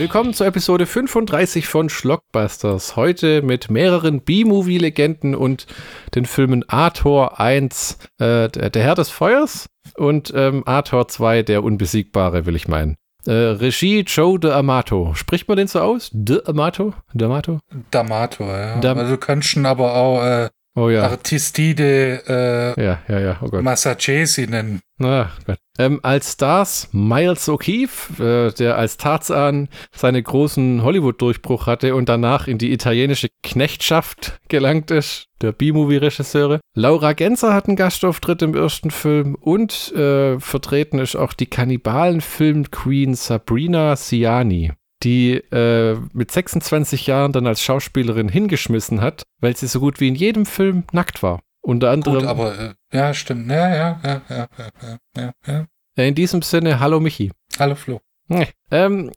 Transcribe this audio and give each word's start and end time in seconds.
Willkommen 0.00 0.32
zur 0.32 0.46
Episode 0.46 0.86
35 0.86 1.68
von 1.68 1.90
Schlockbusters. 1.90 2.96
Heute 2.96 3.42
mit 3.42 3.70
mehreren 3.70 4.22
B-Movie-Legenden 4.22 5.34
und 5.34 5.66
den 6.14 6.24
Filmen 6.24 6.66
Arthur 6.70 7.38
1, 7.38 7.98
äh, 8.16 8.48
der 8.48 8.82
Herr 8.82 8.94
des 8.94 9.10
Feuers 9.10 9.68
und 9.98 10.32
ähm, 10.34 10.62
Arthur 10.64 11.06
2, 11.06 11.42
der 11.42 11.62
Unbesiegbare, 11.62 12.46
will 12.46 12.56
ich 12.56 12.66
meinen. 12.66 12.96
Äh, 13.26 13.32
Regie 13.32 14.00
Joe 14.00 14.38
D'Amato. 14.38 15.14
Spricht 15.14 15.48
man 15.48 15.58
den 15.58 15.66
so 15.66 15.80
aus? 15.80 16.10
D'Amato? 16.14 16.94
D'Amato? 17.14 17.58
D'Amato, 17.92 18.44
ja. 18.44 18.80
Dam 18.80 18.96
also 18.96 19.10
du 19.10 19.18
kannst 19.18 19.50
schon 19.50 19.66
aber 19.66 19.94
auch 19.96 20.24
äh, 20.24 20.48
oh, 20.84 20.90
ja. 20.90 21.02
Artistide 21.08 22.22
äh, 22.76 22.82
ja, 22.82 22.98
ja, 23.08 23.18
ja. 23.20 23.38
Oh 23.42 23.60
Massachesi 23.60 24.46
nennen. 24.46 24.80
Ah, 25.00 25.28
Gott. 25.46 25.58
Ähm, 25.78 26.00
als 26.02 26.32
Stars 26.32 26.88
Miles 26.92 27.48
O'Keefe, 27.48 28.22
äh, 28.22 28.52
der 28.52 28.76
als 28.76 28.98
Tarzan 28.98 29.68
seinen 29.92 30.22
großen 30.22 30.82
Hollywood-Durchbruch 30.82 31.66
hatte 31.66 31.94
und 31.94 32.08
danach 32.08 32.46
in 32.46 32.58
die 32.58 32.72
italienische 32.72 33.28
Knechtschaft 33.42 34.40
gelangt 34.48 34.90
ist, 34.90 35.28
der 35.40 35.52
B-Movie-Regisseure. 35.52 36.60
Laura 36.74 37.14
Genzer 37.14 37.54
hat 37.54 37.66
einen 37.66 37.76
Gastauftritt 37.76 38.42
im 38.42 38.54
ersten 38.54 38.90
Film 38.90 39.36
und 39.36 39.92
äh, 39.92 40.38
vertreten 40.38 40.98
ist 40.98 41.16
auch 41.16 41.32
die 41.32 41.46
Kannibalen-Film-Queen 41.46 43.14
Sabrina 43.14 43.96
Siani 43.96 44.72
die 45.02 45.34
äh, 45.34 45.96
mit 46.12 46.30
26 46.30 47.06
Jahren 47.06 47.32
dann 47.32 47.46
als 47.46 47.62
Schauspielerin 47.62 48.28
hingeschmissen 48.28 49.00
hat, 49.00 49.22
weil 49.40 49.56
sie 49.56 49.66
so 49.66 49.80
gut 49.80 50.00
wie 50.00 50.08
in 50.08 50.14
jedem 50.14 50.46
Film 50.46 50.84
nackt 50.92 51.22
war. 51.22 51.40
Unter 51.62 51.90
anderem. 51.90 52.20
Gut, 52.20 52.28
aber 52.28 52.58
äh, 52.58 52.74
ja, 52.92 53.12
stimmt. 53.14 53.50
Ja, 53.50 53.74
ja, 53.74 54.00
ja, 54.02 54.22
ja, 54.28 54.48
ja, 54.58 54.98
ja, 55.16 55.32
ja. 55.46 55.66
In 56.04 56.14
diesem 56.14 56.42
Sinne, 56.42 56.80
hallo 56.80 57.00
Michi. 57.00 57.32
Hallo 57.58 57.74
Flo. 57.74 58.00
Ähm, 58.70 59.10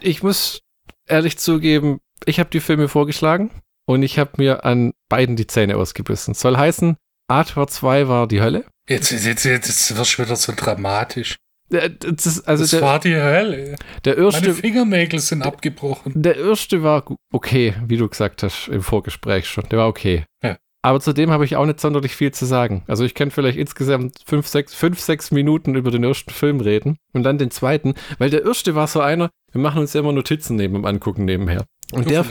ich 0.00 0.22
muss 0.22 0.60
ehrlich 1.06 1.38
zugeben, 1.38 2.00
ich 2.24 2.38
habe 2.38 2.50
die 2.50 2.60
Filme 2.60 2.88
vorgeschlagen 2.88 3.50
und 3.86 4.02
ich 4.02 4.18
habe 4.18 4.32
mir 4.36 4.64
an 4.64 4.92
beiden 5.08 5.36
die 5.36 5.46
Zähne 5.46 5.76
ausgebissen. 5.76 6.34
Soll 6.34 6.56
heißen, 6.56 6.96
Arthur 7.28 7.66
2 7.66 8.08
war 8.08 8.28
die 8.28 8.40
Hölle. 8.40 8.64
Jetzt, 8.88 9.10
jetzt, 9.10 9.24
jetzt, 9.24 9.44
jetzt 9.44 9.96
wird 9.96 10.06
schon 10.06 10.24
wieder 10.26 10.36
so 10.36 10.52
dramatisch. 10.54 11.36
Das, 11.70 12.44
also 12.46 12.62
das 12.62 12.70
der, 12.70 12.82
war 12.82 12.98
die 13.00 13.16
Hölle. 13.16 13.76
Der 14.04 14.18
erste, 14.18 14.42
Meine 14.42 14.54
Fingernägel 14.54 15.18
sind 15.18 15.42
abgebrochen. 15.42 16.12
Der 16.14 16.36
erste 16.36 16.82
war 16.82 17.04
okay, 17.32 17.74
wie 17.86 17.96
du 17.96 18.08
gesagt 18.08 18.42
hast 18.42 18.68
im 18.68 18.82
Vorgespräch 18.82 19.46
schon. 19.48 19.64
Der 19.70 19.78
war 19.78 19.88
okay. 19.88 20.24
Ja. 20.42 20.56
Aber 20.82 21.00
zudem 21.00 21.30
habe 21.30 21.46
ich 21.46 21.56
auch 21.56 21.64
nicht 21.64 21.80
sonderlich 21.80 22.14
viel 22.14 22.32
zu 22.32 22.44
sagen. 22.44 22.84
Also 22.86 23.04
ich 23.04 23.14
kann 23.14 23.30
vielleicht 23.30 23.56
insgesamt 23.56 24.18
fünf, 24.26 24.46
sechs, 24.46 24.74
fünf, 24.74 25.00
sechs 25.00 25.30
Minuten 25.30 25.74
über 25.76 25.90
den 25.90 26.04
ersten 26.04 26.30
Film 26.30 26.60
reden 26.60 26.98
und 27.14 27.22
dann 27.22 27.38
den 27.38 27.50
zweiten, 27.50 27.94
weil 28.18 28.28
der 28.28 28.44
erste 28.44 28.74
war 28.74 28.86
so 28.86 29.00
einer, 29.00 29.30
wir 29.50 29.62
machen 29.62 29.80
uns 29.80 29.94
ja 29.94 30.00
immer 30.00 30.12
Notizen 30.12 30.56
neben 30.56 30.74
dem 30.74 30.84
Angucken 30.84 31.24
nebenher. 31.24 31.64
Und 31.92 32.10
der, 32.10 32.26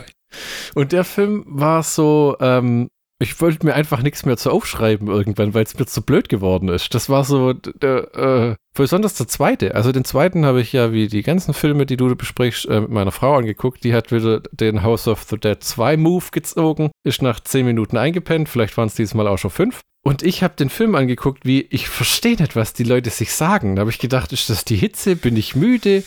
und 0.76 0.92
der 0.92 1.04
Film 1.04 1.44
war 1.48 1.82
so, 1.82 2.38
ähm, 2.40 2.90
ich 3.20 3.40
wollte 3.42 3.66
mir 3.66 3.74
einfach 3.74 4.02
nichts 4.02 4.26
mehr 4.26 4.38
zu 4.38 4.52
aufschreiben 4.52 5.08
irgendwann, 5.08 5.54
weil 5.54 5.64
es 5.64 5.78
mir 5.78 5.86
zu 5.86 6.02
blöd 6.02 6.30
geworden 6.30 6.70
ist. 6.70 6.94
Das 6.94 7.10
war 7.10 7.24
so 7.24 7.52
äh, 7.52 8.56
besonders 8.76 9.16
der 9.16 9.28
zweite. 9.28 9.76
Also 9.76 9.92
den 9.92 10.04
zweiten 10.04 10.46
habe 10.46 10.62
ich 10.62 10.74
ja 10.74 10.92
wie 10.92 11.08
die 11.08 11.24
ganzen 11.24 11.54
Filme, 11.54 11.86
die 11.86 11.98
du 11.98 12.14
besprichst, 12.16 12.66
äh, 12.66 12.82
mit 12.82 12.90
meiner 12.90 13.12
Frau 13.12 13.36
angeguckt. 13.38 13.84
Die 13.84 13.94
hat 13.94 14.12
wieder 14.12 14.42
den 14.52 14.84
House 14.84 15.08
of 15.08 15.24
the 15.24 15.38
Dead 15.38 15.64
2 15.64 15.98
Move 15.98 16.26
gezogen, 16.32 16.92
ist 17.06 17.22
nach 17.22 17.40
zehn 17.40 17.66
Minuten 17.66 17.98
eingepennt. 17.98 18.50
Vielleicht 18.50 18.76
waren 18.78 18.88
es 18.88 18.96
diesmal 18.96 19.28
auch 19.28 19.38
schon 19.38 19.52
fünf. 19.52 19.82
Und 20.06 20.22
ich 20.22 20.44
habe 20.44 20.56
den 20.56 20.70
Film 20.70 20.96
angeguckt, 20.96 21.46
wie 21.46 21.62
ich 21.62 21.88
verstehe 21.88 22.36
nicht, 22.36 22.58
was 22.58 22.74
die 22.74 22.84
Leute 22.84 23.10
sich 23.10 23.32
sagen. 23.32 23.76
Da 23.76 23.82
habe 23.82 23.90
ich 23.90 24.00
gedacht, 24.00 24.34
ist 24.34 24.50
das 24.50 24.66
die 24.66 24.76
Hitze? 24.76 25.16
Bin 25.16 25.38
ich 25.38 25.56
müde? 25.56 26.04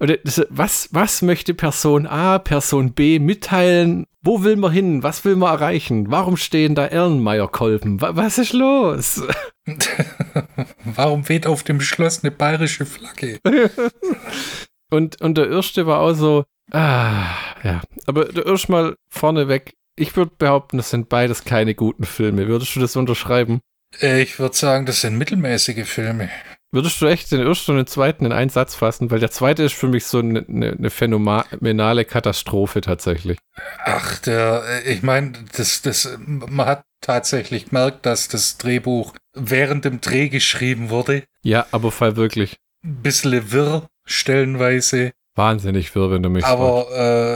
Oder 0.00 0.16
was, 0.48 0.88
was 0.92 1.20
möchte 1.20 1.52
Person 1.52 2.06
A, 2.06 2.38
Person 2.38 2.94
B 2.94 3.18
mitteilen? 3.18 4.06
Wo 4.22 4.42
will 4.42 4.56
man 4.56 4.72
hin? 4.72 5.02
Was 5.02 5.26
will 5.26 5.36
man 5.36 5.52
erreichen? 5.52 6.10
Warum 6.10 6.38
stehen 6.38 6.74
da 6.74 6.86
Erlenmeyer-Kolben? 6.86 8.00
Was 8.00 8.38
ist 8.38 8.54
los? 8.54 9.22
Warum 10.84 11.28
weht 11.28 11.46
auf 11.46 11.62
dem 11.62 11.82
Schloss 11.82 12.24
eine 12.24 12.30
bayerische 12.30 12.86
Flagge? 12.86 13.40
und, 14.90 15.20
und 15.20 15.36
der 15.36 15.50
erste 15.50 15.86
war 15.86 16.00
auch 16.00 16.14
so, 16.14 16.44
ah, 16.72 17.26
ja. 17.62 17.82
Aber 18.06 18.34
erstmal 18.46 18.96
vorneweg, 19.10 19.74
ich 19.96 20.16
würde 20.16 20.32
behaupten, 20.36 20.76
das 20.76 20.90
sind 20.90 21.08
beides 21.08 21.44
keine 21.44 21.74
guten 21.74 22.04
Filme. 22.04 22.46
Würdest 22.48 22.74
du 22.76 22.80
das 22.80 22.96
unterschreiben? 22.96 23.60
Äh, 24.00 24.22
ich 24.22 24.38
würde 24.38 24.56
sagen, 24.56 24.86
das 24.86 25.00
sind 25.00 25.16
mittelmäßige 25.16 25.88
Filme. 25.88 26.30
Würdest 26.72 27.00
du 27.00 27.06
echt 27.06 27.30
den 27.30 27.40
ersten 27.40 27.70
und 27.70 27.76
den 27.76 27.86
zweiten 27.86 28.26
in 28.26 28.32
einen 28.32 28.50
Satz 28.50 28.74
fassen? 28.74 29.08
Weil 29.12 29.20
der 29.20 29.30
zweite 29.30 29.62
ist 29.62 29.74
für 29.74 29.86
mich 29.86 30.06
so 30.06 30.18
eine, 30.18 30.44
eine 30.48 30.90
phänomenale 30.90 32.04
Katastrophe 32.04 32.80
tatsächlich. 32.80 33.38
Ach, 33.84 34.18
der, 34.18 34.64
äh, 34.84 34.92
ich 34.92 35.04
meine, 35.04 35.34
das, 35.56 35.82
das, 35.82 36.18
man 36.18 36.66
hat 36.66 36.82
tatsächlich 37.00 37.66
gemerkt, 37.66 38.04
dass 38.06 38.26
das 38.26 38.58
Drehbuch 38.58 39.14
während 39.34 39.84
dem 39.84 40.00
Dreh 40.00 40.28
geschrieben 40.28 40.90
wurde. 40.90 41.22
Ja, 41.42 41.66
aber 41.70 41.92
fall 41.92 42.16
wirklich. 42.16 42.56
Bisschen 42.82 43.52
wirr, 43.52 43.86
stellenweise 44.04 45.12
wahnsinnig 45.34 45.94
wirr, 45.94 46.10
wenn 46.10 46.22
du 46.22 46.30
mich 46.30 46.44
Aber 46.44 46.90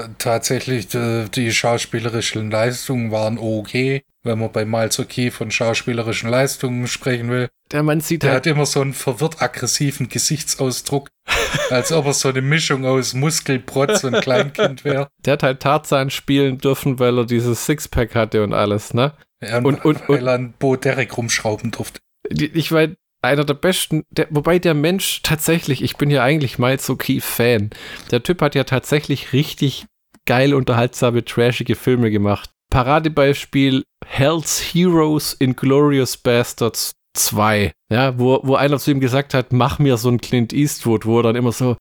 äh, 0.07 0.09
tatsächlich, 0.19 0.89
die, 0.89 1.27
die, 1.35 1.53
schauspielerischen 1.53 2.51
Leistungen 2.51 3.11
waren 3.11 3.39
okay, 3.39 4.03
wenn 4.23 4.39
man 4.39 4.53
bei 4.53 4.65
Malzuki 4.65 5.31
von 5.31 5.51
schauspielerischen 5.51 6.31
Leistungen 6.31 6.87
sprechen 6.87 7.31
will. 7.31 7.49
Der 7.73 7.83
Mann 7.83 8.01
sieht 8.01 8.23
Der 8.23 8.33
halt 8.33 8.47
hat 8.47 8.53
immer 8.53 8.67
so 8.67 8.81
einen 8.81 8.95
verwirrt-aggressiven 8.95 10.09
Gesichtsausdruck, 10.09 11.09
als 11.71 11.93
ob 11.93 12.07
er 12.07 12.15
so 12.15 12.29
eine 12.29 12.43
Mischung 12.43 12.87
aus 12.87 13.15
Muskelprotz 13.15 14.05
und 14.05 14.21
Kleinkind 14.21 14.85
wäre. 14.85 15.09
Der 15.25 15.35
hat 15.35 15.43
halt 15.43 15.61
Tarzan 15.61 16.11
spielen 16.11 16.59
dürfen, 16.59 16.99
weil 16.99 17.19
er 17.19 17.27
dieses 17.27 17.67
Sixpack 17.67 18.15
hatte 18.15 18.43
und 18.43 18.53
alles, 18.53 18.95
ne? 18.95 19.13
Ja, 19.41 19.59
und, 19.59 19.67
und, 19.67 19.85
und, 19.85 20.09
weil 20.09 20.27
er 20.27 20.35
an 20.35 20.55
Bo 20.59 20.77
Derek 20.77 21.17
rumschrauben 21.17 21.71
durfte. 21.71 22.01
Ich 22.31 22.73
weiß, 22.73 22.91
einer 23.23 23.45
der 23.45 23.55
besten, 23.55 24.05
der, 24.11 24.29
wobei 24.31 24.59
der 24.59 24.75
Mensch 24.75 25.23
tatsächlich, 25.23 25.83
ich 25.83 25.97
bin 25.97 26.11
ja 26.11 26.23
eigentlich 26.23 26.59
Miles 26.59 26.89
O'Keefe-Fan. 26.89 27.71
Der 28.11 28.23
Typ 28.23 28.41
hat 28.43 28.55
ja 28.55 28.65
tatsächlich 28.65 29.33
richtig 29.33 29.87
geil 30.27 30.55
unterhaltsame, 30.55 31.25
trashige 31.25 31.75
Filme 31.75 32.11
gemacht. 32.11 32.51
Paradebeispiel 32.71 33.85
Hell's 34.07 34.61
Heroes 34.73 35.33
in 35.33 35.57
Glorious 35.57 36.17
Bastards 36.17 36.93
2. 37.15 37.73
Ja, 37.91 38.19
wo, 38.19 38.41
wo 38.43 38.55
einer 38.55 38.79
zu 38.79 38.91
ihm 38.91 39.01
gesagt 39.01 39.35
hat, 39.35 39.53
mach 39.53 39.79
mir 39.79 39.97
so 39.97 40.11
ein 40.11 40.21
Clint 40.21 40.53
Eastwood, 40.53 41.07
wo 41.07 41.19
er 41.21 41.25
dann 41.25 41.37
immer 41.37 41.53
so. 41.53 41.77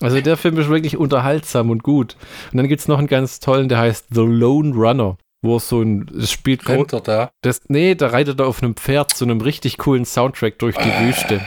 Also 0.00 0.20
der 0.20 0.36
Film 0.36 0.58
ist 0.58 0.68
wirklich 0.68 0.96
unterhaltsam 0.96 1.70
und 1.70 1.82
gut. 1.82 2.16
Und 2.52 2.58
dann 2.58 2.68
gibt 2.68 2.80
es 2.80 2.88
noch 2.88 2.98
einen 2.98 3.06
ganz 3.06 3.40
tollen, 3.40 3.68
der 3.68 3.78
heißt 3.78 4.08
The 4.10 4.20
Lone 4.20 4.74
Runner 4.74 5.16
wo 5.42 5.58
so 5.58 5.82
ein 5.82 6.06
das 6.12 6.30
spielt 6.30 6.68
Rennt 6.68 6.92
er 6.92 7.00
da? 7.00 7.30
Das, 7.42 7.60
nee, 7.68 7.94
da 7.94 8.08
reitet 8.08 8.40
er 8.40 8.46
auf 8.46 8.62
einem 8.62 8.76
Pferd 8.76 9.14
zu 9.14 9.24
einem 9.24 9.40
richtig 9.40 9.78
coolen 9.78 10.04
Soundtrack 10.04 10.58
durch 10.58 10.76
die 10.76 11.06
Wüste. 11.06 11.40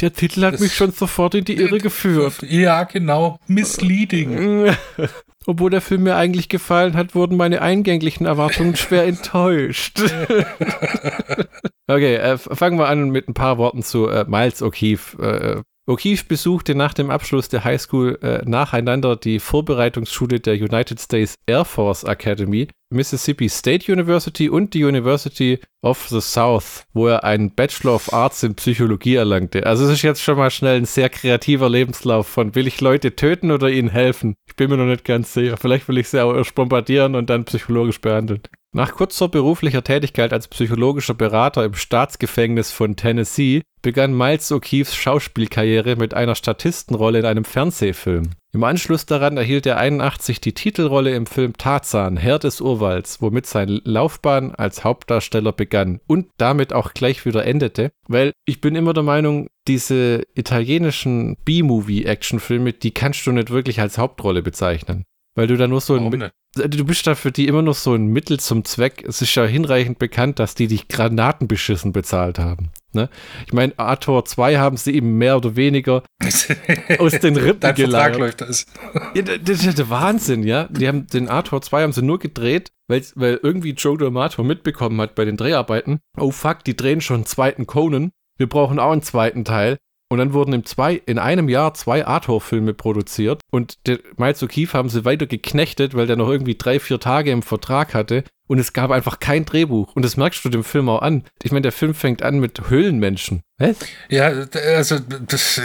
Der 0.00 0.12
Titel 0.12 0.42
hat 0.42 0.54
das 0.54 0.60
mich 0.60 0.74
schon 0.74 0.92
sofort 0.92 1.34
in 1.34 1.44
die 1.44 1.54
Irre 1.54 1.78
geführt. 1.78 2.42
Ja, 2.42 2.84
genau. 2.84 3.38
Misleading. 3.46 4.74
Obwohl 5.46 5.70
der 5.70 5.80
Film 5.80 6.02
mir 6.02 6.16
eigentlich 6.16 6.48
gefallen 6.48 6.94
hat, 6.94 7.14
wurden 7.14 7.36
meine 7.36 7.62
eingänglichen 7.62 8.26
Erwartungen 8.26 8.76
schwer 8.76 9.04
enttäuscht. 9.06 10.00
okay, 11.86 12.16
äh, 12.16 12.36
fangen 12.36 12.78
wir 12.78 12.88
an 12.88 13.10
mit 13.10 13.28
ein 13.28 13.34
paar 13.34 13.56
Worten 13.56 13.82
zu 13.82 14.08
äh, 14.08 14.24
Miles 14.28 14.62
O'Keefe. 14.62 15.22
Äh, 15.22 15.62
O'Keefe 15.88 16.26
besuchte 16.26 16.74
nach 16.74 16.94
dem 16.94 17.10
Abschluss 17.10 17.48
der 17.48 17.62
Highschool 17.62 18.18
äh, 18.20 18.42
nacheinander 18.44 19.14
die 19.14 19.38
Vorbereitungsschule 19.38 20.40
der 20.40 20.54
United 20.54 21.00
States 21.00 21.36
Air 21.46 21.64
Force 21.64 22.02
Academy, 22.02 22.66
Mississippi 22.90 23.48
State 23.48 23.90
University 23.90 24.48
und 24.48 24.74
die 24.74 24.84
University 24.84 25.60
of 25.82 26.06
the 26.08 26.20
South, 26.20 26.84
wo 26.92 27.08
er 27.08 27.24
einen 27.24 27.54
Bachelor 27.54 27.94
of 27.94 28.12
Arts 28.12 28.42
in 28.42 28.54
Psychologie 28.54 29.16
erlangte. 29.16 29.66
Also 29.66 29.84
es 29.84 29.92
ist 29.92 30.02
jetzt 30.02 30.22
schon 30.22 30.38
mal 30.38 30.50
schnell 30.50 30.76
ein 30.76 30.84
sehr 30.84 31.08
kreativer 31.08 31.68
Lebenslauf 31.68 32.26
von 32.26 32.54
will 32.54 32.66
ich 32.66 32.80
Leute 32.80 33.16
töten 33.16 33.50
oder 33.50 33.68
ihnen 33.68 33.88
helfen? 33.88 34.36
Ich 34.46 34.56
bin 34.56 34.70
mir 34.70 34.76
noch 34.76 34.86
nicht 34.86 35.04
ganz 35.04 35.34
sicher. 35.34 35.56
Vielleicht 35.56 35.88
will 35.88 35.98
ich 35.98 36.08
sie 36.08 36.22
auch 36.22 36.34
erst 36.34 36.54
bombardieren 36.54 37.14
und 37.14 37.30
dann 37.30 37.44
psychologisch 37.44 38.00
behandeln. 38.00 38.42
Nach 38.72 38.92
kurzer 38.92 39.28
beruflicher 39.28 39.82
Tätigkeit 39.82 40.34
als 40.34 40.48
psychologischer 40.48 41.14
Berater 41.14 41.64
im 41.64 41.72
Staatsgefängnis 41.72 42.72
von 42.72 42.94
Tennessee 42.94 43.62
begann 43.80 44.14
Miles 44.14 44.52
O'Keefes 44.52 44.94
Schauspielkarriere 44.94 45.96
mit 45.96 46.12
einer 46.12 46.34
Statistenrolle 46.34 47.20
in 47.20 47.24
einem 47.24 47.44
Fernsehfilm. 47.44 48.32
Im 48.56 48.64
Anschluss 48.64 49.04
daran 49.04 49.36
erhielt 49.36 49.66
er 49.66 49.76
81 49.76 50.40
die 50.40 50.54
Titelrolle 50.54 51.14
im 51.14 51.26
Film 51.26 51.58
Tarzan, 51.58 52.16
Herr 52.16 52.38
des 52.38 52.62
Urwalds, 52.62 53.20
womit 53.20 53.44
seine 53.44 53.82
Laufbahn 53.84 54.54
als 54.54 54.82
Hauptdarsteller 54.82 55.52
begann 55.52 56.00
und 56.06 56.28
damit 56.38 56.72
auch 56.72 56.94
gleich 56.94 57.26
wieder 57.26 57.44
endete, 57.44 57.92
weil 58.08 58.32
ich 58.46 58.62
bin 58.62 58.74
immer 58.74 58.94
der 58.94 59.02
Meinung, 59.02 59.48
diese 59.68 60.22
italienischen 60.34 61.36
B-Movie-Actionfilme, 61.44 62.72
die 62.72 62.92
kannst 62.92 63.26
du 63.26 63.32
nicht 63.32 63.50
wirklich 63.50 63.78
als 63.78 63.98
Hauptrolle 63.98 64.42
bezeichnen. 64.42 65.04
Weil 65.34 65.48
du 65.48 65.58
da 65.58 65.68
nur 65.68 65.82
so 65.82 65.94
ein, 65.94 66.30
du 66.56 66.84
bist 66.84 67.06
da 67.06 67.14
für 67.14 67.32
die 67.32 67.46
immer 67.46 67.62
noch 67.62 67.74
so 67.74 67.94
ein 67.94 68.06
Mittel 68.06 68.40
zum 68.40 68.64
Zweck. 68.64 69.04
Es 69.06 69.22
ist 69.22 69.34
ja 69.34 69.44
hinreichend 69.44 69.98
bekannt, 69.98 70.38
dass 70.38 70.54
die 70.54 70.66
dich 70.66 70.88
Granatenbeschissen 70.88 71.92
bezahlt 71.92 72.38
haben. 72.38 72.70
Ne? 72.92 73.08
Ich 73.46 73.52
meine, 73.52 73.74
Ator 73.76 74.24
2 74.24 74.56
haben 74.56 74.76
sie 74.76 74.94
eben 74.94 75.18
mehr 75.18 75.36
oder 75.36 75.54
weniger 75.54 76.02
aus 76.98 77.12
den 77.12 77.36
Rippen 77.36 77.74
geleiert. 77.74 78.18
läuft 78.18 78.40
das. 78.40 78.66
ja, 79.14 79.22
das 79.22 79.64
ist 79.64 79.78
der 79.78 79.90
Wahnsinn, 79.90 80.42
ja. 80.42 80.64
Die 80.64 80.88
haben 80.88 81.06
den 81.06 81.28
Ator 81.28 81.62
2 81.62 81.82
haben 81.82 81.92
sie 81.92 82.02
nur 82.02 82.18
gedreht, 82.18 82.72
weil, 82.88 83.02
weil 83.14 83.38
irgendwie 83.42 83.72
Joe 83.72 83.96
D'Amato 83.96 84.42
mitbekommen 84.42 85.00
hat 85.00 85.14
bei 85.14 85.24
den 85.24 85.36
Dreharbeiten. 85.36 86.00
Oh 86.18 86.30
fuck, 86.30 86.64
die 86.64 86.76
drehen 86.76 87.00
schon 87.00 87.16
einen 87.16 87.26
zweiten 87.26 87.66
Conan. 87.66 88.10
Wir 88.38 88.48
brauchen 88.48 88.78
auch 88.78 88.92
einen 88.92 89.02
zweiten 89.02 89.44
Teil. 89.44 89.78
Und 90.08 90.18
dann 90.18 90.32
wurden 90.32 90.52
im 90.52 90.64
zwei, 90.64 90.94
in 90.94 91.18
einem 91.18 91.48
Jahr 91.48 91.74
zwei 91.74 92.06
Arthur-Filme 92.06 92.74
produziert. 92.74 93.40
Und 93.50 93.78
Miles 94.16 94.42
O'Keefe 94.42 94.74
haben 94.74 94.88
sie 94.88 95.04
weiter 95.04 95.26
geknechtet, 95.26 95.94
weil 95.94 96.06
der 96.06 96.16
noch 96.16 96.28
irgendwie 96.28 96.54
drei, 96.54 96.78
vier 96.78 97.00
Tage 97.00 97.32
im 97.32 97.42
Vertrag 97.42 97.92
hatte 97.94 98.24
und 98.46 98.58
es 98.58 98.72
gab 98.72 98.90
einfach 98.90 99.18
kein 99.18 99.44
Drehbuch. 99.44 99.94
Und 99.94 100.04
das 100.04 100.16
merkst 100.16 100.44
du 100.44 100.48
dem 100.48 100.64
Film 100.64 100.88
auch 100.88 101.02
an. 101.02 101.24
Ich 101.42 101.52
meine, 101.52 101.62
der 101.62 101.72
Film 101.72 101.94
fängt 101.94 102.22
an 102.22 102.38
mit 102.38 102.68
Höhlenmenschen. 102.68 103.42
Was? 103.58 103.76
Ja, 104.10 104.30
also, 104.76 104.98
das, 104.98 105.60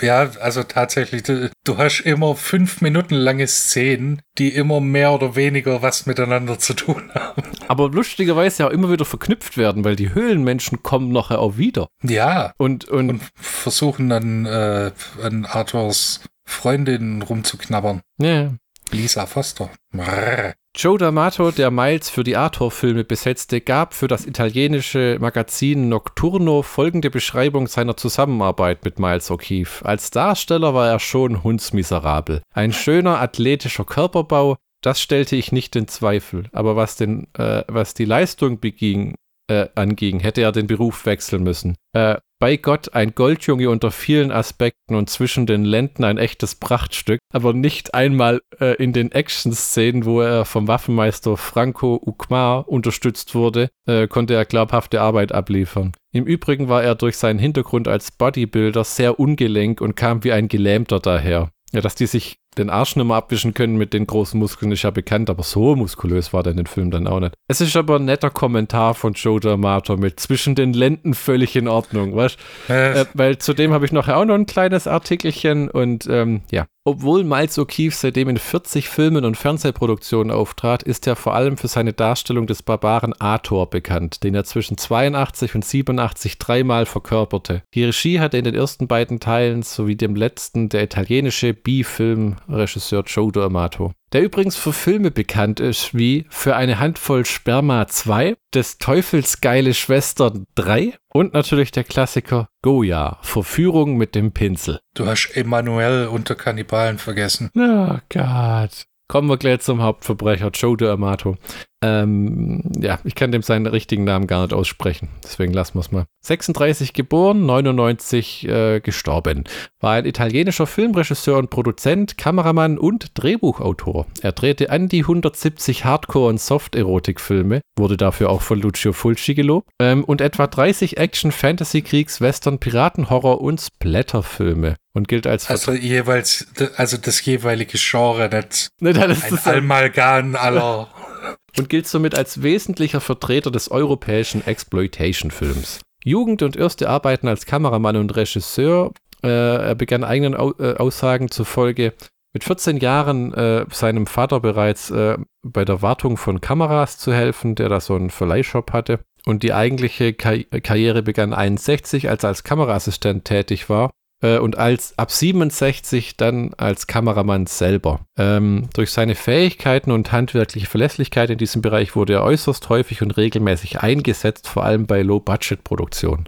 ja, 0.00 0.30
also 0.40 0.64
tatsächlich, 0.64 1.22
du 1.22 1.78
hast 1.78 2.00
immer 2.00 2.34
fünf 2.34 2.80
Minuten 2.80 3.14
lange 3.14 3.46
Szenen, 3.46 4.20
die 4.38 4.48
immer 4.48 4.80
mehr 4.80 5.12
oder 5.12 5.36
weniger 5.36 5.80
was 5.80 6.06
miteinander 6.06 6.58
zu 6.58 6.74
tun 6.74 7.10
haben. 7.14 7.42
Aber 7.68 7.88
lustigerweise 7.88 8.62
ja 8.62 8.68
auch 8.68 8.72
immer 8.72 8.90
wieder 8.90 9.04
verknüpft 9.04 9.56
werden, 9.56 9.84
weil 9.84 9.96
die 9.96 10.12
Höhlenmenschen 10.12 10.82
kommen 10.82 11.12
nachher 11.12 11.38
auch 11.38 11.56
wieder. 11.56 11.88
Ja. 12.02 12.52
Und, 12.58 12.86
und, 12.86 13.10
und 13.10 13.22
versuchen 13.34 14.08
dann 14.08 14.46
äh, 14.46 14.90
an 15.22 15.44
Arthurs 15.44 16.20
Freundin 16.44 17.22
rumzuknabbern. 17.22 18.02
Ja. 18.18 18.52
Lisa 18.90 19.26
Foster. 19.26 19.70
Brrr. 19.92 20.54
Joe 20.78 20.98
D'Amato, 20.98 21.52
der 21.52 21.70
Miles 21.70 22.10
für 22.10 22.22
die 22.22 22.36
Arthur-Filme 22.36 23.02
besetzte, 23.02 23.62
gab 23.62 23.94
für 23.94 24.08
das 24.08 24.26
italienische 24.26 25.16
Magazin 25.18 25.88
Nocturno 25.88 26.60
folgende 26.60 27.08
Beschreibung 27.08 27.66
seiner 27.66 27.96
Zusammenarbeit 27.96 28.84
mit 28.84 28.98
Miles 28.98 29.30
O'Keefe. 29.30 29.82
Als 29.86 30.10
Darsteller 30.10 30.74
war 30.74 30.90
er 30.90 30.98
schon 30.98 31.42
hundsmiserabel. 31.42 32.42
Ein 32.52 32.74
schöner, 32.74 33.22
athletischer 33.22 33.86
Körperbau, 33.86 34.56
das 34.82 35.00
stellte 35.00 35.34
ich 35.34 35.50
nicht 35.50 35.74
in 35.76 35.88
Zweifel. 35.88 36.50
Aber 36.52 36.76
was, 36.76 36.96
den, 36.96 37.26
äh, 37.38 37.64
was 37.68 37.94
die 37.94 38.04
Leistung 38.04 38.60
beging, 38.60 39.14
äh, 39.50 39.68
anging, 39.76 40.20
hätte 40.20 40.42
er 40.42 40.52
den 40.52 40.66
Beruf 40.66 41.06
wechseln 41.06 41.42
müssen. 41.42 41.76
Äh, 41.94 42.18
bei 42.38 42.56
Gott 42.56 42.94
ein 42.94 43.14
Goldjunge 43.14 43.70
unter 43.70 43.90
vielen 43.90 44.30
Aspekten 44.30 44.94
und 44.94 45.08
zwischen 45.08 45.46
den 45.46 45.64
Lenden 45.64 46.04
ein 46.04 46.18
echtes 46.18 46.54
Prachtstück, 46.54 47.20
aber 47.32 47.52
nicht 47.52 47.94
einmal 47.94 48.40
äh, 48.60 48.74
in 48.82 48.92
den 48.92 49.12
Action-Szenen, 49.12 50.04
wo 50.04 50.20
er 50.20 50.44
vom 50.44 50.68
Waffenmeister 50.68 51.36
Franco 51.36 52.00
Ukmar 52.04 52.68
unterstützt 52.68 53.34
wurde, 53.34 53.70
äh, 53.86 54.06
konnte 54.06 54.34
er 54.34 54.44
glaubhafte 54.44 55.00
Arbeit 55.00 55.32
abliefern. 55.32 55.92
Im 56.12 56.24
Übrigen 56.24 56.68
war 56.68 56.82
er 56.82 56.94
durch 56.94 57.16
seinen 57.16 57.38
Hintergrund 57.38 57.88
als 57.88 58.10
Bodybuilder 58.10 58.84
sehr 58.84 59.18
ungelenk 59.18 59.80
und 59.80 59.96
kam 59.96 60.24
wie 60.24 60.32
ein 60.32 60.48
Gelähmter 60.48 61.00
daher. 61.00 61.50
Ja, 61.72 61.80
dass 61.80 61.94
die 61.94 62.06
sich 62.06 62.38
den 62.58 62.70
Arsch 62.70 62.96
nicht 62.96 63.06
mehr 63.06 63.16
abwischen 63.16 63.54
können 63.54 63.76
mit 63.76 63.92
den 63.92 64.06
großen 64.06 64.38
Muskeln, 64.38 64.72
ist 64.72 64.82
ja 64.82 64.90
bekannt, 64.90 65.30
aber 65.30 65.42
so 65.42 65.76
muskulös 65.76 66.32
war 66.32 66.42
der 66.42 66.52
in 66.52 66.58
den 66.58 66.66
Film 66.66 66.90
dann 66.90 67.06
auch 67.06 67.20
nicht. 67.20 67.34
Es 67.48 67.60
ist 67.60 67.76
aber 67.76 67.96
ein 67.96 68.04
netter 68.04 68.30
Kommentar 68.30 68.94
von 68.94 69.12
Joe 69.12 69.38
D'Amato 69.38 69.96
mit 69.96 70.20
zwischen 70.20 70.54
den 70.54 70.72
Lenden 70.72 71.14
völlig 71.14 71.56
in 71.56 71.68
Ordnung, 71.68 72.14
weißt 72.14 72.38
äh. 72.68 73.04
Weil 73.14 73.38
zudem 73.38 73.72
habe 73.72 73.84
ich 73.84 73.92
nachher 73.92 74.16
auch 74.16 74.24
noch 74.24 74.34
ein 74.34 74.46
kleines 74.46 74.86
Artikelchen 74.86 75.70
und 75.70 76.06
ähm, 76.08 76.42
ja. 76.50 76.66
Obwohl 76.88 77.24
Miles 77.24 77.58
O'Keefe 77.58 77.94
seitdem 77.94 78.28
in 78.28 78.36
40 78.36 78.88
Filmen 78.88 79.24
und 79.24 79.36
Fernsehproduktionen 79.36 80.30
auftrat, 80.30 80.84
ist 80.84 81.08
er 81.08 81.16
vor 81.16 81.34
allem 81.34 81.56
für 81.56 81.66
seine 81.66 81.92
Darstellung 81.92 82.46
des 82.46 82.62
Barbaren 82.62 83.12
Ator 83.18 83.68
bekannt, 83.68 84.22
den 84.22 84.36
er 84.36 84.44
zwischen 84.44 84.78
82 84.78 85.56
und 85.56 85.64
87 85.64 86.38
dreimal 86.38 86.86
verkörperte. 86.86 87.64
Die 87.74 87.82
Regie 87.82 88.20
hatte 88.20 88.38
in 88.38 88.44
den 88.44 88.54
ersten 88.54 88.86
beiden 88.86 89.18
Teilen 89.18 89.62
sowie 89.62 89.96
dem 89.96 90.14
letzten 90.14 90.68
der 90.68 90.84
italienische 90.84 91.54
B-Film 91.54 92.36
Regisseur 92.48 93.04
Joe 93.06 93.30
D'Amato, 93.30 93.92
der 94.12 94.22
übrigens 94.22 94.56
für 94.56 94.72
Filme 94.72 95.10
bekannt 95.10 95.60
ist 95.60 95.96
wie 95.96 96.26
Für 96.30 96.56
eine 96.56 96.78
Handvoll 96.78 97.24
Sperma 97.24 97.86
2, 97.86 98.36
Des 98.54 98.78
Teufels 98.78 99.40
geile 99.40 99.74
Schwestern 99.74 100.46
3 100.54 100.94
und 101.12 101.34
natürlich 101.34 101.70
der 101.70 101.84
Klassiker 101.84 102.48
Goya, 102.62 103.18
Verführung 103.22 103.96
mit 103.96 104.14
dem 104.14 104.32
Pinsel. 104.32 104.80
Du 104.94 105.06
hast 105.06 105.30
Emanuel 105.34 106.08
unter 106.08 106.34
Kannibalen 106.34 106.98
vergessen. 106.98 107.50
Oh 107.54 107.98
Gott. 108.08 108.86
Kommen 109.08 109.28
wir 109.28 109.36
gleich 109.36 109.60
zum 109.60 109.82
Hauptverbrecher, 109.82 110.50
Joe 110.52 110.74
D'Amato. 110.76 111.36
Ähm, 111.80 112.62
ja, 112.80 112.98
ich 113.04 113.14
kann 113.14 113.30
dem 113.30 113.42
seinen 113.42 113.66
richtigen 113.66 114.02
Namen 114.02 114.26
gar 114.26 114.42
nicht 114.42 114.52
aussprechen, 114.52 115.08
deswegen 115.22 115.52
lassen 115.52 115.74
wir 115.74 115.80
es 115.80 115.92
mal. 115.92 116.06
36 116.22 116.92
geboren, 116.92 117.46
99 117.46 118.48
äh, 118.48 118.80
gestorben. 118.80 119.44
War 119.78 119.92
ein 119.92 120.06
italienischer 120.06 120.66
Filmregisseur 120.66 121.38
und 121.38 121.50
Produzent, 121.50 122.18
Kameramann 122.18 122.78
und 122.78 123.10
Drehbuchautor. 123.14 124.06
Er 124.22 124.32
drehte 124.32 124.70
an 124.70 124.88
die 124.88 125.02
170 125.02 125.84
Hardcore- 125.84 126.30
und 126.30 126.40
Soft-Erotik-Filme, 126.40 127.60
wurde 127.78 127.96
dafür 127.96 128.30
auch 128.30 128.42
von 128.42 128.60
Lucio 128.60 128.92
Fulci 128.92 129.34
gelobt, 129.34 129.68
ähm, 129.78 130.02
und 130.02 130.20
etwa 130.20 130.48
30 130.48 130.96
Action-, 130.96 131.30
Fantasy-, 131.30 131.82
Kriegs-, 131.82 132.20
Western-, 132.20 132.58
Piraten-, 132.58 133.10
Horror- 133.10 133.40
und 133.40 133.60
Splatter-Filme 133.60 134.74
und 134.96 135.08
gilt 135.08 135.26
als 135.26 135.50
also 135.50 135.72
jeweils 135.72 136.46
also 136.76 136.96
das 136.96 137.22
jeweilige 137.24 137.76
Genre 137.76 138.30
nicht, 138.32 138.72
nicht 138.80 138.98
ein 139.46 139.58
Amalgam 139.58 140.34
aller 140.36 140.88
und 141.58 141.68
gilt 141.68 141.86
somit 141.86 142.14
als 142.14 142.42
wesentlicher 142.42 143.02
Vertreter 143.02 143.50
des 143.50 143.70
europäischen 143.70 144.46
Exploitation-Films. 144.46 145.80
Jugend 146.02 146.42
und 146.42 146.56
erste 146.56 146.88
Arbeiten 146.88 147.28
als 147.28 147.44
Kameramann 147.44 147.96
und 147.96 148.16
Regisseur. 148.16 148.92
Äh, 149.22 149.28
er 149.28 149.74
begann 149.74 150.02
eigenen 150.02 150.34
Au 150.34 150.54
äh, 150.58 150.76
Aussagen 150.76 151.30
zufolge 151.30 151.92
mit 152.32 152.44
14 152.44 152.78
Jahren 152.78 153.34
äh, 153.34 153.66
seinem 153.70 154.06
Vater 154.06 154.40
bereits 154.40 154.90
äh, 154.90 155.18
bei 155.42 155.66
der 155.66 155.82
Wartung 155.82 156.16
von 156.16 156.40
Kameras 156.40 156.96
zu 156.96 157.12
helfen, 157.12 157.54
der 157.54 157.68
da 157.68 157.80
so 157.80 157.94
einen 157.94 158.10
Verleihshop 158.10 158.72
hatte. 158.72 159.00
Und 159.26 159.42
die 159.42 159.52
eigentliche 159.52 160.14
Kar 160.14 160.38
Karriere 160.62 161.02
begann 161.02 161.34
61, 161.34 162.08
als 162.08 162.22
er 162.22 162.28
als 162.28 162.44
Kameraassistent 162.44 163.26
tätig 163.26 163.68
war 163.68 163.90
äh, 164.22 164.38
und 164.38 164.58
als 164.58 164.98
ab 164.98 165.10
67 165.10 166.16
dann 166.16 166.52
als 166.56 166.86
Kameramann 166.86 167.46
selber. 167.46 168.00
Ähm, 168.18 168.68
durch 168.74 168.90
seine 168.90 169.14
Fähigkeiten 169.14 169.90
und 169.90 170.12
handwerkliche 170.12 170.66
Verlässlichkeit 170.66 171.30
in 171.30 171.38
diesem 171.38 171.62
Bereich 171.62 171.96
wurde 171.96 172.14
er 172.14 172.24
äußerst 172.24 172.68
häufig 172.68 173.02
und 173.02 173.16
regelmäßig 173.16 173.80
eingesetzt, 173.80 174.48
vor 174.48 174.64
allem 174.64 174.86
bei 174.86 175.02
Low-Budget-Produktionen. 175.02 176.24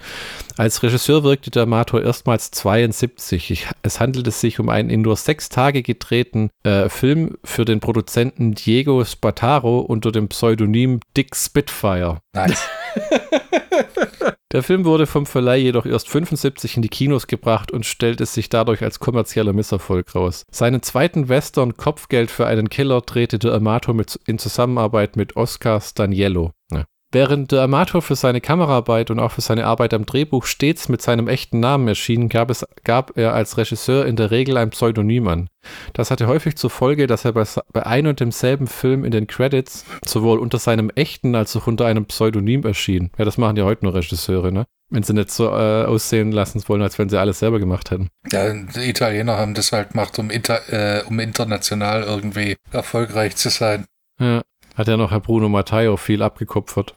Als 0.57 0.83
Regisseur 0.83 1.23
wirkte 1.23 1.51
der 1.51 1.67
Mator 1.67 2.03
erstmals 2.03 2.51
72. 2.51 3.51
Ich, 3.51 3.69
es 3.83 4.01
handelte 4.01 4.33
sich 4.33 4.59
um 4.59 4.69
einen 4.69 4.91
in 4.91 5.03
nur 5.03 5.17
sechs 5.17 5.49
Tage 5.49 5.83
gedrehten 5.83 6.51
äh, 6.65 6.89
Film 6.89 7.39
für 7.45 7.65
den 7.65 7.81
Produzenten 7.81 8.55
Diego 8.55 9.05
Spataro 9.05 9.79
unter 9.81 10.11
dem 10.13 10.29
Pseudonym 10.29 11.01
Dick 11.17 11.37
Spitfire. 11.37 12.19
Nice. 12.35 12.69
Der 14.51 14.63
Film 14.63 14.87
wurde 14.87 15.07
vom 15.07 15.27
Verleih 15.27 15.59
jedoch 15.59 15.85
erst 15.85 16.09
75 16.09 16.77
in 16.77 16.83
die 16.83 16.89
Kinos 16.89 17.27
gebracht 17.27 17.71
und 17.71 17.85
stellte 17.85 18.25
sich 18.25 18.49
dadurch 18.49 18.83
als 18.83 18.99
kommerzieller 18.99 19.53
Misserfolg 19.53 20.15
raus. 20.15 20.47
Seinen 20.51 20.81
zweiten 20.81 21.29
Western 21.29 21.77
Kopfgeld 21.77 22.31
für 22.31 22.47
einen 22.47 22.71
Killer 22.71 23.03
drehte 23.03 23.39
der 23.39 23.53
Amato 23.53 23.93
mit, 23.93 24.19
in 24.27 24.39
Zusammenarbeit 24.39 25.17
mit 25.17 25.37
Oscar 25.37 25.83
Staniello. 25.83 26.53
Während 27.11 27.53
der 27.53 27.63
Amator 27.63 28.03
für 28.03 28.17
seine 28.17 28.43
Kameraarbeit 28.43 29.11
und 29.11 29.19
auch 29.19 29.33
für 29.33 29.41
seine 29.41 29.65
Arbeit 29.65 29.95
am 29.95 30.05
Drehbuch 30.05 30.45
stets 30.45 30.91
mit 30.91 31.01
seinem 31.01 31.27
echten 31.27 31.59
Namen 31.59 31.89
erschien, 31.89 32.29
gab, 32.29 32.51
es, 32.51 32.67
gab 32.85 33.17
er 33.17 33.33
als 33.33 33.57
Regisseur 33.57 34.05
in 34.05 34.17
der 34.17 34.31
Regel 34.31 34.59
ein 34.59 34.69
Pseudonym 34.69 35.27
an. 35.27 35.49
Das 35.95 36.11
hatte 36.11 36.27
häufig 36.27 36.57
zur 36.57 36.69
Folge, 36.69 37.07
dass 37.07 37.25
er 37.25 37.33
bei, 37.33 37.45
bei 37.73 37.87
ein 37.87 38.07
und 38.07 38.21
demselben 38.21 38.67
Film 38.67 39.05
in 39.05 39.11
den 39.11 39.27
Credits 39.27 39.87
sowohl 40.05 40.39
unter 40.39 40.59
seinem 40.59 40.91
echten 40.91 41.35
als 41.35 41.57
auch 41.57 41.67
unter 41.67 41.87
einem 41.87 42.05
Pseudonym 42.05 42.65
erschien. 42.65 43.11
Ja, 43.17 43.25
das 43.25 43.39
machen 43.39 43.57
ja 43.57 43.65
heute 43.65 43.87
nur 43.87 43.95
Regisseure, 43.95 44.53
ne? 44.53 44.67
Wenn 44.91 45.03
sie 45.03 45.15
nicht 45.15 45.31
so 45.31 45.49
äh, 45.49 45.85
aussehen 45.85 46.33
lassen 46.33 46.63
wollen, 46.67 46.83
als 46.83 46.99
wenn 46.99 47.09
sie 47.09 47.19
alles 47.19 47.39
selber 47.39 47.59
gemacht 47.59 47.91
hätten. 47.91 48.09
Ja, 48.31 48.53
die 48.53 48.89
Italiener 48.89 49.39
haben 49.39 49.55
das 49.55 49.73
halt 49.73 49.91
gemacht, 49.91 50.19
um, 50.19 50.29
inter, 50.31 50.61
äh, 50.71 51.05
um 51.05 51.19
international 51.21 52.03
irgendwie 52.03 52.57
erfolgreich 52.71 53.37
zu 53.37 53.49
sein. 53.49 53.87
Ja 54.21 54.43
hat 54.79 54.89
ja 54.89 54.97
noch 54.97 55.11
Herr 55.11 55.21
Bruno 55.21 55.49
Matteo 55.49 55.97
viel 55.97 56.23
abgekupfert. 56.23 56.95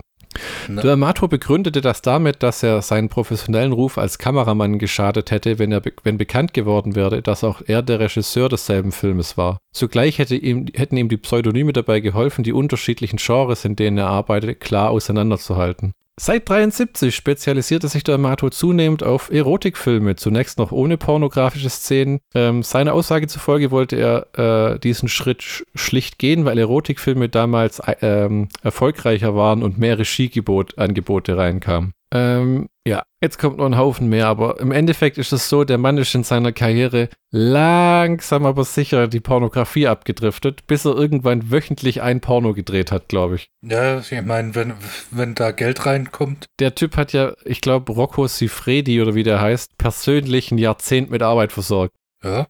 Ne. 0.69 0.81
D'Amato 0.81 1.27
begründete 1.27 1.81
das 1.81 2.01
damit, 2.01 2.41
dass 2.41 2.63
er 2.63 2.81
seinen 2.81 3.09
professionellen 3.09 3.73
Ruf 3.73 3.97
als 3.97 4.17
Kameramann 4.17 4.79
geschadet 4.79 5.31
hätte, 5.31 5.59
wenn, 5.59 5.71
er, 5.71 5.81
wenn 6.03 6.17
bekannt 6.17 6.53
geworden 6.53 6.95
wäre, 6.95 7.21
dass 7.21 7.43
auch 7.43 7.61
er 7.65 7.81
der 7.81 7.99
Regisseur 7.99 8.47
desselben 8.47 8.91
Filmes 8.91 9.37
war. 9.37 9.57
Zugleich 9.73 10.19
hätte 10.19 10.35
ihm, 10.35 10.67
hätten 10.73 10.95
ihm 10.95 11.09
die 11.09 11.17
Pseudonyme 11.17 11.73
dabei 11.73 11.99
geholfen, 11.99 12.43
die 12.43 12.53
unterschiedlichen 12.53 13.17
Genres, 13.17 13.65
in 13.65 13.75
denen 13.75 13.97
er 13.97 14.07
arbeitete, 14.07 14.55
klar 14.55 14.91
auseinanderzuhalten. 14.91 15.93
Seit 16.23 16.47
73 16.47 17.15
spezialisierte 17.15 17.87
sich 17.87 18.03
der 18.03 18.13
Amato 18.13 18.51
zunehmend 18.51 19.01
auf 19.01 19.31
Erotikfilme, 19.31 20.17
zunächst 20.17 20.59
noch 20.59 20.71
ohne 20.71 20.97
pornografische 20.97 21.71
Szenen. 21.71 22.19
Ähm, 22.35 22.61
seiner 22.61 22.93
Aussage 22.93 23.25
zufolge 23.25 23.71
wollte 23.71 23.95
er 23.95 24.73
äh, 24.73 24.77
diesen 24.77 25.09
Schritt 25.09 25.41
sch 25.41 25.63
schlicht 25.73 26.19
gehen, 26.19 26.45
weil 26.45 26.59
Erotikfilme 26.59 27.27
damals 27.27 27.79
äh, 27.79 27.95
ähm, 28.03 28.49
erfolgreicher 28.61 29.35
waren 29.35 29.63
und 29.63 29.79
mehr 29.79 29.97
Regieangebote 29.97 31.37
reinkamen. 31.37 31.93
Ähm, 32.13 32.67
ja, 32.85 33.03
jetzt 33.21 33.39
kommt 33.39 33.57
noch 33.57 33.65
ein 33.65 33.77
Haufen 33.77 34.09
mehr, 34.09 34.27
aber 34.27 34.59
im 34.59 34.71
Endeffekt 34.71 35.17
ist 35.17 35.31
es 35.31 35.47
so, 35.47 35.63
der 35.63 35.77
Mann 35.77 35.97
ist 35.97 36.13
in 36.13 36.23
seiner 36.23 36.51
Karriere 36.51 37.09
langsam 37.31 38.45
aber 38.45 38.65
sicher 38.65 39.07
die 39.07 39.19
Pornografie 39.19 39.87
abgedriftet, 39.87 40.67
bis 40.67 40.83
er 40.85 40.95
irgendwann 40.95 41.51
wöchentlich 41.51 42.01
ein 42.01 42.19
Porno 42.19 42.53
gedreht 42.53 42.91
hat, 42.91 43.07
glaube 43.07 43.35
ich. 43.35 43.49
Ja, 43.61 43.99
ich 43.99 44.21
meine, 44.23 44.55
wenn, 44.55 44.73
wenn 45.11 45.35
da 45.35 45.51
Geld 45.51 45.85
reinkommt. 45.85 46.47
Der 46.59 46.75
Typ 46.75 46.97
hat 46.97 47.13
ja, 47.13 47.33
ich 47.45 47.61
glaube, 47.61 47.93
Rocco 47.93 48.27
Sifredi 48.27 49.01
oder 49.01 49.15
wie 49.15 49.23
der 49.23 49.39
heißt, 49.39 49.77
persönlich 49.77 50.51
ein 50.51 50.57
Jahrzehnt 50.57 51.11
mit 51.11 51.21
Arbeit 51.21 51.53
versorgt. 51.53 51.93
Ja. 52.23 52.47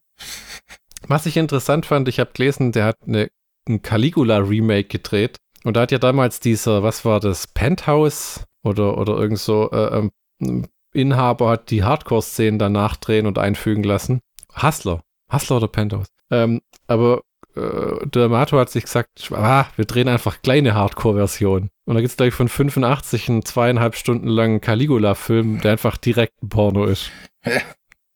Was 1.08 1.26
ich 1.26 1.38
interessant 1.38 1.86
fand, 1.86 2.08
ich 2.08 2.20
habe 2.20 2.32
gelesen, 2.34 2.72
der 2.72 2.86
hat 2.86 2.96
eine, 3.06 3.30
ein 3.68 3.82
Caligula-Remake 3.82 4.88
gedreht. 4.88 5.38
Und 5.64 5.78
da 5.78 5.82
hat 5.82 5.92
ja 5.92 6.00
damals 6.00 6.40
dieser, 6.40 6.82
was 6.82 7.06
war 7.06 7.20
das, 7.20 7.48
Penthouse 7.48 8.46
oder, 8.64 8.98
oder 8.98 9.18
irgend 9.18 9.40
so 9.40 9.70
äh, 9.72 10.10
ähm, 10.40 10.66
Inhaber 10.94 11.50
hat 11.50 11.72
die 11.72 11.84
Hardcore-Szenen 11.84 12.60
dann 12.60 12.74
nachdrehen 12.74 13.26
und 13.26 13.38
einfügen 13.38 13.84
lassen. 13.84 14.22
Hustler. 14.62 15.04
Hustler 15.32 15.58
oder 15.58 15.68
Penthouse. 15.68 16.08
Ähm, 16.30 16.62
aber 16.88 17.22
äh, 17.56 18.06
der 18.08 18.30
Mato 18.30 18.58
hat 18.58 18.70
sich 18.70 18.84
gesagt, 18.84 19.32
ah, 19.32 19.68
wir 19.76 19.86
drehen 19.86 20.08
einfach 20.08 20.42
kleine 20.42 20.74
Hardcore-Versionen. 20.74 21.70
Und 21.86 21.96
da 21.96 22.02
gibt 22.02 22.12
es 22.12 22.18
gleich 22.18 22.34
von 22.34 22.50
85 22.50 23.30
einen 23.30 23.46
zweieinhalb 23.46 23.96
Stunden 23.96 24.28
langen 24.28 24.62
Caligula-Film, 24.62 25.62
der 25.62 25.74
einfach 25.74 25.98
direkt 25.98 26.42
ein 26.42 26.50
Porno 26.50 26.86
ist. 26.86 27.12
Ja, 27.46 27.62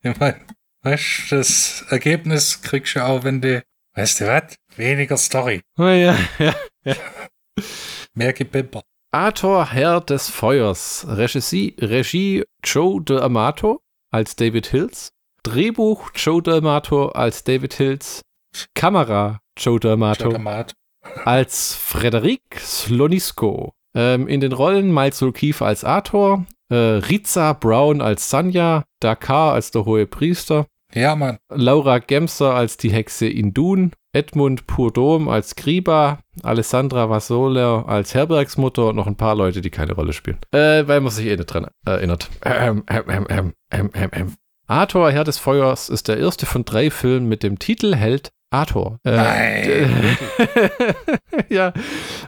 ich 0.01 0.19
meine, 0.19 0.39
weißt 0.83 1.31
du, 1.31 1.35
das 1.37 1.85
Ergebnis 1.89 2.61
kriegst 2.61 2.95
du 2.95 3.03
auch, 3.03 3.23
wenn 3.23 3.41
du, 3.41 3.63
weißt 3.93 4.21
du 4.21 4.27
was, 4.27 4.55
weniger 4.77 5.17
Story. 5.17 5.61
Oh, 5.77 5.83
ja, 5.83 6.17
ja, 6.39 6.55
ja. 6.83 6.95
Mehr 8.13 8.33
Gebimper. 8.33 8.83
Arthur 9.11 9.71
Herr 9.71 10.01
des 10.01 10.29
Feuers. 10.29 11.05
Regie, 11.07 11.75
Regie 11.79 12.43
Joe 12.63 13.01
D'Amato 13.01 13.81
als 14.11 14.35
David 14.35 14.67
Hills. 14.67 15.09
Drehbuch 15.43 16.11
Joe 16.15 16.41
D'Amato 16.41 17.09
als 17.09 17.43
David 17.43 17.73
Hills. 17.75 18.21
Kamera 18.73 19.39
Joe 19.57 19.79
D'Amato 19.79 20.35
als 21.23 21.75
Frederik 21.75 22.41
Slonisco. 22.59 23.73
Ähm, 23.93 24.27
in 24.27 24.41
den 24.41 24.51
Rollen 24.51 24.93
Miles 24.93 25.21
O'Keefe 25.21 25.63
als 25.65 25.83
Arthur, 25.83 26.45
äh, 26.69 26.75
Riza 26.75 27.53
Brown 27.53 28.01
als 28.01 28.29
Sanja, 28.29 28.83
Dakar 28.99 29.53
als 29.53 29.71
der 29.71 29.85
hohe 29.85 30.05
Priester. 30.05 30.65
Ja, 30.93 31.15
Mann. 31.15 31.37
Laura 31.49 31.99
Gemser 31.99 32.53
als 32.53 32.77
die 32.77 32.91
Hexe 32.91 33.27
Indun, 33.27 33.91
Edmund 34.15 34.65
Purdom 34.65 35.27
als 35.27 35.55
Kriba, 35.55 36.19
Alessandra 36.41 37.09
Vasoler 37.09 37.83
als 37.87 38.15
Herbergsmutter 38.15 38.87
und 38.87 38.95
noch 38.95 39.07
ein 39.07 39.17
paar 39.17 39.35
Leute, 39.35 39.59
die 39.59 39.69
keine 39.69 39.93
Rolle 39.93 40.13
spielen. 40.13 40.37
Äh, 40.51 40.87
weil 40.87 41.01
man 41.01 41.11
sich 41.11 41.25
eh 41.25 41.35
nicht 41.35 41.47
dran 41.47 41.67
erinnert. 41.85 42.29
Ähm, 42.45 42.83
ähm, 42.89 43.03
ähm, 43.09 43.53
ähm, 43.71 43.89
ähm, 43.93 44.09
ähm. 44.13 44.33
Arthur, 44.67 45.11
Herr 45.11 45.25
des 45.25 45.37
Feuers, 45.37 45.89
ist 45.89 46.07
der 46.07 46.17
erste 46.17 46.45
von 46.45 46.63
drei 46.63 46.89
Filmen 46.89 47.27
mit 47.27 47.43
dem 47.43 47.59
Titelheld 47.59 48.31
Arthur. 48.51 48.99
Äh, 49.03 49.15
Nein. 49.17 50.17
ja, 51.49 51.73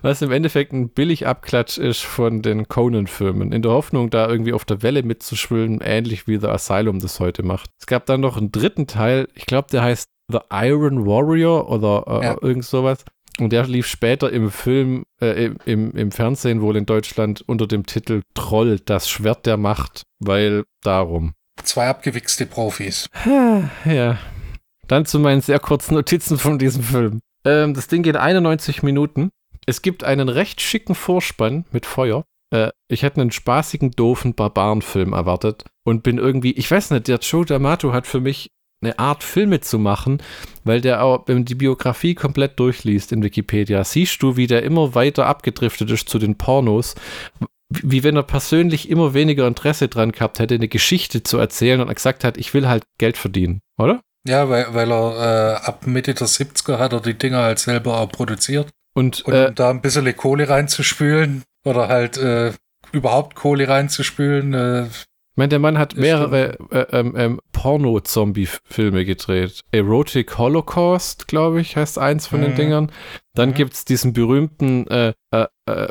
was 0.01 0.21
im 0.21 0.31
Endeffekt 0.31 0.73
ein 0.73 0.89
Billigabklatsch 0.89 1.77
ist 1.77 2.01
von 2.01 2.41
den 2.41 2.67
Conan-Filmen. 2.67 3.53
In 3.53 3.61
der 3.61 3.71
Hoffnung, 3.71 4.09
da 4.09 4.27
irgendwie 4.27 4.51
auf 4.51 4.65
der 4.65 4.83
Welle 4.83 5.03
mitzuschwimmen, 5.03 5.79
ähnlich 5.81 6.27
wie 6.27 6.37
The 6.37 6.47
Asylum 6.47 6.99
das 6.99 7.21
heute 7.21 7.43
macht. 7.43 7.69
Es 7.79 7.87
gab 7.87 8.05
dann 8.07 8.19
noch 8.19 8.35
einen 8.35 8.51
dritten 8.51 8.87
Teil, 8.87 9.29
ich 9.35 9.45
glaube, 9.45 9.69
der 9.71 9.83
heißt 9.83 10.09
The 10.31 10.39
Iron 10.51 11.05
Warrior 11.05 11.69
oder 11.69 12.03
äh, 12.07 12.25
ja. 12.25 12.37
irgend 12.41 12.65
sowas. 12.65 13.03
Und 13.39 13.53
der 13.53 13.67
lief 13.67 13.85
später 13.85 14.31
im 14.31 14.51
Film, 14.51 15.05
äh, 15.21 15.51
im, 15.65 15.91
im 15.91 16.11
Fernsehen 16.11 16.61
wohl 16.61 16.75
in 16.75 16.85
Deutschland 16.85 17.43
unter 17.47 17.67
dem 17.67 17.85
Titel 17.85 18.23
Troll, 18.33 18.79
das 18.79 19.09
Schwert 19.09 19.45
der 19.45 19.57
Macht, 19.57 20.03
weil 20.19 20.63
darum. 20.81 21.33
Zwei 21.63 21.87
abgewichste 21.87 22.45
Profis. 22.45 23.09
Ja. 23.85 24.17
Dann 24.87 25.05
zu 25.05 25.19
meinen 25.19 25.41
sehr 25.41 25.59
kurzen 25.59 25.95
Notizen 25.95 26.37
von 26.37 26.57
diesem 26.57 26.81
Film. 26.81 27.19
Ähm, 27.43 27.73
das 27.73 27.87
Ding 27.87 28.03
geht 28.03 28.15
91 28.15 28.83
Minuten. 28.83 29.31
Es 29.65 29.81
gibt 29.81 30.03
einen 30.03 30.29
recht 30.29 30.61
schicken 30.61 30.95
Vorspann 30.95 31.65
mit 31.71 31.85
Feuer. 31.85 32.23
Äh, 32.51 32.69
ich 32.87 33.03
hätte 33.03 33.19
einen 33.21 33.31
spaßigen, 33.31 33.91
doofen 33.91 34.33
Barbarenfilm 34.33 35.13
erwartet 35.13 35.65
und 35.83 36.03
bin 36.03 36.17
irgendwie, 36.17 36.53
ich 36.53 36.71
weiß 36.71 36.91
nicht, 36.91 37.07
der 37.07 37.19
Joe 37.19 37.43
D'Amato 37.43 37.91
hat 37.91 38.07
für 38.07 38.21
mich 38.21 38.51
eine 38.81 38.99
Art 38.99 39.23
Filme 39.23 39.59
zu 39.59 39.79
machen, 39.79 40.21
weil 40.63 40.81
der 40.81 41.03
auch, 41.03 41.27
wenn 41.27 41.37
du 41.37 41.43
die 41.43 41.55
Biografie 41.55 42.13
komplett 42.15 42.59
durchliest 42.59 43.11
in 43.11 43.23
Wikipedia, 43.23 43.83
siehst 43.83 44.21
du, 44.21 44.37
wie 44.37 44.47
der 44.47 44.63
immer 44.63 44.93
weiter 44.93 45.25
abgedriftet 45.25 45.89
ist 45.89 46.09
zu 46.09 46.19
den 46.19 46.37
Pornos, 46.37 46.95
wie 47.69 48.03
wenn 48.03 48.15
er 48.15 48.23
persönlich 48.23 48.89
immer 48.89 49.13
weniger 49.13 49.47
Interesse 49.47 49.87
dran 49.87 50.11
gehabt 50.11 50.39
hätte, 50.39 50.55
eine 50.55 50.67
Geschichte 50.67 51.23
zu 51.23 51.37
erzählen 51.37 51.81
und 51.81 51.89
er 51.89 51.95
gesagt 51.95 52.23
hat, 52.23 52.37
ich 52.37 52.53
will 52.53 52.67
halt 52.67 52.83
Geld 52.97 53.17
verdienen, 53.17 53.61
oder? 53.77 54.01
Ja, 54.27 54.49
weil, 54.49 54.73
weil 54.73 54.91
er 54.91 55.61
äh, 55.61 55.65
ab 55.65 55.87
Mitte 55.87 56.13
der 56.13 56.27
70er 56.27 56.77
hat 56.77 56.93
er 56.93 57.01
die 57.01 57.17
Dinger 57.17 57.43
halt 57.43 57.59
selber 57.59 57.99
auch 57.99 58.09
produziert. 58.09 58.69
Und, 58.93 59.21
und 59.21 59.33
äh, 59.33 59.51
da 59.53 59.69
ein 59.69 59.81
bisschen 59.81 60.15
Kohle 60.15 60.49
reinzuspülen 60.49 61.43
oder 61.65 61.87
halt 61.87 62.17
äh, 62.17 62.51
überhaupt 62.91 63.35
Kohle 63.35 63.67
reinzuspülen, 63.67 64.53
äh, 64.53 64.87
ich 65.37 65.39
meine, 65.39 65.49
der 65.49 65.59
Mann 65.59 65.77
hat 65.77 65.95
mehrere 65.95 66.57
äh, 66.71 66.97
ähm, 66.97 67.13
ähm, 67.15 67.41
Porno-Zombie-Filme 67.51 69.05
gedreht. 69.05 69.61
Erotic 69.71 70.35
Holocaust, 70.39 71.27
glaube 71.27 71.61
ich, 71.61 71.77
heißt 71.77 71.99
eins 71.99 72.25
von 72.25 72.39
mhm. 72.39 72.45
den 72.45 72.55
Dingern. 72.55 72.91
Dann 73.35 73.49
mhm. 73.49 73.53
gibt 73.53 73.73
es 73.73 73.85
diesen 73.85 74.13
berühmten 74.13 74.87
äh, 74.87 75.13
äh, 75.29 75.45
äh, 75.67 75.87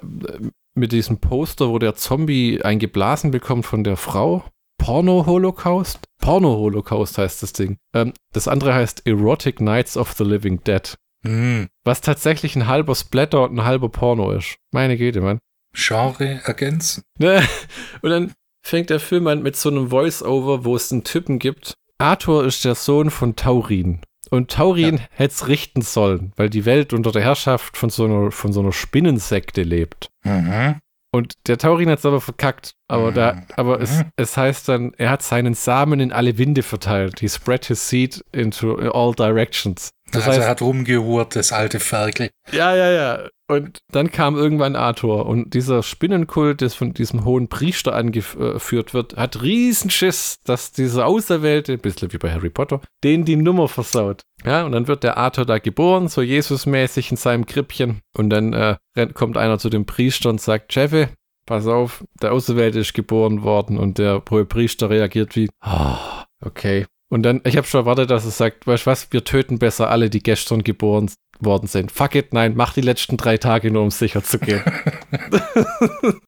mit 0.75 0.91
diesem 0.91 1.19
Poster, 1.21 1.69
wo 1.69 1.79
der 1.79 1.95
Zombie 1.95 2.61
eingeblasen 2.61 3.31
bekommt 3.31 3.67
von 3.67 3.85
der 3.85 3.97
Frau. 3.97 4.43
Porno-Holocaust? 4.79 6.01
Porno-Holocaust 6.21 7.17
heißt 7.17 7.45
das 7.45 7.53
Ding. 7.53 7.79
Ähm, 7.95 8.15
das 8.33 8.49
andere 8.49 8.75
heißt 8.75 9.07
Erotic 9.07 9.61
Nights 9.61 9.97
of 9.97 10.11
the 10.15 10.25
Living 10.25 10.65
Dead. 10.65 10.97
Mhm. 11.23 11.69
Was 11.85 12.01
tatsächlich 12.01 12.57
ein 12.57 12.67
halber 12.67 12.97
Splatter 12.97 13.45
und 13.45 13.61
ein 13.61 13.65
halber 13.65 13.91
Porno 13.91 14.33
ist. 14.33 14.57
Meine 14.73 14.97
Güte, 14.97 15.21
Mann. 15.21 15.39
Genre 15.73 16.41
ergänzen. 16.45 17.05
und 17.21 18.11
dann 18.11 18.33
fängt 18.67 18.91
der 18.91 19.01
Film 19.01 19.27
an 19.29 19.43
mit 19.43 19.57
so 19.57 19.71
einem 19.71 19.91
Voice-Over, 19.91 20.65
wo 20.65 20.77
es 20.77 20.91
einen 20.91 21.05
Typen 21.05 21.39
gibt. 21.39 21.75
Arthur 21.99 22.45
ist 22.45 22.65
der 22.65 22.75
Sohn 22.75 23.11
von 23.11 23.37
Taurin. 23.37 24.01
Und 24.31 24.51
Taurin 24.51 24.97
ja. 24.97 25.03
hätte 25.11 25.35
es 25.35 25.49
richten 25.49 25.83
sollen, 25.83 26.33
weil 26.37 26.51
die 26.51 26.65
Welt 26.65 26.93
unter 26.93 27.13
der 27.13 27.23
Herrschaft 27.23 27.77
von 27.77 27.91
so 27.91 28.05
einer, 28.05 28.33
von 28.33 28.53
so 28.53 28.61
einer 28.61 28.73
Spinnensekte 28.73 29.63
lebt. 29.63 30.09
Mhm. 30.25 30.81
Und 31.13 31.35
der 31.47 31.59
Taurin 31.59 31.89
hat 31.89 32.01
es 32.01 32.07
aber 32.07 32.21
verkackt. 32.21 32.73
Aber, 32.89 33.13
da, 33.13 33.35
mhm. 33.35 33.43
aber 33.57 33.81
es, 33.81 33.99
mhm. 33.99 34.11
es 34.17 34.37
heißt 34.37 34.69
dann, 34.69 34.93
er 34.99 35.11
hat 35.11 35.23
seinen 35.23 35.55
Samen 35.55 36.01
in 36.01 36.13
alle 36.13 36.37
Winde 36.37 36.65
verteilt. 36.65 37.21
He 37.21 37.29
spread 37.29 37.65
his 37.67 37.89
seed 37.89 38.21
into 38.33 38.77
all 38.91 39.15
directions. 39.15 39.91
Das 40.13 40.23
also 40.23 40.39
heißt, 40.39 40.41
er 40.43 40.49
hat 40.49 40.63
rumgehurt, 40.63 41.35
das 41.35 41.53
alte 41.53 41.81
Ferkel. 41.81 42.31
Ja, 42.53 42.75
ja, 42.75 42.91
ja. 42.91 43.29
Und 43.49 43.79
dann 43.93 44.11
kam 44.11 44.37
irgendwann 44.37 44.75
Arthur 44.75 45.27
und 45.27 45.55
dieser 45.55 45.83
Spinnenkult, 45.85 46.63
das 46.63 46.75
von 46.75 46.95
diesem 46.95 47.25
hohen 47.25 47.49
Priester 47.49 47.95
angeführt 47.95 48.93
wird, 48.93 49.17
hat 49.17 49.43
Riesenschiss, 49.43 50.39
dass 50.45 50.73
dieser 50.73 51.07
Auserwählte, 51.07 51.75
ein 51.75 51.79
bisschen 51.79 52.13
wie 52.13 52.19
bei 52.19 52.33
Harry 52.33 52.51
Potter, 52.51 52.81
den 53.05 53.25
die 53.25 53.37
Nummer 53.37 53.69
versaut. 53.69 54.23
Ja, 54.45 54.65
und 54.65 54.73
dann 54.73 54.89
wird 54.89 55.05
der 55.05 55.17
Arthur 55.17 55.47
da 55.47 55.59
geboren, 55.59 56.09
so 56.09 56.23
Jesusmäßig 56.23 57.13
in 57.13 57.17
seinem 57.17 57.47
Krippchen. 57.47 58.01
Und 58.17 58.31
dann 58.31 58.53
äh, 58.53 58.77
kommt 59.15 59.37
einer 59.37 59.59
zu 59.59 59.71
dem 59.71 59.87
Priester 59.87 60.31
und 60.31 60.41
sagt, 60.41 60.73
Cheffe, 60.73 61.11
pass 61.47 61.67
auf, 61.69 62.05
der 62.21 62.33
Auserwählte 62.33 62.81
ist 62.81 62.95
geboren 62.95 63.45
worden. 63.45 63.79
Und 63.79 63.99
der 63.99 64.23
hohe 64.29 64.45
Priester 64.45 64.91
reagiert 64.91 65.37
wie, 65.37 65.49
ah, 65.61 66.25
okay. 66.45 66.87
Und 67.09 67.23
dann, 67.23 67.41
ich 67.45 67.57
habe 67.57 67.67
schon 67.67 67.81
erwartet, 67.81 68.11
dass 68.11 68.25
er 68.25 68.33
sagt, 68.33 68.67
weißt 68.67 68.87
du 68.87 68.91
was, 68.91 69.13
wir 69.13 69.23
töten 69.23 69.59
besser 69.59 69.91
alle, 69.91 70.11
die 70.11 70.23
gestern 70.23 70.65
geboren 70.65 71.11
worden 71.39 71.67
sind. 71.67 71.93
Fuck 71.93 72.15
it, 72.15 72.33
nein, 72.33 72.55
mach 72.57 72.73
die 72.73 72.81
letzten 72.81 73.17
drei 73.17 73.37
Tage 73.37 73.71
nur, 73.71 73.83
um 73.83 73.91
sicher 73.91 74.25
zu 74.25 74.39
gehen. 74.39 74.63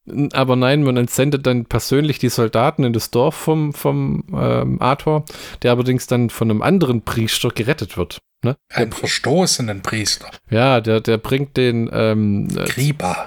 Aber 0.32 0.54
nein, 0.56 0.82
man 0.82 0.96
entsendet 0.96 1.46
dann 1.46 1.64
persönlich 1.64 2.18
die 2.18 2.28
Soldaten 2.28 2.84
in 2.84 2.92
das 2.92 3.10
Dorf 3.10 3.34
vom, 3.34 3.72
vom 3.72 4.24
ähm, 4.32 4.80
Arthur, 4.80 5.24
der 5.62 5.72
allerdings 5.72 6.06
dann 6.06 6.30
von 6.30 6.50
einem 6.50 6.62
anderen 6.62 7.02
Priester 7.02 7.48
gerettet 7.48 7.96
wird. 7.96 8.18
Ne? 8.44 8.56
Ein 8.72 8.92
verstoßenen 8.92 9.82
Priester. 9.82 10.30
Ja, 10.48 10.80
der, 10.80 11.00
der 11.00 11.18
bringt 11.18 11.56
den 11.56 11.90
ähm. 11.92 12.48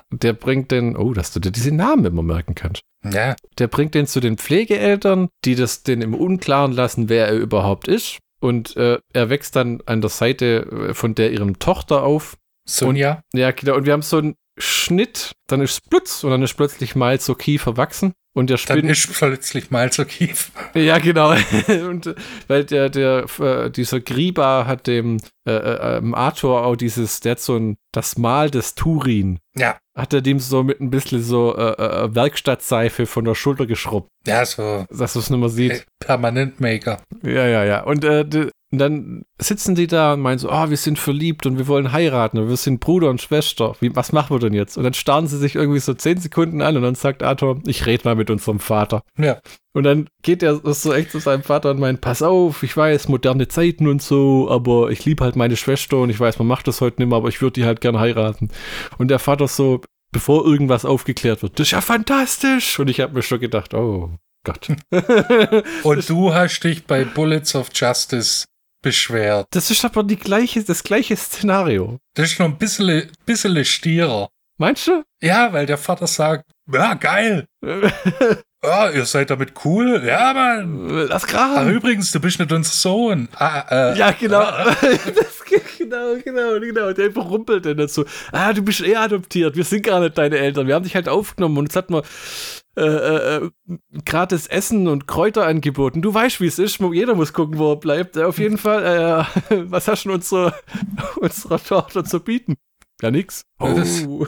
Der 0.10 0.34
bringt 0.34 0.72
den, 0.72 0.96
oh, 0.96 1.14
dass 1.14 1.34
du 1.34 1.40
dir 1.40 1.52
diese 1.52 1.74
Namen 1.74 2.06
immer 2.06 2.24
merken 2.24 2.56
kannst. 2.56 2.82
Ja. 3.04 3.36
Der 3.58 3.68
bringt 3.68 3.94
den 3.94 4.08
zu 4.08 4.20
den 4.20 4.38
Pflegeeltern, 4.38 5.30
die 5.44 5.56
das 5.56 5.84
den 5.84 6.02
im 6.02 6.14
Unklaren 6.14 6.72
lassen, 6.72 7.10
wer 7.10 7.28
er 7.28 7.36
überhaupt 7.36 7.88
ist. 7.88 8.20
Und 8.40 8.76
äh, 8.78 9.00
er 9.14 9.30
wächst 9.30 9.56
dann 9.56 9.82
an 9.86 10.02
der 10.02 10.10
Seite 10.10 10.90
äh, 10.90 10.94
von 10.94 11.14
der 11.14 11.32
ihrem 11.32 11.60
Tochter 11.60 12.04
auf. 12.04 12.38
Sonja. 12.68 13.22
Und, 13.34 13.40
ja, 13.40 13.52
genau. 13.52 13.76
Und 13.76 13.86
wir 13.86 13.94
haben 13.94 14.02
so 14.02 14.18
ein, 14.18 14.36
Schnitt, 14.58 15.34
dann 15.48 15.62
ist 15.62 15.72
es 15.72 15.82
plutz 15.82 16.24
und 16.24 16.32
dann 16.32 16.44
ist 16.44 16.56
plötzlich 16.56 16.96
mal 16.96 17.20
so 17.20 17.36
Kiefer 17.36 17.78
wachsen. 17.78 18.14
Und 18.34 18.50
der 18.50 18.58
Spinn. 18.58 18.78
Dann 18.78 18.90
ist 18.90 19.12
plötzlich 19.14 19.72
mal 19.72 19.92
so 19.92 20.06
Kiefer. 20.06 20.52
Ja, 20.74 21.00
genau. 21.00 21.32
und 21.90 22.16
weil 22.48 22.64
der, 22.64 22.90
der, 22.90 23.26
äh, 23.40 23.70
dieser 23.70 24.00
Griba 24.00 24.66
hat 24.66 24.88
dem 24.88 25.18
äh, 25.46 25.52
äh, 25.52 25.98
ähm, 25.98 26.16
Arthur 26.16 26.66
auch 26.66 26.78
dieses, 26.78 27.20
der 27.20 27.32
hat 27.32 27.40
so 27.42 27.58
ein, 27.58 27.78
das 27.92 28.18
Mal 28.18 28.50
des 28.50 28.76
Turin. 28.76 29.40
Ja. 29.56 29.78
Hat 29.98 30.14
er 30.14 30.22
dem 30.22 30.40
so 30.40 30.64
mit 30.64 30.80
ein 30.80 30.90
bisschen 30.90 31.22
so 31.22 31.58
äh, 31.58 31.72
äh, 31.74 32.16
Werkstattseife 32.16 33.06
von 33.06 33.26
der 33.26 33.36
Schulter 33.36 33.66
geschrubbt. 33.66 34.10
Ja, 34.26 34.46
so. 34.46 34.86
Dass 34.90 35.14
du 35.14 35.20
es 35.20 35.30
nicht 35.30 35.40
mehr 35.40 35.50
sieht. 35.50 35.86
Permanent 36.00 36.62
Maker. 36.62 37.02
Ja, 37.24 37.48
ja, 37.48 37.66
ja. 37.66 37.84
Und 37.84 38.06
äh, 38.06 38.26
und 38.72 38.78
dann 38.78 39.26
sitzen 39.38 39.76
die 39.76 39.88
da 39.88 40.14
und 40.14 40.22
meinen 40.22 40.38
so, 40.38 40.50
oh, 40.50 40.70
wir 40.70 40.78
sind 40.78 40.98
verliebt 40.98 41.46
und 41.46 41.58
wir 41.58 41.68
wollen 41.68 41.92
heiraten 41.92 42.38
und 42.38 42.48
wir 42.48 42.56
sind 42.56 42.80
Bruder 42.80 43.10
und 43.10 43.22
Schwester. 43.22 43.76
Wie, 43.82 43.94
was 43.96 44.14
machen 44.14 44.34
wir 44.34 44.40
denn 44.40 44.54
jetzt? 44.54 44.78
Und 44.78 44.86
dann 44.86 44.94
starren 44.94 45.28
sie 45.28 45.38
sich 45.38 45.56
irgendwie 45.56 45.80
so 45.80 45.94
zehn 45.94 46.18
Sekunden 46.18 46.62
an 46.62 46.78
und 46.78 46.84
dann 46.84 46.96
sagt 46.96 47.22
Arthur, 47.22 47.60
ich 47.66 47.86
rede 47.86 48.06
mal 48.06 48.16
mit 48.16 48.30
unserem 48.30 48.62
Vater. 48.62 49.04
Ja. 49.18 49.42
Und 49.74 49.84
dann 49.84 50.08
geht 50.22 50.42
er 50.42 50.62
so 50.74 50.94
echt 50.94 51.12
zu 51.12 51.20
seinem 51.20 51.44
Vater 51.44 51.72
und 51.72 51.80
meint, 51.80 52.00
pass 52.00 52.22
auf, 52.22 52.64
ich 52.64 52.76
weiß, 52.76 53.10
moderne 53.10 53.50
Zeiten 53.50 53.88
und 53.88 54.02
so, 54.02 54.50
aber 54.50 54.90
ich 54.90 55.04
liebe 55.04 55.24
halt 55.24 55.36
meine 55.36 55.58
Schwester 55.58 55.98
und 55.98 56.10
ich 56.10 56.20
weiß, 56.20 56.40
man 56.40 56.48
macht 56.48 56.68
das 56.68 56.80
heute 56.80 57.02
nicht 57.02 57.10
mehr, 57.10 57.18
aber 57.18 57.30
ich 57.30 57.42
würde 57.42 57.60
die 57.60 57.66
halt 57.66 57.82
gern 57.82 58.00
heiraten. 58.00 58.50
Und 58.98 59.10
der 59.10 59.20
Vater 59.20 59.50
so, 59.50 59.82
bevor 60.14 60.46
irgendwas 60.46 60.86
aufgeklärt 60.86 61.42
wird, 61.42 61.60
das 61.60 61.68
ist 61.68 61.72
ja 61.72 61.82
fantastisch. 61.82 62.80
Und 62.80 62.90
ich 62.90 63.02
habe 63.02 63.14
mir 63.14 63.22
schon 63.22 63.42
gedacht, 63.42 63.74
oh 63.74 64.12
Gott. 64.46 64.70
und 65.84 66.10
du 66.10 66.34
hast 66.34 66.62
dich 66.62 66.86
bei 66.86 67.04
Bullets 67.04 67.54
of 67.54 67.70
Justice 67.74 68.46
beschwert. 68.82 69.48
Das 69.52 69.72
ist 69.72 69.86
aber 69.86 70.04
die 70.04 70.18
gleiche, 70.18 70.64
das 70.64 70.84
gleiche 70.84 71.16
Szenario. 71.16 72.00
Das 72.16 72.32
ist 72.32 72.40
noch 72.40 72.48
ein 72.48 72.58
bisschen, 72.58 73.12
bisschen 73.26 73.64
stierer. 73.66 74.30
Meinst 74.58 74.88
du? 74.88 75.04
Ja, 75.22 75.54
weil 75.54 75.66
der 75.66 75.78
Vater 75.78 76.08
sagt, 76.08 76.52
ja, 76.74 76.94
geil. 76.96 77.48
ja, 78.64 78.90
ihr 78.90 79.06
seid 79.06 79.30
damit 79.30 79.54
cool. 79.66 80.02
Ja, 80.06 80.34
Mann. 80.34 80.90
Lass 81.08 81.28
krachen. 81.28 81.58
Ach, 81.58 81.68
übrigens, 81.68 82.12
du 82.12 82.20
bist 82.20 82.40
nicht 82.40 82.52
unser 82.52 82.72
Sohn. 82.72 83.30
Ah, 83.36 83.66
äh, 83.70 83.98
ja, 83.98 84.12
genau. 84.12 84.42
Ah. 84.42 84.76
das, 84.82 85.44
genau, 85.78 86.16
genau, 86.24 86.60
genau. 86.60 86.94
Der 86.94 87.08
überrumpelt 87.08 87.66
dann 87.66 87.78
dazu. 87.78 88.06
Ah, 88.32 88.54
du 88.54 88.62
bist 88.62 88.82
eh 88.82 88.96
adoptiert. 88.96 89.56
Wir 89.56 89.64
sind 89.64 89.84
gar 89.84 90.00
nicht 90.00 90.18
deine 90.18 90.38
Eltern. 90.38 90.68
Wir 90.68 90.76
haben 90.76 90.84
dich 90.84 90.96
halt 90.96 91.10
aufgenommen 91.10 91.58
und 91.58 91.66
jetzt 91.66 91.76
hat 91.76 91.90
man 91.90 92.04
äh, 92.78 92.84
äh, 92.84 93.36
äh, 93.38 93.50
gratis 94.06 94.48
Essen 94.48 94.88
und 94.88 95.06
Kräuter 95.06 95.46
angeboten. 95.46 96.02
Du 96.02 96.14
weißt, 96.14 96.40
wie 96.40 96.48
es 96.48 96.58
ist. 96.58 96.80
Jeder 96.80 97.16
muss 97.16 97.34
gucken, 97.34 97.58
wo 97.58 97.74
er 97.74 97.76
bleibt. 97.76 98.18
Auf 98.18 98.40
jeden 98.40 98.58
Fall, 98.58 99.28
äh, 99.50 99.66
was 99.70 99.90
hast 99.90 100.06
du 100.06 100.14
unsere, 100.14 100.54
unserer 101.18 101.62
Tochter 101.62 102.06
zu 102.06 102.22
bieten? 102.22 102.56
Ja, 103.02 103.12
nix. 103.12 103.46
Oh. 103.60 104.26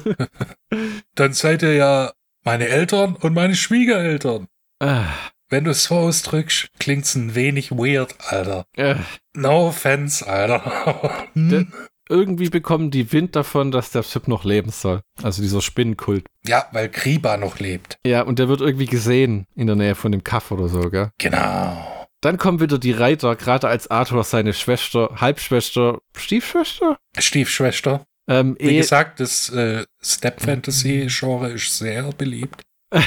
Dann 1.16 1.34
seid 1.34 1.62
ihr 1.62 1.74
ja 1.74 2.12
meine 2.44 2.68
Eltern 2.68 3.16
und 3.16 3.34
meine 3.34 3.56
Schwiegereltern. 3.56 4.48
Ah. 4.80 5.06
Wenn 5.50 5.66
du 5.66 5.72
es 5.72 5.84
so 5.84 5.96
ausdrückst, 5.96 6.70
klingt's 6.80 7.16
ein 7.16 7.36
wenig 7.36 7.72
weird, 7.72 8.16
Alter. 8.28 8.66
Äh. 8.76 8.96
No 9.34 9.68
offense, 9.68 10.28
Alter. 10.28 11.28
hm? 11.34 11.72
irgendwie 12.10 12.50
bekommen 12.50 12.92
die 12.92 13.12
Wind 13.12 13.36
davon, 13.36 13.72
dass 13.72 13.92
der 13.92 14.04
Typ 14.04 14.28
noch 14.28 14.44
leben 14.44 14.72
soll. 14.72 15.02
Also 15.22 15.42
dieser 15.42 15.62
Spinnenkult. 15.62 16.26
Ja, 16.46 16.68
weil 16.72 16.90
Kriba 16.90 17.38
noch 17.38 17.60
lebt. 17.60 17.98
Ja, 18.06 18.22
und 18.22 18.40
der 18.40 18.50
wird 18.50 18.62
irgendwie 18.62 18.86
gesehen 18.86 19.46
in 19.56 19.68
der 19.68 19.76
Nähe 19.76 19.96
von 19.96 20.12
dem 20.12 20.24
Kaff 20.24 20.52
oder 20.52 20.68
so, 20.68 20.90
gell? 20.90 21.12
Genau. 21.18 22.08
Dann 22.22 22.38
kommen 22.38 22.60
wieder 22.60 22.78
die 22.78 22.92
Reiter, 22.92 23.36
gerade 23.36 23.68
als 23.68 23.92
Arthur 23.92 24.24
seine 24.24 24.54
Schwester, 24.54 25.16
Halbschwester, 25.18 26.00
Stiefschwester? 26.16 26.98
Stiefschwester. 27.18 28.06
Ähm, 28.30 28.56
Wie 28.60 28.70
eh 28.70 28.78
gesagt, 28.78 29.20
das 29.20 29.50
äh, 29.50 29.86
Step-Fantasy-Genre 30.02 31.52
ist 31.52 31.78
sehr 31.78 32.12
beliebt. 32.14 32.62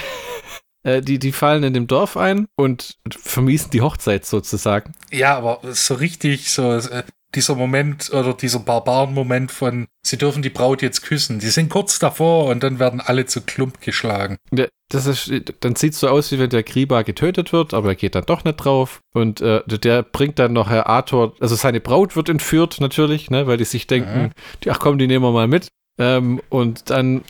Äh, 0.83 1.03
die, 1.03 1.19
die 1.19 1.33
fallen 1.33 1.65
in 1.65 1.75
dem 1.75 1.89
Dorf 1.89 2.17
ein 2.17 2.47
und 2.55 2.97
vermiesen 3.11 3.73
die 3.73 3.81
Hochzeit 3.81 4.25
sozusagen. 4.25 4.93
Ja, 5.11 5.37
aber 5.37 5.59
so 5.75 5.95
richtig, 5.95 6.53
so 6.53 6.77
äh, 6.77 7.03
dieser 7.37 7.55
Moment 7.55 8.11
oder 8.13 8.35
dieser 8.35 8.59
Barbaren-Moment 8.59 9.53
von, 9.53 9.87
sie 10.05 10.19
dürfen 10.19 10.43
die 10.43 10.51
Braut 10.51 10.83
jetzt 10.83 11.03
küssen. 11.03 11.39
Die 11.39 11.49
sind 11.49 11.69
kurz 11.69 11.99
davor 11.99 12.47
und 12.47 12.63
dann 12.63 12.79
werden 12.79 13.01
alle 13.01 13.27
zu 13.27 13.43
Klump 13.43 13.81
geschlagen. 13.81 14.37
Ja, 14.53 14.67
das 14.89 15.07
ist, 15.07 15.31
dann 15.61 15.77
sieht 15.77 15.93
es 15.93 16.01
so 16.01 16.09
aus, 16.09 16.33
wie 16.33 16.39
wenn 16.39 16.51
der 16.51 16.63
Griba 16.63 17.03
getötet 17.03 17.53
wird, 17.53 17.75
aber 17.75 17.91
er 17.91 17.95
geht 17.95 18.15
dann 18.15 18.25
doch 18.25 18.45
nicht 18.45 18.57
drauf. 18.57 19.01
Und 19.13 19.41
äh, 19.41 19.63
der 19.67 20.03
bringt 20.03 20.39
dann 20.39 20.53
noch 20.53 20.71
Herr 20.71 20.89
Arthur, 20.89 21.35
also 21.41 21.55
seine 21.55 21.81
Braut 21.81 22.17
wird 22.17 22.29
entführt 22.29 22.81
natürlich, 22.81 23.31
ne, 23.31 23.47
weil 23.47 23.59
die 23.59 23.65
sich 23.65 23.87
denken, 23.87 24.23
mhm. 24.23 24.31
die, 24.65 24.71
ach 24.71 24.81
komm, 24.81 24.99
die 24.99 25.07
nehmen 25.07 25.25
wir 25.25 25.33
mal 25.33 25.49
mit. 25.49 25.69
Ähm, 25.99 26.41
und 26.49 26.91
dann 26.91 27.23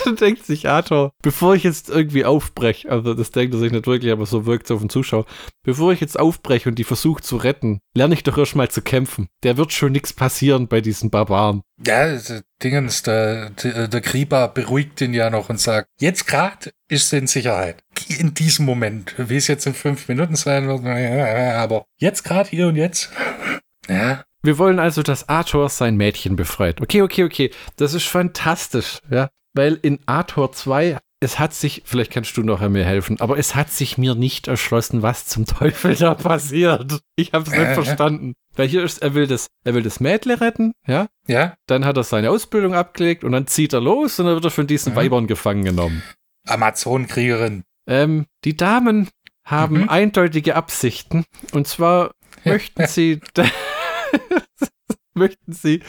dann 0.04 0.16
denkt 0.16 0.44
sich 0.44 0.68
Arthur, 0.68 1.12
bevor 1.22 1.54
ich 1.54 1.62
jetzt 1.62 1.88
irgendwie 1.88 2.24
aufbreche, 2.24 2.90
also 2.90 3.14
das 3.14 3.30
denkt 3.30 3.54
er 3.54 3.60
sich 3.60 3.72
nicht 3.72 3.86
wirklich, 3.86 4.12
aber 4.12 4.26
so 4.26 4.46
wirkt 4.46 4.66
es 4.66 4.70
auf 4.70 4.80
den 4.80 4.90
Zuschauer, 4.90 5.26
bevor 5.62 5.92
ich 5.92 6.00
jetzt 6.00 6.18
aufbreche 6.18 6.68
und 6.68 6.78
die 6.78 6.84
versuche 6.84 7.22
zu 7.22 7.36
retten, 7.36 7.80
lerne 7.94 8.14
ich 8.14 8.22
doch 8.22 8.36
erstmal 8.36 8.70
zu 8.70 8.82
kämpfen. 8.82 9.28
Der 9.42 9.56
wird 9.56 9.72
schon 9.72 9.92
nichts 9.92 10.12
passieren 10.12 10.68
bei 10.68 10.80
diesen 10.80 11.10
Barbaren. 11.10 11.62
Ja, 11.84 12.18
Dingens, 12.62 13.02
der, 13.02 13.50
der, 13.50 13.88
der 13.88 14.00
Kriba 14.00 14.46
beruhigt 14.46 15.00
ihn 15.00 15.14
ja 15.14 15.30
noch 15.30 15.48
und 15.48 15.58
sagt, 15.58 15.88
jetzt 15.98 16.26
gerade 16.26 16.72
ist 16.88 17.08
sie 17.08 17.18
in 17.18 17.26
Sicherheit. 17.26 17.82
In 18.18 18.34
diesem 18.34 18.66
Moment. 18.66 19.14
Wie 19.16 19.36
es 19.36 19.46
jetzt 19.46 19.66
in 19.66 19.74
fünf 19.74 20.08
Minuten 20.08 20.36
sein 20.36 20.68
wird, 20.68 20.84
aber 20.84 21.86
jetzt 21.98 22.22
gerade 22.22 22.50
hier 22.50 22.68
und 22.68 22.76
jetzt. 22.76 23.10
Ja, 23.88 24.24
wir 24.42 24.58
wollen 24.58 24.78
also, 24.78 25.02
dass 25.02 25.28
Arthur 25.28 25.68
sein 25.68 25.96
Mädchen 25.96 26.36
befreit. 26.36 26.80
Okay, 26.80 27.02
okay, 27.02 27.24
okay. 27.24 27.50
Das 27.76 27.94
ist 27.94 28.06
fantastisch, 28.06 28.98
ja 29.10 29.28
weil 29.54 29.78
in 29.82 29.98
Arthur 30.06 30.52
2 30.52 30.98
es 31.22 31.38
hat 31.38 31.52
sich, 31.52 31.82
vielleicht 31.84 32.10
kannst 32.10 32.34
du 32.38 32.42
noch 32.42 32.66
mir 32.66 32.84
helfen, 32.84 33.20
aber 33.20 33.36
es 33.36 33.54
hat 33.54 33.70
sich 33.70 33.98
mir 33.98 34.14
nicht 34.14 34.48
erschlossen, 34.48 35.02
was 35.02 35.26
zum 35.26 35.44
Teufel 35.58 35.94
da 35.94 36.14
passiert. 36.14 37.00
Ich 37.14 37.34
habe 37.34 37.44
es 37.44 37.50
nicht 37.50 37.60
äh, 37.60 37.74
verstanden. 37.74 38.34
Weil 38.56 38.68
hier 38.68 38.82
ist, 38.82 39.02
er 39.02 39.14
will 39.14 39.26
das, 39.26 39.48
er 39.62 39.74
will 39.74 39.82
das 39.82 40.00
Mädle 40.00 40.40
retten, 40.40 40.72
ja? 40.86 41.08
Ja. 41.26 41.54
Dann 41.66 41.84
hat 41.84 41.98
er 41.98 42.04
seine 42.04 42.30
Ausbildung 42.30 42.74
abgelegt 42.74 43.22
und 43.22 43.32
dann 43.32 43.46
zieht 43.46 43.74
er 43.74 43.80
los 43.80 44.18
und 44.18 44.26
dann 44.26 44.34
wird 44.34 44.46
er 44.46 44.50
von 44.50 44.66
diesen 44.66 44.92
mhm. 44.92 44.96
Weibern 44.96 45.26
gefangen 45.26 45.64
genommen. 45.64 46.02
Amazonenkriegerin. 46.48 47.64
Ähm, 47.86 48.26
die 48.44 48.56
Damen 48.56 49.08
haben 49.44 49.82
mhm. 49.82 49.88
eindeutige 49.90 50.56
Absichten 50.56 51.24
und 51.52 51.68
zwar 51.68 52.12
möchten 52.44 52.86
sie, 52.86 53.20
möchten 55.14 55.52
sie, 55.52 55.82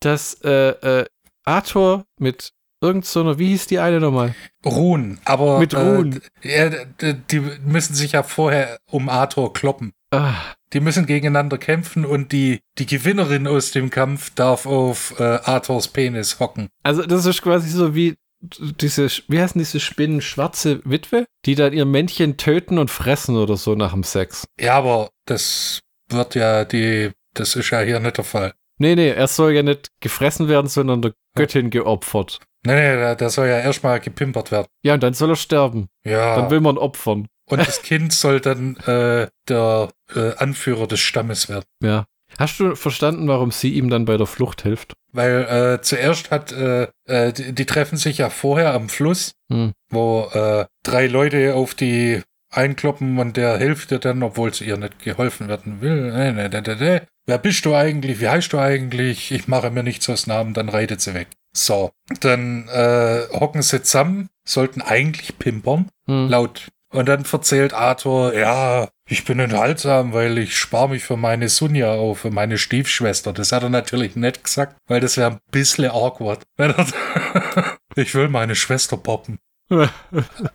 dass 0.00 0.34
äh, 0.42 1.00
äh, 1.00 1.06
Arthur 1.44 2.04
mit 2.18 2.52
Irgend 2.82 3.04
so 3.04 3.20
eine, 3.20 3.38
wie 3.38 3.50
hieß 3.50 3.68
die 3.68 3.78
eine 3.78 4.00
nochmal? 4.00 4.34
Ruhen, 4.66 5.20
aber. 5.24 5.60
Mit 5.60 5.72
Ruhen. 5.72 6.20
Äh, 6.42 6.84
die 7.30 7.38
müssen 7.64 7.94
sich 7.94 8.12
ja 8.12 8.24
vorher 8.24 8.78
um 8.90 9.08
Arthur 9.08 9.52
kloppen. 9.52 9.92
Ah. 10.10 10.34
Die 10.72 10.80
müssen 10.80 11.06
gegeneinander 11.06 11.58
kämpfen 11.58 12.04
und 12.04 12.32
die, 12.32 12.58
die 12.78 12.86
Gewinnerin 12.86 13.46
aus 13.46 13.70
dem 13.70 13.90
Kampf 13.90 14.30
darf 14.34 14.66
auf 14.66 15.14
äh, 15.20 15.22
Arthurs 15.22 15.88
Penis 15.88 16.40
hocken. 16.40 16.70
Also, 16.82 17.02
das 17.02 17.24
ist 17.24 17.40
quasi 17.40 17.68
so 17.68 17.94
wie 17.94 18.16
diese, 18.40 19.06
wie 19.28 19.40
heißen 19.40 19.60
diese 19.60 19.78
Spinnen, 19.78 20.20
schwarze 20.20 20.80
Witwe, 20.84 21.26
die 21.44 21.54
dann 21.54 21.72
ihr 21.72 21.84
Männchen 21.84 22.36
töten 22.36 22.78
und 22.78 22.90
fressen 22.90 23.36
oder 23.36 23.56
so 23.56 23.76
nach 23.76 23.92
dem 23.92 24.02
Sex. 24.02 24.44
Ja, 24.58 24.74
aber 24.74 25.10
das 25.26 25.78
wird 26.08 26.34
ja 26.34 26.64
die, 26.64 27.12
das 27.34 27.56
ist 27.56 27.70
ja 27.70 27.80
hier 27.80 28.00
nicht 28.00 28.16
der 28.16 28.24
Fall. 28.24 28.52
Nee, 28.78 28.94
nee, 28.94 29.10
er 29.10 29.28
soll 29.28 29.52
ja 29.52 29.62
nicht 29.62 29.88
gefressen 30.00 30.48
werden, 30.48 30.66
sondern 30.66 31.02
der 31.02 31.12
Göttin 31.36 31.70
geopfert. 31.70 32.40
Nee, 32.64 32.74
nee, 32.74 32.96
der, 32.96 33.16
der 33.16 33.30
soll 33.30 33.48
ja 33.48 33.58
erstmal 33.58 34.00
gepimpert 34.00 34.50
werden. 34.50 34.66
Ja, 34.82 34.94
und 34.94 35.02
dann 35.02 35.14
soll 35.14 35.30
er 35.30 35.36
sterben. 35.36 35.88
Ja. 36.04 36.36
Dann 36.36 36.50
will 36.50 36.60
man 36.60 36.78
opfern. 36.78 37.28
Und 37.50 37.58
das 37.58 37.82
Kind 37.82 38.12
soll 38.12 38.40
dann 38.40 38.76
äh, 38.86 39.28
der 39.48 39.88
äh, 40.14 40.34
Anführer 40.36 40.86
des 40.86 41.00
Stammes 41.00 41.48
werden. 41.48 41.64
Ja. 41.82 42.06
Hast 42.38 42.60
du 42.60 42.74
verstanden, 42.76 43.28
warum 43.28 43.50
sie 43.50 43.74
ihm 43.74 43.90
dann 43.90 44.04
bei 44.04 44.16
der 44.16 44.26
Flucht 44.26 44.62
hilft? 44.62 44.94
Weil 45.12 45.42
äh, 45.44 45.82
zuerst 45.82 46.30
hat, 46.30 46.50
äh, 46.52 46.88
äh, 47.06 47.32
die, 47.32 47.52
die, 47.52 47.66
treffen 47.66 47.98
sich 47.98 48.18
ja 48.18 48.30
vorher 48.30 48.72
am 48.72 48.88
Fluss, 48.88 49.32
hm. 49.50 49.72
wo 49.90 50.30
äh, 50.32 50.64
drei 50.82 51.08
Leute 51.08 51.54
auf 51.54 51.74
die 51.74 52.22
einkloppen 52.50 53.18
und 53.18 53.36
der 53.36 53.58
hilft 53.58 53.92
ihr 53.92 53.98
dann, 53.98 54.22
obwohl 54.22 54.54
sie 54.54 54.64
ihr 54.64 54.78
nicht 54.78 54.98
geholfen 55.00 55.48
werden 55.48 55.82
will. 55.82 56.12
Wer 57.26 57.38
bist 57.38 57.64
du 57.64 57.74
eigentlich? 57.74 58.20
Wie 58.20 58.28
heißt 58.28 58.52
du 58.52 58.58
eigentlich? 58.58 59.30
Ich 59.30 59.46
mache 59.46 59.70
mir 59.70 59.82
nichts 59.82 60.08
aus 60.08 60.26
Namen, 60.26 60.54
dann 60.54 60.68
reitet 60.68 61.00
sie 61.00 61.14
weg. 61.14 61.28
So, 61.54 61.92
dann 62.20 62.68
äh, 62.68 63.26
hocken 63.32 63.62
sie 63.62 63.82
zusammen, 63.82 64.28
sollten 64.44 64.82
eigentlich 64.82 65.38
pimpern, 65.38 65.88
hm. 66.06 66.28
laut. 66.28 66.68
Und 66.92 67.08
dann 67.08 67.24
erzählt 67.30 67.72
Arthur, 67.72 68.34
ja, 68.34 68.88
ich 69.06 69.24
bin 69.24 69.38
enthaltsam, 69.38 70.12
weil 70.12 70.36
ich 70.36 70.58
spare 70.58 70.90
mich 70.90 71.04
für 71.04 71.16
meine 71.16 71.48
Sunja 71.48 71.92
auf, 71.92 72.20
für 72.20 72.30
meine 72.30 72.58
Stiefschwester. 72.58 73.32
Das 73.32 73.52
hat 73.52 73.62
er 73.62 73.70
natürlich 73.70 74.14
nicht 74.14 74.44
gesagt, 74.44 74.76
weil 74.86 75.00
das 75.00 75.16
wäre 75.16 75.32
ein 75.32 75.40
bisschen 75.50 75.90
awkward. 75.90 76.42
ich 77.94 78.14
will 78.14 78.28
meine 78.28 78.54
Schwester 78.56 78.96
poppen. 78.98 79.38
ah, 79.70 79.88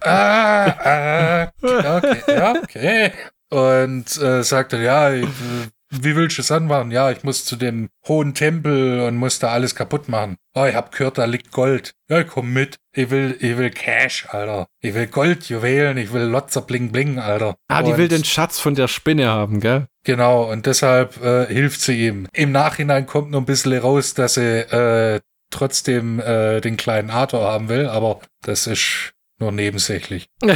ah, 0.03 1.51
okay, 1.61 2.21
okay. 2.63 3.11
Und 3.49 4.17
äh, 4.17 4.43
sagte, 4.43 4.77
ja, 4.77 5.11
ich, 5.13 5.27
wie 6.03 6.15
willst 6.15 6.37
du 6.37 6.41
es 6.41 6.51
anmachen? 6.51 6.91
Ja, 6.91 7.11
ich 7.11 7.23
muss 7.23 7.45
zu 7.45 7.55
dem 7.55 7.89
hohen 8.07 8.33
Tempel 8.33 9.01
und 9.01 9.15
muss 9.15 9.39
da 9.39 9.49
alles 9.49 9.75
kaputt 9.75 10.09
machen. 10.09 10.37
Oh, 10.53 10.65
ich 10.65 10.75
hab 10.75 10.91
gehört, 10.91 11.17
da 11.17 11.25
liegt 11.25 11.51
Gold. 11.51 11.93
Ja, 12.09 12.23
komm 12.23 12.53
mit. 12.53 12.77
Ich 12.93 13.09
will, 13.09 13.37
ich 13.39 13.57
will 13.57 13.69
Cash, 13.69 14.27
Alter. 14.29 14.67
Ich 14.81 14.93
will 14.93 15.07
Gold, 15.07 15.49
Juwelen, 15.49 15.97
ich 15.97 16.13
will 16.13 16.23
Lotzer 16.23 16.61
Bling 16.61 16.91
Bling, 16.91 17.19
Alter. 17.19 17.55
Ah, 17.67 17.83
die 17.83 17.91
und 17.91 17.97
will 17.97 18.07
den 18.07 18.23
Schatz 18.23 18.59
von 18.59 18.75
der 18.75 18.87
Spinne 18.87 19.27
haben, 19.27 19.59
gell? 19.59 19.87
Genau, 20.03 20.51
und 20.51 20.65
deshalb 20.65 21.23
äh, 21.23 21.45
hilft 21.47 21.81
sie 21.81 22.07
ihm. 22.07 22.27
Im 22.33 22.51
Nachhinein 22.51 23.05
kommt 23.05 23.31
noch 23.31 23.39
ein 23.39 23.45
bisschen 23.45 23.77
raus, 23.77 24.13
dass 24.13 24.35
sie 24.35 24.41
äh, 24.41 25.19
trotzdem 25.51 26.19
äh, 26.19 26.61
den 26.61 26.77
kleinen 26.77 27.09
Arthur 27.09 27.41
haben 27.41 27.69
will, 27.69 27.87
aber 27.87 28.21
das 28.41 28.67
ist 28.67 29.13
nur 29.39 29.51
nebensächlich. 29.51 30.29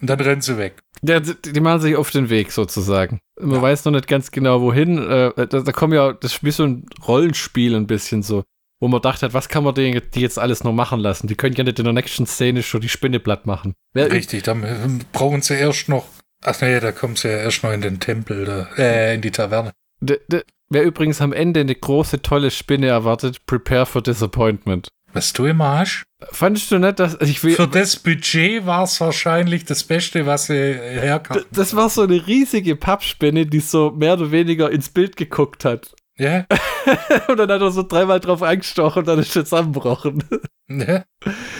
Und 0.00 0.10
dann 0.10 0.20
rennt 0.20 0.42
sie 0.42 0.58
weg. 0.58 0.82
Ja, 1.02 1.20
die 1.20 1.60
machen 1.60 1.80
sich 1.80 1.96
auf 1.96 2.10
den 2.10 2.30
Weg 2.30 2.50
sozusagen. 2.50 3.20
Man 3.40 3.56
ja. 3.56 3.62
weiß 3.62 3.84
noch 3.84 3.92
nicht 3.92 4.08
ganz 4.08 4.30
genau 4.30 4.60
wohin. 4.60 4.98
Äh, 4.98 5.32
da, 5.34 5.46
da 5.46 5.72
kommen 5.72 5.92
ja, 5.92 6.12
das 6.12 6.34
ist 6.34 6.44
wie 6.44 6.50
so 6.50 6.64
ein 6.64 6.86
Rollenspiel 7.06 7.74
ein 7.74 7.86
bisschen 7.86 8.22
so, 8.22 8.44
wo 8.80 8.88
man 8.88 9.02
dachte, 9.02 9.32
was 9.32 9.48
kann 9.48 9.64
man 9.64 9.74
die, 9.74 10.00
die 10.00 10.20
jetzt 10.20 10.38
alles 10.38 10.64
noch 10.64 10.72
machen 10.72 11.00
lassen? 11.00 11.26
Die 11.26 11.36
können 11.36 11.54
ja 11.54 11.64
nicht 11.64 11.78
in 11.78 11.84
der 11.84 11.92
nächsten 11.92 12.26
Szene 12.26 12.62
schon 12.62 12.80
die 12.80 12.88
Spinne 12.88 13.20
platt 13.20 13.46
machen. 13.46 13.74
Wer 13.92 14.10
Richtig, 14.10 14.42
dann 14.42 15.04
brauchen 15.12 15.42
sie 15.42 15.54
erst 15.54 15.88
noch. 15.88 16.06
Ach 16.42 16.60
nee, 16.60 16.80
da 16.80 16.92
kommen 16.92 17.16
sie 17.16 17.28
ja 17.28 17.38
erst 17.38 17.62
noch 17.62 17.72
in 17.72 17.80
den 17.80 18.00
Tempel, 18.00 18.44
da, 18.44 18.68
äh, 18.76 19.14
in 19.14 19.20
die 19.20 19.30
Taverne. 19.30 19.72
De, 20.00 20.20
de, 20.28 20.42
wer 20.68 20.82
übrigens 20.82 21.20
am 21.20 21.32
Ende 21.32 21.60
eine 21.60 21.74
große, 21.74 22.20
tolle 22.22 22.50
Spinne 22.50 22.88
erwartet, 22.88 23.46
prepare 23.46 23.86
for 23.86 24.02
disappointment. 24.02 24.88
Was 25.14 25.32
du 25.32 25.46
immer 25.46 25.78
hast? 25.78 26.02
Fandest 26.32 26.72
du 26.72 26.78
nicht, 26.78 26.98
dass 26.98 27.16
ich 27.20 27.42
will. 27.44 27.54
Für 27.54 27.68
das 27.68 27.96
Budget 27.96 28.66
war 28.66 28.82
es 28.82 29.00
wahrscheinlich 29.00 29.64
das 29.64 29.84
Beste, 29.84 30.26
was 30.26 30.46
sie 30.46 30.74
herkam. 30.74 31.44
Das 31.52 31.76
war 31.76 31.88
so 31.88 32.02
eine 32.02 32.26
riesige 32.26 32.74
Pappspinne, 32.74 33.46
die 33.46 33.60
so 33.60 33.92
mehr 33.92 34.14
oder 34.14 34.32
weniger 34.32 34.70
ins 34.72 34.88
Bild 34.88 35.16
geguckt 35.16 35.64
hat. 35.64 35.94
Ja. 36.18 36.46
und 37.28 37.36
dann 37.38 37.50
hat 37.50 37.60
er 37.60 37.70
so 37.70 37.84
dreimal 37.84 38.18
drauf 38.18 38.42
eingestochen 38.42 39.00
und 39.00 39.06
dann 39.06 39.20
ist 39.20 39.36
er 39.36 39.44
zusammengebrochen. 39.44 40.24
Ja. 40.68 41.04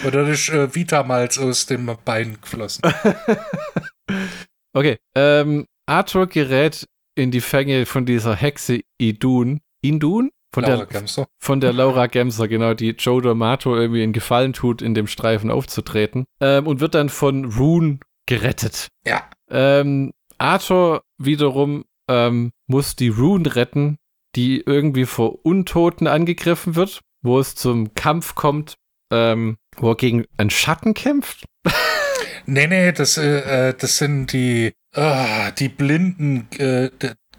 Und 0.04 0.14
dann 0.14 0.28
ist 0.28 0.48
äh, 0.48 0.74
Vitamalz 0.74 1.38
aus 1.38 1.66
dem 1.66 1.96
Bein 2.04 2.38
geflossen. 2.40 2.82
okay. 4.72 4.96
Ähm, 5.14 5.66
Arthur 5.86 6.26
gerät 6.26 6.86
in 7.14 7.30
die 7.30 7.40
Fänge 7.40 7.86
von 7.86 8.06
dieser 8.06 8.34
Hexe 8.34 8.80
Idun. 8.98 9.60
Indun? 9.82 10.30
Von 10.54 10.62
Laura 10.62 10.76
der, 10.76 10.86
Gemser. 10.86 11.26
Von 11.40 11.60
der 11.60 11.72
Laura 11.72 12.06
Gemser, 12.06 12.46
genau, 12.46 12.74
die 12.74 12.90
Joe 12.90 13.20
D'Amato 13.20 13.76
irgendwie 13.76 14.04
in 14.04 14.12
Gefallen 14.12 14.52
tut, 14.52 14.82
in 14.82 14.94
dem 14.94 15.08
Streifen 15.08 15.50
aufzutreten. 15.50 16.26
Ähm, 16.40 16.68
und 16.68 16.78
wird 16.78 16.94
dann 16.94 17.08
von 17.08 17.44
Rune 17.44 17.98
gerettet. 18.26 18.86
Ja. 19.04 19.28
Ähm, 19.50 20.12
Arthur 20.38 21.02
wiederum 21.18 21.84
ähm, 22.08 22.52
muss 22.68 22.94
die 22.94 23.08
Rune 23.08 23.56
retten, 23.56 23.98
die 24.36 24.60
irgendwie 24.64 25.06
vor 25.06 25.44
Untoten 25.44 26.06
angegriffen 26.06 26.76
wird, 26.76 27.00
wo 27.22 27.40
es 27.40 27.56
zum 27.56 27.94
Kampf 27.94 28.36
kommt, 28.36 28.74
ähm, 29.12 29.56
wo 29.76 29.90
er 29.90 29.96
gegen 29.96 30.24
einen 30.36 30.50
Schatten 30.50 30.94
kämpft. 30.94 31.46
nee, 32.46 32.68
nee, 32.68 32.92
das, 32.92 33.18
äh, 33.18 33.70
äh 33.70 33.74
das 33.76 33.98
sind 33.98 34.32
die, 34.32 34.72
ah, 34.94 35.50
die 35.50 35.68
Blinden, 35.68 36.46
äh, 36.58 36.90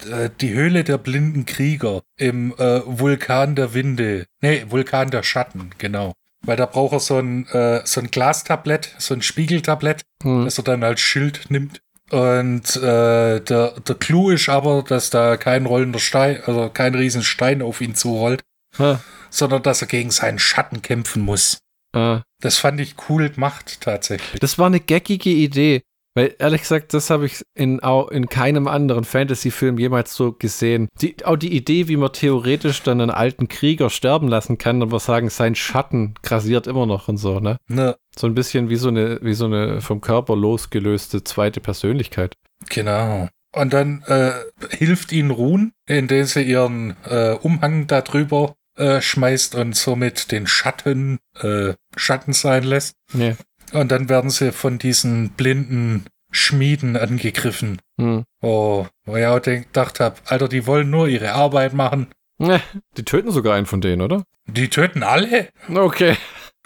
äh, 0.04 0.30
die 0.40 0.52
Höhle 0.52 0.84
der 0.84 0.98
blinden 0.98 1.46
Krieger 1.46 2.02
im 2.16 2.52
äh, 2.58 2.80
Vulkan 2.84 3.54
der 3.54 3.74
Winde. 3.74 4.26
Nee, 4.40 4.66
Vulkan 4.68 5.10
der 5.10 5.22
Schatten, 5.22 5.70
genau. 5.78 6.12
Weil 6.42 6.56
da 6.56 6.66
braucht 6.66 6.92
er 6.92 7.00
so 7.00 7.18
ein, 7.18 7.46
äh, 7.48 7.80
so 7.84 8.00
ein 8.00 8.10
Glastablett, 8.10 8.94
so 8.98 9.14
ein 9.14 9.22
Spiegeltablett, 9.22 10.02
hm. 10.22 10.44
das 10.44 10.58
er 10.58 10.64
dann 10.64 10.84
als 10.84 11.00
Schild 11.00 11.50
nimmt. 11.50 11.80
Und 12.10 12.76
äh, 12.76 13.40
der, 13.40 13.74
der 13.80 13.94
Clou 13.96 14.30
ist 14.30 14.48
aber, 14.48 14.84
dass 14.86 15.10
da 15.10 15.36
kein 15.36 15.66
rollender 15.66 15.98
Stein, 15.98 16.40
also 16.44 16.70
kein 16.72 16.94
riesen 16.94 17.24
Stein 17.24 17.62
auf 17.62 17.80
ihn 17.80 17.94
zurollt, 17.94 18.42
hm. 18.76 18.98
sondern 19.30 19.62
dass 19.62 19.82
er 19.82 19.88
gegen 19.88 20.10
seinen 20.10 20.38
Schatten 20.38 20.82
kämpfen 20.82 21.22
muss. 21.22 21.58
Hm. 21.94 22.22
Das 22.40 22.58
fand 22.58 22.80
ich 22.80 22.94
cool 23.08 23.30
gemacht, 23.30 23.80
tatsächlich. 23.80 24.40
Das 24.40 24.58
war 24.58 24.66
eine 24.66 24.80
geckige 24.80 25.30
Idee. 25.30 25.82
Weil 26.16 26.34
ehrlich 26.38 26.62
gesagt, 26.62 26.94
das 26.94 27.10
habe 27.10 27.26
ich 27.26 27.42
in, 27.54 27.78
in 28.10 28.28
keinem 28.30 28.68
anderen 28.68 29.04
Fantasy-Film 29.04 29.78
jemals 29.78 30.14
so 30.14 30.32
gesehen. 30.32 30.88
Die, 31.02 31.14
auch 31.26 31.36
die 31.36 31.54
Idee, 31.54 31.88
wie 31.88 31.98
man 31.98 32.10
theoretisch 32.10 32.82
dann 32.82 33.02
einen 33.02 33.10
alten 33.10 33.48
Krieger 33.48 33.90
sterben 33.90 34.26
lassen 34.26 34.56
kann, 34.56 34.80
aber 34.80 34.98
sagen, 34.98 35.28
sein 35.28 35.54
Schatten 35.54 36.14
grasiert 36.22 36.66
immer 36.66 36.86
noch 36.86 37.08
und 37.08 37.18
so, 37.18 37.38
ne? 37.38 37.58
ne. 37.68 37.96
So 38.18 38.26
ein 38.26 38.34
bisschen 38.34 38.70
wie 38.70 38.76
so 38.76 38.88
eine, 38.88 39.18
wie 39.20 39.34
so 39.34 39.44
eine 39.44 39.82
vom 39.82 40.00
Körper 40.00 40.36
losgelöste 40.36 41.22
zweite 41.22 41.60
Persönlichkeit. 41.60 42.34
Genau. 42.70 43.28
Und 43.54 43.74
dann 43.74 44.02
äh, 44.06 44.32
hilft 44.70 45.12
ihnen 45.12 45.30
Ruhn, 45.30 45.72
indem 45.86 46.24
sie 46.24 46.44
ihren 46.44 46.96
äh, 47.04 47.32
Umhang 47.42 47.88
darüber 47.88 48.54
äh, 48.76 49.02
schmeißt 49.02 49.54
und 49.54 49.76
somit 49.76 50.32
den 50.32 50.46
Schatten 50.46 51.18
äh, 51.40 51.74
Schatten 51.94 52.32
sein 52.32 52.62
lässt. 52.62 52.94
Nee. 53.12 53.36
Und 53.72 53.90
dann 53.90 54.08
werden 54.08 54.30
sie 54.30 54.52
von 54.52 54.78
diesen 54.78 55.30
blinden 55.30 56.06
Schmieden 56.30 56.96
angegriffen. 56.96 57.80
Hm. 58.00 58.24
Oh, 58.42 58.86
wo 59.04 59.16
ich 59.16 59.26
auch 59.26 59.40
gedacht 59.40 60.00
habe, 60.00 60.16
Alter, 60.26 60.48
die 60.48 60.66
wollen 60.66 60.90
nur 60.90 61.08
ihre 61.08 61.32
Arbeit 61.32 61.72
machen. 61.72 62.08
Die 62.38 63.04
töten 63.04 63.30
sogar 63.30 63.54
einen 63.54 63.66
von 63.66 63.80
denen, 63.80 64.02
oder? 64.02 64.24
Die 64.46 64.68
töten 64.68 65.02
alle? 65.02 65.48
Okay. 65.72 66.16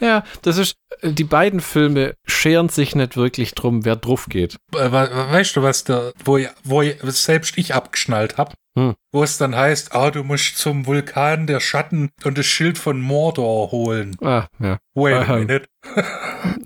Ja, 0.01 0.25
das 0.43 0.57
ist, 0.57 0.77
die 1.03 1.25
beiden 1.25 1.61
Filme 1.61 2.15
scheren 2.27 2.69
sich 2.71 2.95
nicht 2.95 3.17
wirklich 3.17 3.55
drum, 3.55 3.85
wer 3.85 3.97
drauf 3.97 4.27
geht. 4.29 4.57
Weißt 4.73 5.57
du, 5.57 5.63
was 5.63 5.85
da, 5.85 6.13
wo, 6.25 6.39
wo 6.65 6.83
selbst 7.11 7.59
ich 7.59 7.75
abgeschnallt 7.75 8.39
habe? 8.39 8.55
Hm. 8.79 8.95
Wo 9.13 9.23
es 9.23 9.39
dann 9.39 9.57
heißt, 9.57 9.95
ah, 9.95 10.11
du 10.11 10.23
musst 10.23 10.57
zum 10.59 10.87
Vulkan 10.87 11.47
der 11.47 11.61
Schatten 11.61 12.11
und 12.25 12.39
das 12.39 12.47
Schild 12.47 12.79
von 12.79 13.01
Mordor 13.01 13.73
holen. 13.73 14.17
Ah, 14.23 14.47
ja. 14.61 14.79
Wait 14.95 15.29
a 15.29 15.37
minute. 15.37 15.67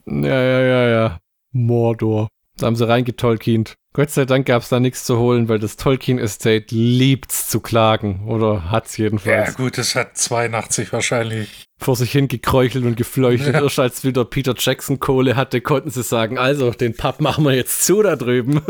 ja, 0.07 0.43
ja, 0.43 0.61
ja, 0.61 0.89
ja. 0.89 1.19
Mordor. 1.53 2.29
Da 2.57 2.67
haben 2.67 2.77
sie 2.77 2.87
reingetolkient. 2.87 3.75
Gott 3.95 4.11
sei 4.11 4.25
Dank 4.25 4.47
gab 4.47 4.63
es 4.63 4.69
da 4.69 4.81
nichts 4.81 5.05
zu 5.05 5.19
holen, 5.19 5.49
weil 5.49 5.61
das 5.61 5.77
Tolkien 5.77 6.19
Estate 6.19 6.67
liebt's 6.71 7.49
zu 7.49 7.61
klagen. 7.61 8.27
Oder 8.27 8.71
hat's 8.71 8.97
jedenfalls. 8.97 9.51
Ja, 9.51 9.55
gut, 9.55 9.79
es 9.79 9.95
hat 9.95 10.17
82 10.17 10.93
wahrscheinlich. 10.93 11.67
Vor 11.79 11.95
sich 11.95 12.11
hin 12.11 12.27
gekräuchelt 12.27 12.85
und 12.85 12.97
gefleuchtet. 12.97 13.55
Ja. 13.55 13.63
Erst 13.63 13.79
als 13.79 14.05
wieder 14.05 14.25
Peter 14.25 14.55
Jackson 14.57 14.99
Kohle 14.99 15.37
hatte, 15.37 15.61
konnten 15.61 15.91
sie 15.91 16.03
sagen, 16.03 16.39
also, 16.39 16.71
den 16.73 16.97
Pub 16.97 17.21
machen 17.21 17.45
wir 17.45 17.55
jetzt 17.55 17.85
zu 17.85 18.03
da 18.03 18.17
drüben. 18.17 18.63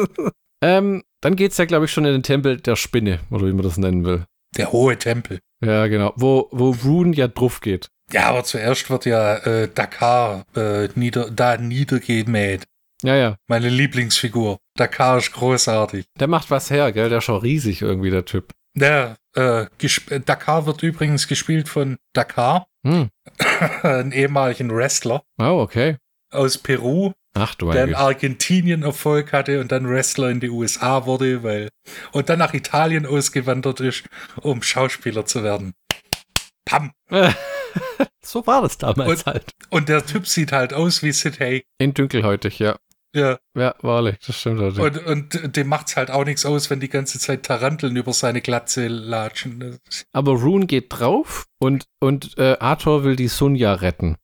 ähm, 0.60 1.04
dann 1.24 1.36
geht's 1.36 1.56
ja, 1.56 1.64
glaube 1.64 1.86
ich, 1.86 1.90
schon 1.90 2.04
in 2.04 2.12
den 2.12 2.22
Tempel 2.22 2.60
der 2.60 2.76
Spinne, 2.76 3.18
oder 3.30 3.46
wie 3.46 3.52
man 3.52 3.62
das 3.62 3.78
nennen 3.78 4.04
will. 4.04 4.26
Der 4.58 4.72
hohe 4.72 4.98
Tempel. 4.98 5.40
Ja, 5.64 5.86
genau. 5.86 6.12
Wo, 6.16 6.48
wo 6.52 6.76
Rune 6.84 7.16
ja 7.16 7.28
drauf 7.28 7.62
geht. 7.62 7.88
Ja, 8.12 8.26
aber 8.26 8.44
zuerst 8.44 8.90
wird 8.90 9.06
ja 9.06 9.36
äh, 9.38 9.68
Dakar 9.74 10.44
äh, 10.54 10.88
nieder, 10.94 11.30
da 11.30 11.56
niedergemäht. 11.56 12.64
Ja, 13.02 13.16
ja. 13.16 13.36
Meine 13.48 13.70
Lieblingsfigur. 13.70 14.58
Dakar 14.76 15.16
ist 15.16 15.32
großartig. 15.32 16.04
Der 16.20 16.28
macht 16.28 16.50
was 16.50 16.70
her, 16.70 16.92
gell? 16.92 17.08
Der 17.08 17.18
ist 17.18 17.24
schon 17.24 17.40
riesig 17.40 17.80
irgendwie, 17.80 18.10
der 18.10 18.26
Typ. 18.26 18.52
Der, 18.76 19.16
äh, 19.34 19.66
Dakar 20.26 20.66
wird 20.66 20.82
übrigens 20.82 21.26
gespielt 21.26 21.70
von 21.70 21.96
Dakar, 22.12 22.66
hm. 22.86 23.08
einen 23.82 24.12
ehemaligen 24.12 24.70
Wrestler. 24.70 25.22
Oh, 25.38 25.60
okay. 25.62 25.96
Aus 26.34 26.58
Peru. 26.58 27.12
Ach 27.36 27.54
Der 27.56 27.84
in 27.84 27.94
Argentinien 27.94 28.84
Erfolg 28.84 29.32
hatte 29.32 29.60
und 29.60 29.72
dann 29.72 29.88
Wrestler 29.88 30.30
in 30.30 30.38
die 30.38 30.50
USA 30.50 31.04
wurde, 31.04 31.42
weil. 31.42 31.68
Und 32.12 32.28
dann 32.28 32.38
nach 32.38 32.54
Italien 32.54 33.06
ausgewandert 33.06 33.80
ist, 33.80 34.04
um 34.40 34.62
Schauspieler 34.62 35.26
zu 35.26 35.42
werden. 35.42 35.74
Pam! 36.64 36.92
so 38.22 38.46
war 38.46 38.62
das 38.62 38.78
damals 38.78 39.22
und, 39.22 39.26
halt. 39.26 39.50
Und 39.70 39.88
der 39.88 40.06
Typ 40.06 40.28
sieht 40.28 40.52
halt 40.52 40.72
aus 40.72 41.02
wie 41.02 41.10
Sid 41.10 41.40
Haig. 41.40 41.64
In 41.78 41.92
dunkelhäutig, 41.92 42.60
ja. 42.60 42.76
Ja. 43.14 43.38
Ja, 43.56 43.76
wahrlich, 43.80 44.16
das 44.26 44.40
stimmt. 44.40 44.60
Halt. 44.60 44.98
Und, 45.06 45.36
und 45.36 45.56
dem 45.56 45.68
macht's 45.68 45.96
halt 45.96 46.10
auch 46.10 46.24
nichts 46.24 46.44
aus, 46.44 46.68
wenn 46.68 46.80
die 46.80 46.88
ganze 46.88 47.20
Zeit 47.20 47.44
Taranteln 47.44 47.94
über 47.94 48.12
seine 48.12 48.40
Glatze 48.40 48.88
latschen. 48.88 49.78
Aber 50.12 50.32
Rune 50.32 50.66
geht 50.66 50.86
drauf 50.88 51.46
und, 51.60 51.84
und 52.00 52.36
äh, 52.38 52.56
Arthur 52.58 53.04
will 53.04 53.14
die 53.14 53.28
Sunja 53.28 53.74
retten. 53.74 54.16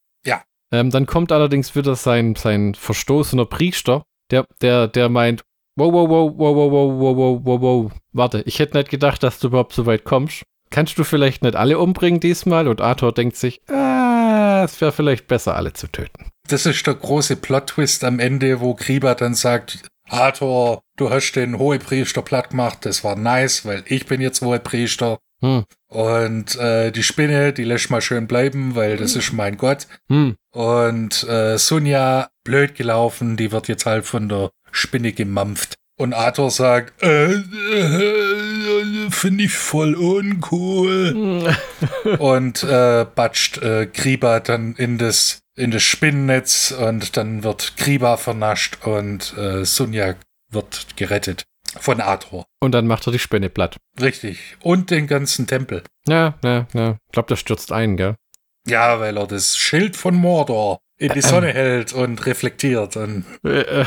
Ähm, 0.73 0.91
dann 0.91 1.07
kommt 1.07 1.33
allerdings 1.33 1.75
wieder 1.75 1.97
sein, 1.97 2.35
sein 2.37 2.75
verstoßener 2.75 3.47
Priester, 3.47 4.05
der, 4.31 4.47
der, 4.63 4.89
der 4.89 5.09
meint, 5.09 5.43
wow, 5.77 5.93
wow, 5.93 6.09
wow, 6.09 6.33
wow, 6.37 6.57
wow, 6.57 6.73
wow, 6.73 6.99
wow, 6.99 7.17
wow, 7.17 7.41
wow, 7.45 7.61
wow, 7.61 7.93
warte, 8.13 8.43
ich 8.47 8.59
hätte 8.59 8.77
nicht 8.77 8.91
gedacht, 8.91 9.23
dass 9.23 9.39
du 9.39 9.49
überhaupt 9.49 9.73
so 9.73 9.87
weit 9.87 10.05
kommst. 10.05 10.43
Kannst 10.71 10.99
du 10.99 11.05
vielleicht 11.05 11.43
nicht 11.43 11.57
alle 11.57 11.79
umbringen 11.79 12.21
diesmal? 12.21 12.69
Und 12.69 12.81
Arthur 12.81 13.13
denkt 13.13 13.37
sich, 13.37 13.61
ah, 13.69 14.63
es 14.65 14.81
wäre 14.81 14.93
vielleicht 14.93 15.27
besser, 15.27 15.57
alle 15.57 15.73
zu 15.73 15.89
töten 15.89 16.31
das 16.53 16.67
ist 16.67 16.87
der 16.87 16.95
große 16.95 17.37
Plot-Twist 17.37 18.05
am 18.05 18.19
Ende, 18.19 18.61
wo 18.61 18.75
Grieber 18.75 19.15
dann 19.15 19.35
sagt, 19.35 19.83
Arthur, 20.09 20.83
du 20.97 21.11
hast 21.11 21.33
den 21.33 21.59
Hohepriester 21.59 22.23
platt 22.23 22.51
gemacht, 22.51 22.79
das 22.83 23.05
war 23.05 23.17
nice, 23.17 23.65
weil 23.65 23.85
ich 23.87 24.07
bin 24.07 24.21
jetzt 24.21 24.41
Hohepriester. 24.41 25.19
Hm. 25.41 25.65
Und 25.91 26.55
äh, 26.57 26.93
die 26.93 27.03
Spinne, 27.03 27.53
die 27.53 27.65
lässt 27.65 27.91
mal 27.91 28.01
schön 28.01 28.29
bleiben, 28.29 28.77
weil 28.77 28.97
das 28.97 29.17
ist 29.17 29.33
mein 29.33 29.57
Gott. 29.57 29.89
Hm. 30.09 30.37
Und 30.53 31.25
äh, 31.25 31.59
Sunja, 31.59 32.29
blöd 32.45 32.77
gelaufen, 32.77 33.37
die 33.37 33.51
wird 33.51 33.67
jetzt 33.67 33.87
halt 33.87 34.07
von 34.07 34.29
der 34.29 34.51
Spinne 34.71 35.13
gemampft. 35.13 35.75
Und 35.99 36.15
Arthur 36.15 36.53
sagt, 36.53 37.03
äh, 37.03 37.33
äh, 37.33 39.11
finde 39.11 39.45
ich 39.45 39.53
voll 39.53 39.97
uncool. 39.97 41.53
und 42.19 42.63
äh, 42.63 43.05
batscht 43.13 43.59
äh, 43.59 43.87
Griba 43.93 44.39
dann 44.39 44.77
in 44.77 44.97
das, 44.97 45.41
in 45.57 45.73
das 45.73 45.83
Spinnennetz 45.83 46.71
und 46.71 47.17
dann 47.17 47.43
wird 47.43 47.77
Griba 47.77 48.17
vernascht 48.17 48.79
und 48.87 49.37
äh, 49.37 49.65
Sunja 49.65 50.15
wird 50.53 50.87
gerettet 50.97 51.45
von 51.79 52.01
Arthur. 52.01 52.47
Und 52.61 52.73
dann 52.73 52.87
macht 52.87 53.07
er 53.07 53.13
die 53.13 53.19
Spinne 53.19 53.51
platt. 53.51 53.77
Richtig. 54.01 54.57
Und 54.63 54.91
den 54.91 55.07
ganzen 55.07 55.47
Tempel. 55.47 55.83
Ja, 56.07 56.35
ja, 56.43 56.67
ja. 56.75 56.97
Ich 57.07 57.13
glaube, 57.13 57.29
der 57.29 57.37
stürzt 57.37 57.73
ein, 57.73 57.97
gell? 57.97 58.17
Ja, 58.67 59.01
weil 59.01 59.17
er 59.17 59.27
das 59.27 59.57
Schild 59.57 59.97
von 59.97 60.15
Mordor 60.15 60.81
in 60.99 61.13
die 61.13 61.23
Sonne 61.23 61.53
hält 61.53 61.93
und 61.93 62.27
reflektiert. 62.27 62.97
Und, 62.97 63.25
äh, 63.43 63.85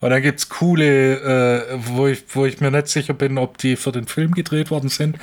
und 0.00 0.10
dann 0.10 0.22
gibt's 0.22 0.48
coole, 0.48 1.70
äh, 1.70 1.78
wo, 1.78 2.06
ich, 2.06 2.24
wo 2.34 2.44
ich 2.44 2.60
mir 2.60 2.70
nicht 2.70 2.88
sicher 2.88 3.14
bin, 3.14 3.38
ob 3.38 3.58
die 3.58 3.76
für 3.76 3.92
den 3.92 4.06
Film 4.06 4.32
gedreht 4.32 4.70
worden 4.70 4.90
sind 4.90 5.18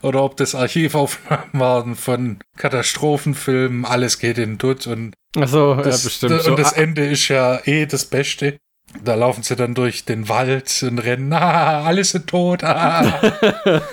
oder 0.00 0.22
ob 0.22 0.36
das 0.36 0.54
Archivaufnahmen 0.54 1.48
waren 1.52 1.96
von 1.96 2.38
Katastrophenfilmen. 2.56 3.84
Alles 3.84 4.18
geht 4.18 4.38
in 4.38 4.58
Dutt 4.58 4.86
und 4.86 5.14
Ach 5.36 5.48
so, 5.48 5.74
das, 5.74 6.02
ja, 6.02 6.08
bestimmt. 6.08 6.32
Und 6.32 6.42
so. 6.42 6.54
das 6.54 6.72
Ende 6.72 7.04
ist 7.04 7.28
ja 7.28 7.60
eh 7.64 7.86
das 7.86 8.04
Beste. 8.04 8.58
Da 9.02 9.14
laufen 9.14 9.42
sie 9.42 9.56
dann 9.56 9.74
durch 9.74 10.04
den 10.04 10.28
Wald 10.28 10.82
und 10.82 10.98
rennen, 10.98 11.32
ah, 11.32 11.84
alles 11.84 12.10
sind 12.10 12.26
tot. 12.26 12.62
Ah. 12.64 13.32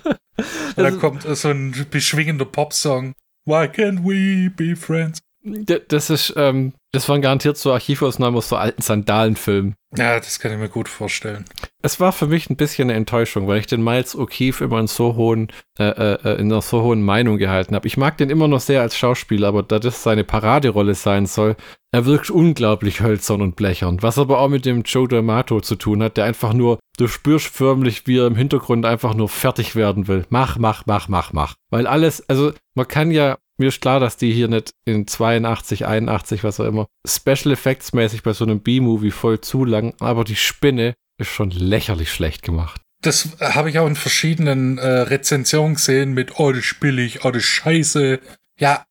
und 0.77 0.77
dann 0.77 0.99
kommt 0.99 1.23
so 1.23 1.49
ein 1.49 1.87
beschwingender 1.91 2.45
Popsong. 2.45 3.15
Why 3.45 3.67
can't 3.67 4.05
we 4.05 4.51
be 4.51 4.77
friends? 4.77 5.21
Das 5.43 6.11
ist, 6.11 6.35
ähm, 6.37 6.75
das 6.93 7.09
waren 7.09 7.23
garantiert 7.23 7.57
so 7.57 7.73
Archivausnahmen 7.73 8.37
aus 8.37 8.51
so 8.51 8.57
alten 8.57 8.83
Sandalenfilmen. 8.83 9.75
Ja, 9.97 10.17
das 10.17 10.39
kann 10.39 10.53
ich 10.53 10.59
mir 10.59 10.69
gut 10.69 10.89
vorstellen. 10.89 11.47
Es 11.83 11.99
war 11.99 12.13
für 12.13 12.27
mich 12.27 12.51
ein 12.51 12.57
bisschen 12.57 12.91
eine 12.91 12.99
Enttäuschung, 12.99 13.49
weil 13.49 13.59
ich 13.59 13.67
den 13.67 13.83
Miles 13.83 14.15
O'Keefe 14.15 14.65
immer 14.65 14.79
in 14.81 14.87
so 14.87 15.17
hohen, 15.17 15.49
äh, 15.79 15.85
äh, 15.85 16.39
in 16.39 16.53
einer 16.53 16.61
so 16.61 16.83
hohen 16.83 17.03
Meinung 17.03 17.39
gehalten 17.39 17.75
habe. 17.75 17.87
Ich 17.89 17.97
mag 17.97 18.19
den 18.19 18.29
immer 18.29 18.49
noch 18.49 18.61
sehr 18.61 18.83
als 18.83 18.99
Schauspieler, 18.99 19.49
aber 19.49 19.63
da 19.63 19.79
das 19.79 20.03
seine 20.03 20.25
Paraderolle 20.25 20.95
sein 20.95 21.25
soll, 21.25 21.57
er 21.91 22.05
wirkt 22.05 22.31
unglaublich 22.31 23.01
hölzern 23.01 23.41
und 23.41 23.57
blechern. 23.57 24.03
Was 24.03 24.19
aber 24.19 24.41
auch 24.41 24.49
mit 24.49 24.67
dem 24.67 24.83
Joe 24.83 25.09
D'Amato 25.09 25.63
zu 25.63 25.75
tun 25.75 26.03
hat, 26.03 26.19
der 26.19 26.27
einfach 26.27 26.53
nur, 26.53 26.79
du 26.99 27.09
spürst 27.09 27.47
förmlich, 27.47 28.07
wie 28.07 28.19
er 28.19 28.27
im 28.27 28.37
Hintergrund 28.37 28.85
einfach 28.85 29.15
nur 29.15 29.31
fertig 29.31 29.75
werden 29.75 30.07
will. 30.07 30.27
Mach, 30.29 30.59
mach, 30.59 30.85
mach, 30.87 31.09
mach, 31.09 31.33
mach. 31.33 31.55
Weil 31.71 31.87
alles, 31.87 32.29
also 32.29 32.53
man 32.75 32.87
kann 32.87 33.11
ja 33.11 33.39
mir 33.61 33.69
ist 33.69 33.81
klar, 33.81 34.01
dass 34.01 34.17
die 34.17 34.33
hier 34.33 34.49
nicht 34.49 34.73
in 34.87 35.07
82, 35.07 35.87
81, 35.87 36.43
was 36.43 36.59
auch 36.59 36.65
immer, 36.65 36.87
Special 37.07 37.53
Effects 37.53 37.93
mäßig 37.93 38.23
bei 38.23 38.33
so 38.33 38.45
einem 38.45 38.61
B-Movie 38.61 39.11
voll 39.11 39.41
zu 39.41 39.65
lang, 39.65 39.95
aber 40.01 40.25
die 40.25 40.35
Spinne 40.35 40.95
ist 41.19 41.29
schon 41.29 41.51
lächerlich 41.51 42.11
schlecht 42.11 42.43
gemacht. 42.43 42.81
Das 43.03 43.37
habe 43.41 43.71
ich 43.71 43.79
auch 43.79 43.87
in 43.87 43.97
verschiedenen 43.97 44.79
äh, 44.79 44.87
Rezensionen 44.87 45.75
gesehen 45.75 46.13
mit, 46.13 46.41
oh, 46.41 46.53
das 46.53 46.65
ist 46.65 46.81
billig, 46.81 47.25
oh, 47.25 47.31
das 47.31 47.43
ist 47.43 47.49
scheiße. 47.49 48.21
Ja, 48.59 48.85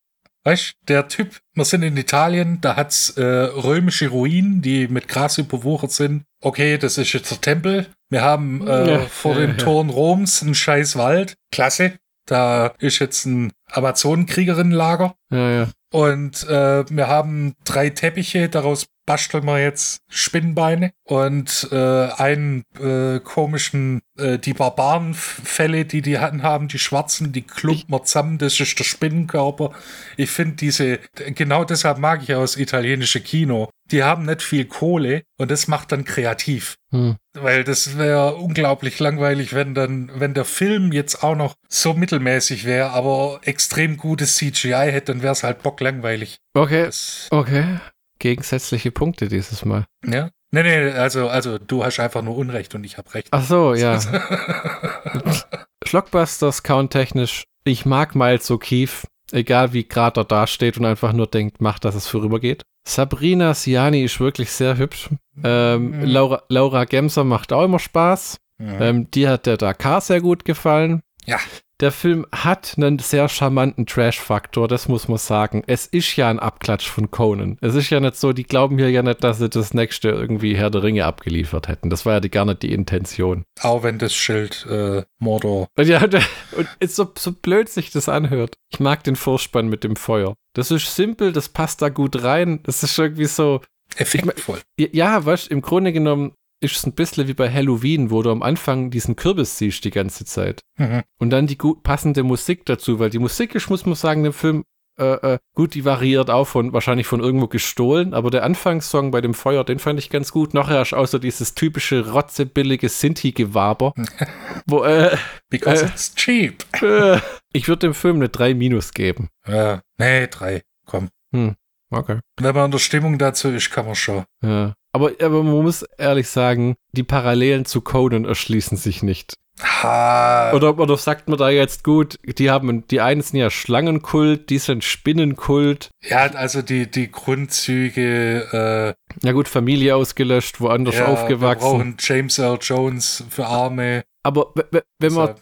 weißt 0.44 0.74
der 0.88 1.08
Typ, 1.08 1.40
wir 1.54 1.64
sind 1.64 1.82
in 1.82 1.96
Italien, 1.96 2.60
da 2.60 2.76
hat's 2.76 3.10
äh, 3.10 3.22
römische 3.22 4.08
Ruinen, 4.08 4.62
die 4.62 4.86
mit 4.86 5.08
Gras 5.08 5.38
überwuchert 5.38 5.92
sind. 5.92 6.24
Okay, 6.40 6.78
das 6.78 6.96
ist 6.96 7.12
jetzt 7.12 7.30
der 7.30 7.40
Tempel. 7.40 7.86
Wir 8.08 8.22
haben 8.22 8.66
äh, 8.66 8.92
ja, 8.92 8.98
vor 9.00 9.34
ja, 9.34 9.40
den 9.40 9.50
ja. 9.50 9.56
Toren 9.56 9.90
Roms 9.90 10.42
einen 10.42 10.54
scheiß 10.54 10.96
Wald. 10.96 11.34
Klasse. 11.52 11.98
Da 12.26 12.74
ist 12.78 12.98
jetzt 12.98 13.26
ein 13.26 13.52
Amazonenkriegerin-Lager. 13.70 15.14
Ja, 15.30 15.50
ja. 15.50 15.68
Und 15.92 16.44
äh, 16.48 16.84
wir 16.88 17.08
haben 17.08 17.54
drei 17.64 17.90
Teppiche, 17.90 18.48
daraus 18.48 18.86
basteln 19.10 19.44
wir 19.44 19.60
jetzt 19.60 20.02
Spinnbeine 20.08 20.92
und 21.02 21.66
äh, 21.72 22.10
einen 22.12 22.62
äh, 22.78 23.18
komischen, 23.18 24.02
äh, 24.16 24.38
die 24.38 24.52
Barbarenfälle, 24.52 25.84
die 25.84 26.00
die 26.00 26.20
hatten 26.20 26.44
haben, 26.44 26.68
die 26.68 26.78
schwarzen, 26.78 27.32
die 27.32 27.42
klumpen 27.42 27.92
wir 27.92 28.04
zusammen, 28.04 28.38
das 28.38 28.60
ist 28.60 28.78
der 28.78 28.84
Spinnenkörper. 28.84 29.72
Ich 30.16 30.30
finde 30.30 30.54
diese, 30.54 31.00
genau 31.34 31.64
deshalb 31.64 31.98
mag 31.98 32.20
ich 32.22 32.28
das 32.28 32.56
italienische 32.56 33.20
Kino. 33.20 33.68
Die 33.90 34.04
haben 34.04 34.26
nicht 34.26 34.42
viel 34.42 34.66
Kohle 34.66 35.24
und 35.38 35.50
das 35.50 35.66
macht 35.66 35.90
dann 35.90 36.04
kreativ. 36.04 36.76
Hm. 36.92 37.16
Weil 37.32 37.64
das 37.64 37.98
wäre 37.98 38.36
unglaublich 38.36 39.00
langweilig, 39.00 39.52
wenn 39.54 39.74
dann, 39.74 40.12
wenn 40.14 40.34
der 40.34 40.44
Film 40.44 40.92
jetzt 40.92 41.24
auch 41.24 41.34
noch 41.34 41.54
so 41.68 41.94
mittelmäßig 41.94 42.64
wäre, 42.64 42.90
aber 42.90 43.40
extrem 43.42 43.96
gutes 43.96 44.36
CGI 44.36 44.92
hätte, 44.92 45.12
dann 45.12 45.22
wäre 45.22 45.32
es 45.32 45.42
halt 45.42 45.64
bocklangweilig. 45.64 46.38
Okay. 46.54 46.84
Das 46.84 47.26
okay 47.32 47.80
gegensätzliche 48.20 48.92
Punkte 48.92 49.26
dieses 49.26 49.64
Mal. 49.64 49.86
Ja. 50.06 50.30
Nee, 50.52 50.62
nee, 50.62 50.90
also, 50.90 51.28
also 51.28 51.58
du 51.58 51.84
hast 51.84 52.00
einfach 52.00 52.22
nur 52.22 52.36
Unrecht 52.36 52.74
und 52.74 52.84
ich 52.84 52.98
habe 52.98 53.12
Recht. 53.14 53.28
Ach 53.30 53.44
so, 53.44 53.74
ja. 53.74 54.00
Schlockbusters 55.84 56.62
count-technisch, 56.62 57.44
ich 57.64 57.86
mag 57.86 58.14
Miles 58.14 58.50
O'Keefe, 58.50 59.06
egal 59.30 59.72
wie 59.72 59.86
gerade 59.86 60.22
er 60.22 60.24
dasteht 60.24 60.76
und 60.78 60.86
einfach 60.86 61.12
nur 61.12 61.28
denkt, 61.28 61.60
macht, 61.60 61.84
dass 61.84 61.94
es 61.94 62.06
vorübergeht. 62.06 62.62
Sabrina 62.84 63.54
Siani 63.54 64.02
ist 64.02 64.18
wirklich 64.18 64.50
sehr 64.50 64.76
hübsch. 64.76 65.10
Ähm, 65.44 65.90
mhm. 65.90 66.04
Laura, 66.04 66.42
Laura 66.48 66.84
Gemser 66.84 67.24
macht 67.24 67.52
auch 67.52 67.64
immer 67.64 67.78
Spaß. 67.78 68.38
Mhm. 68.58 68.76
Ähm, 68.80 69.10
die 69.12 69.28
hat 69.28 69.46
der 69.46 69.56
Dakar 69.56 70.00
sehr 70.00 70.20
gut 70.20 70.44
gefallen. 70.44 71.02
Ja 71.26 71.38
der 71.80 71.92
Film 71.92 72.26
hat 72.32 72.74
einen 72.76 72.98
sehr 72.98 73.28
charmanten 73.28 73.86
Trash-Faktor, 73.86 74.68
das 74.68 74.88
muss 74.88 75.08
man 75.08 75.18
sagen. 75.18 75.62
Es 75.66 75.86
ist 75.86 76.14
ja 76.16 76.28
ein 76.28 76.38
Abklatsch 76.38 76.88
von 76.88 77.10
Conan. 77.10 77.58
Es 77.60 77.74
ist 77.74 77.90
ja 77.90 78.00
nicht 78.00 78.16
so, 78.16 78.32
die 78.32 78.44
glauben 78.44 78.78
hier 78.78 78.90
ja 78.90 79.02
nicht, 79.02 79.24
dass 79.24 79.38
sie 79.38 79.48
das 79.48 79.72
nächste 79.72 80.10
irgendwie 80.10 80.56
Herr 80.56 80.70
der 80.70 80.82
Ringe 80.82 81.06
abgeliefert 81.06 81.68
hätten. 81.68 81.90
Das 81.90 82.04
war 82.04 82.14
ja 82.14 82.20
die, 82.20 82.30
gar 82.30 82.44
nicht 82.44 82.62
die 82.62 82.72
Intention. 82.72 83.44
Auch 83.62 83.82
wenn 83.82 83.98
das 83.98 84.14
Schild 84.14 84.66
äh, 84.66 85.04
Mordor. 85.18 85.68
Und 85.76 85.86
ja, 85.86 86.02
und 86.56 86.68
ist 86.80 86.96
so, 86.96 87.10
so 87.16 87.32
blöd 87.32 87.68
sich 87.68 87.90
das 87.90 88.08
anhört. 88.08 88.56
Ich 88.70 88.80
mag 88.80 89.02
den 89.04 89.16
Vorspann 89.16 89.68
mit 89.68 89.84
dem 89.84 89.96
Feuer. 89.96 90.34
Das 90.54 90.70
ist 90.70 90.94
simpel, 90.94 91.32
das 91.32 91.48
passt 91.48 91.80
da 91.80 91.88
gut 91.88 92.22
rein. 92.22 92.60
Das 92.64 92.82
ist 92.82 92.98
irgendwie 92.98 93.26
so. 93.26 93.60
Effektvoll. 93.96 94.60
Ja, 94.78 95.24
weißt 95.24 95.50
im 95.50 95.62
Grunde 95.62 95.92
genommen, 95.92 96.32
ist 96.60 96.76
es 96.76 96.86
ein 96.86 96.92
bisschen 96.92 97.26
wie 97.26 97.34
bei 97.34 97.50
Halloween, 97.50 98.10
wo 98.10 98.22
du 98.22 98.30
am 98.30 98.42
Anfang 98.42 98.90
diesen 98.90 99.16
Kürbis 99.16 99.58
siehst 99.58 99.84
die 99.84 99.90
ganze 99.90 100.24
Zeit. 100.24 100.60
Mhm. 100.76 101.02
Und 101.18 101.30
dann 101.30 101.46
die 101.46 101.58
gut 101.58 101.82
passende 101.82 102.22
Musik 102.22 102.66
dazu, 102.66 102.98
weil 102.98 103.10
die 103.10 103.18
Musik 103.18 103.54
ist, 103.54 103.70
muss 103.70 103.86
man 103.86 103.94
sagen, 103.94 104.24
im 104.24 104.32
Film 104.32 104.64
äh, 105.00 105.34
äh, 105.34 105.38
gut, 105.54 105.74
die 105.74 105.86
variiert 105.86 106.28
auch 106.28 106.46
von 106.46 106.74
wahrscheinlich 106.74 107.06
von 107.06 107.20
irgendwo 107.20 107.48
gestohlen, 107.48 108.12
aber 108.12 108.30
der 108.30 108.44
Anfangssong 108.44 109.10
bei 109.10 109.22
dem 109.22 109.32
Feuer, 109.32 109.64
den 109.64 109.78
fand 109.78 109.98
ich 109.98 110.10
ganz 110.10 110.30
gut. 110.30 110.52
Nachher 110.52 110.82
ist 110.82 110.92
außer 110.92 111.18
dieses 111.18 111.54
typische 111.54 112.12
rotzebillige 112.12 112.88
Sinti-Gewaber. 112.88 113.94
wo, 114.66 114.84
äh, 114.84 115.16
Because 115.48 115.84
äh, 115.84 115.88
it's 115.88 116.14
cheap. 116.14 116.64
Äh, 116.82 117.20
ich 117.52 117.68
würde 117.68 117.86
dem 117.86 117.94
Film 117.94 118.16
eine 118.16 118.28
3 118.28 118.54
Minus 118.54 118.92
geben. 118.92 119.28
Ja, 119.46 119.82
nee, 119.98 120.26
3, 120.26 120.62
komm. 120.86 121.08
Hm, 121.32 121.56
okay. 121.90 122.20
Wenn 122.38 122.54
man 122.54 122.66
in 122.66 122.70
der 122.70 122.78
Stimmung 122.78 123.18
dazu 123.18 123.48
ist, 123.48 123.70
kann 123.70 123.86
man 123.86 123.94
schon. 123.94 124.24
Ja. 124.42 124.74
Aber, 124.92 125.12
aber 125.20 125.42
man 125.42 125.62
muss 125.62 125.82
ehrlich 125.98 126.28
sagen, 126.28 126.76
die 126.92 127.04
Parallelen 127.04 127.64
zu 127.64 127.80
Conan 127.80 128.24
erschließen 128.24 128.76
sich 128.76 129.02
nicht. 129.02 129.34
Ha. 129.62 130.52
Oder, 130.54 130.78
oder 130.78 130.96
sagt 130.96 131.28
man 131.28 131.38
da 131.38 131.50
jetzt 131.50 131.84
gut, 131.84 132.18
die 132.24 132.50
haben, 132.50 132.86
die 132.88 133.00
einen 133.00 133.20
sind 133.20 133.38
ja 133.38 133.50
Schlangenkult, 133.50 134.50
die 134.50 134.58
sind 134.58 134.84
Spinnenkult. 134.84 135.90
Ja, 136.02 136.30
also 136.32 136.62
die, 136.62 136.90
die 136.90 137.10
Grundzüge, 137.10 138.94
äh, 139.22 139.26
Ja 139.26 139.32
gut, 139.32 139.48
Familie 139.48 139.96
ausgelöscht, 139.96 140.60
woanders 140.60 140.96
ja, 140.96 141.06
aufgewachsen. 141.06 141.62
Wir 141.62 141.78
brauchen 141.78 141.96
James 141.98 142.38
Earl 142.38 142.58
Jones 142.60 143.24
für 143.28 143.46
Arme. 143.46 144.02
Aber 144.22 144.52
wenn 144.98 145.12
man, 145.12 145.34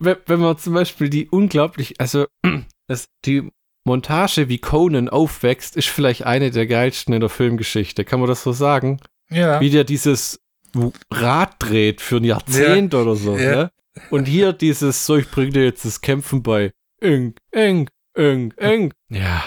wenn, 0.00 0.16
wenn 0.26 0.40
man 0.40 0.58
zum 0.58 0.74
Beispiel 0.74 1.10
die 1.10 1.28
unglaublich, 1.28 1.94
also 2.00 2.26
das, 2.86 3.06
die 3.24 3.50
Montage, 3.86 4.48
wie 4.48 4.58
Conan 4.58 5.08
aufwächst, 5.08 5.76
ist 5.76 5.88
vielleicht 5.88 6.26
eine 6.26 6.50
der 6.50 6.66
geilsten 6.66 7.14
in 7.14 7.20
der 7.20 7.28
Filmgeschichte. 7.28 8.04
Kann 8.04 8.20
man 8.20 8.28
das 8.28 8.42
so 8.42 8.52
sagen? 8.52 9.00
Ja. 9.30 9.60
Wie 9.60 9.70
der 9.70 9.84
dieses 9.84 10.40
Rad 11.10 11.54
dreht 11.58 12.00
für 12.00 12.16
ein 12.16 12.24
Jahrzehnt 12.24 12.92
ja. 12.92 13.00
oder 13.00 13.16
so. 13.16 13.36
Ja. 13.36 13.56
Ne? 13.56 13.70
Und 14.10 14.26
hier 14.26 14.52
dieses, 14.52 15.06
so 15.06 15.16
ich 15.16 15.30
bringe 15.30 15.52
dir 15.52 15.64
jetzt 15.64 15.84
das 15.84 16.00
Kämpfen 16.00 16.42
bei. 16.42 16.72
Eng, 17.00 17.34
eng, 17.52 17.88
eng, 18.14 18.52
eng. 18.56 18.92
Ja. 19.08 19.44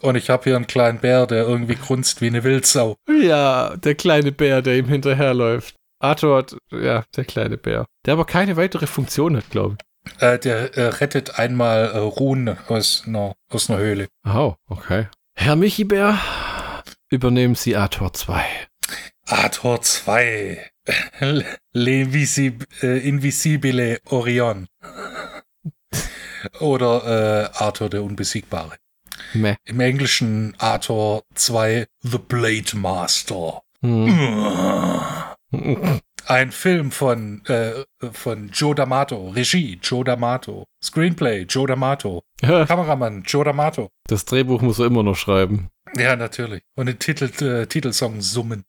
Und 0.00 0.16
ich 0.16 0.30
habe 0.30 0.44
hier 0.44 0.56
einen 0.56 0.66
kleinen 0.66 1.00
Bär, 1.00 1.26
der 1.26 1.46
irgendwie 1.46 1.74
grunzt 1.74 2.20
wie 2.20 2.28
eine 2.28 2.44
Wildsau. 2.44 2.96
Ja, 3.08 3.76
der 3.76 3.94
kleine 3.94 4.32
Bär, 4.32 4.62
der 4.62 4.78
ihm 4.78 4.86
hinterherläuft. 4.86 5.74
Arthur 6.00 6.38
hat, 6.38 6.56
ja, 6.70 7.04
der 7.16 7.24
kleine 7.24 7.58
Bär. 7.58 7.86
Der 8.06 8.12
aber 8.12 8.24
keine 8.24 8.56
weitere 8.56 8.86
Funktion 8.86 9.36
hat, 9.36 9.50
glaube 9.50 9.76
ich. 9.78 9.87
Äh, 10.20 10.38
der 10.38 10.76
äh, 10.76 10.86
rettet 10.88 11.38
einmal 11.38 11.90
äh, 11.92 11.98
Ruhen 11.98 12.56
aus 12.68 13.04
einer, 13.06 13.34
aus 13.50 13.70
einer 13.70 13.78
Höhle. 13.78 14.08
Oh, 14.24 14.54
okay. 14.66 15.06
Herr 15.34 15.56
Michibär, 15.56 16.18
übernehmen 17.10 17.54
Sie 17.54 17.76
Ator 17.76 18.12
2. 18.12 18.44
Ator 19.26 19.82
2. 19.82 20.70
Le 21.20 21.46
äh, 21.82 23.08
Invisibile 23.08 24.00
Orion. 24.06 24.68
Oder 26.60 27.50
äh, 27.54 27.62
Arthur 27.62 27.90
der 27.90 28.02
Unbesiegbare. 28.02 28.76
Meh. 29.34 29.56
Im 29.64 29.80
Englischen 29.80 30.54
Arthur 30.58 31.24
2 31.34 31.86
The 32.02 32.18
Blade 32.18 32.76
Master. 32.76 33.62
Hm. 33.82 34.08
Ein 36.28 36.52
Film 36.52 36.90
von, 36.90 37.42
äh, 37.46 37.84
von 38.12 38.50
Joe 38.50 38.74
D'Amato, 38.74 39.34
Regie 39.34 39.78
Joe 39.82 40.04
D'Amato, 40.04 40.64
Screenplay 40.84 41.44
Joe 41.48 41.66
D'Amato, 41.66 42.20
Kameramann 42.42 43.22
Joe 43.26 43.44
D'Amato. 43.46 43.88
Das 44.08 44.26
Drehbuch 44.26 44.60
muss 44.60 44.78
er 44.78 44.86
immer 44.86 45.02
noch 45.02 45.16
schreiben. 45.16 45.70
Ja, 45.96 46.16
natürlich. 46.16 46.62
Und 46.76 46.86
den 46.86 46.98
Titel, 46.98 47.30
äh, 47.42 47.66
Titelsong 47.66 48.20
summen. 48.20 48.64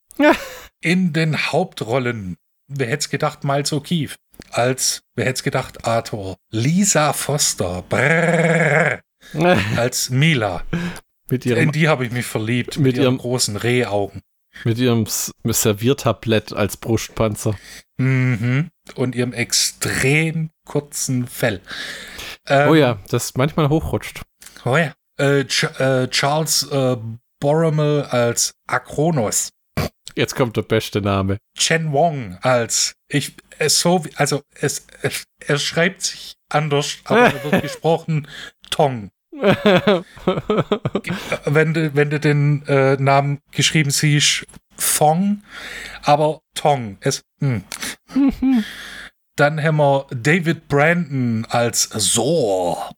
In 0.81 1.11
den 1.11 1.51
Hauptrollen, 1.51 2.37
wer 2.67 2.87
hätte 2.87 2.99
es 2.99 3.09
gedacht, 3.09 3.43
Miles 3.43 3.73
O'Keefe. 3.73 4.15
Als, 4.51 5.01
wer 5.15 5.25
hätte 5.25 5.33
es 5.39 5.43
gedacht, 5.43 5.85
Arthur. 5.85 6.37
Lisa 6.51 7.11
Foster. 7.11 7.83
Brrr, 7.89 9.01
als 9.75 10.09
Mila. 10.09 10.63
Mit 11.29 11.45
ihrem, 11.45 11.63
In 11.63 11.71
die 11.73 11.89
habe 11.89 12.05
ich 12.05 12.11
mich 12.13 12.25
verliebt. 12.25 12.77
Mit 12.77 12.85
Mit, 12.85 12.95
ihren 12.95 13.03
ihrem- 13.03 13.17
großen 13.17 13.57
Rehaugen. 13.57 14.21
Mit 14.63 14.77
ihrem 14.77 15.05
Serviertablett 15.45 16.53
als 16.53 16.77
Brustpanzer. 16.77 17.55
Mhm. 17.97 18.69
Und 18.95 19.15
ihrem 19.15 19.33
extrem 19.33 20.49
kurzen 20.65 21.27
Fell. 21.27 21.61
Ähm, 22.47 22.69
oh 22.69 22.75
ja, 22.75 22.99
das 23.09 23.35
manchmal 23.35 23.69
hochrutscht. 23.69 24.21
Oh 24.65 24.77
ja. 24.77 24.93
Äh, 25.17 25.45
Ch 25.45 25.63
äh, 25.79 26.07
Charles 26.09 26.63
äh, 26.71 26.97
Boromel 27.41 28.03
als 28.03 28.53
Akronos. 28.67 29.49
Jetzt 30.15 30.35
kommt 30.35 30.57
der 30.57 30.63
beste 30.63 31.01
Name. 31.01 31.37
Chen 31.57 31.91
Wong 31.91 32.37
als 32.41 32.93
ich 33.07 33.35
es 33.57 33.79
so 33.79 34.03
wie- 34.05 34.15
also 34.15 34.41
es, 34.55 34.85
es 35.01 35.23
er 35.45 35.59
schreibt 35.59 36.01
sich 36.01 36.33
anders, 36.49 36.97
aber 37.05 37.33
er 37.33 37.51
wird 37.51 37.61
gesprochen 37.61 38.27
Tong. 38.69 39.11
Wenn 41.45 41.73
du 41.73 41.95
wenn 41.95 42.09
du 42.09 42.19
den 42.19 42.65
äh, 42.67 42.97
Namen 42.97 43.39
geschrieben 43.51 43.91
siehst, 43.91 44.45
Fong, 44.77 45.43
aber 46.03 46.41
Tong. 46.55 46.97
Es 47.01 47.23
hm. 47.39 47.63
Dann 49.35 49.63
haben 49.63 49.77
wir 49.77 50.07
David 50.09 50.67
Brandon 50.67 51.45
als 51.49 51.89
Zor, 51.89 52.91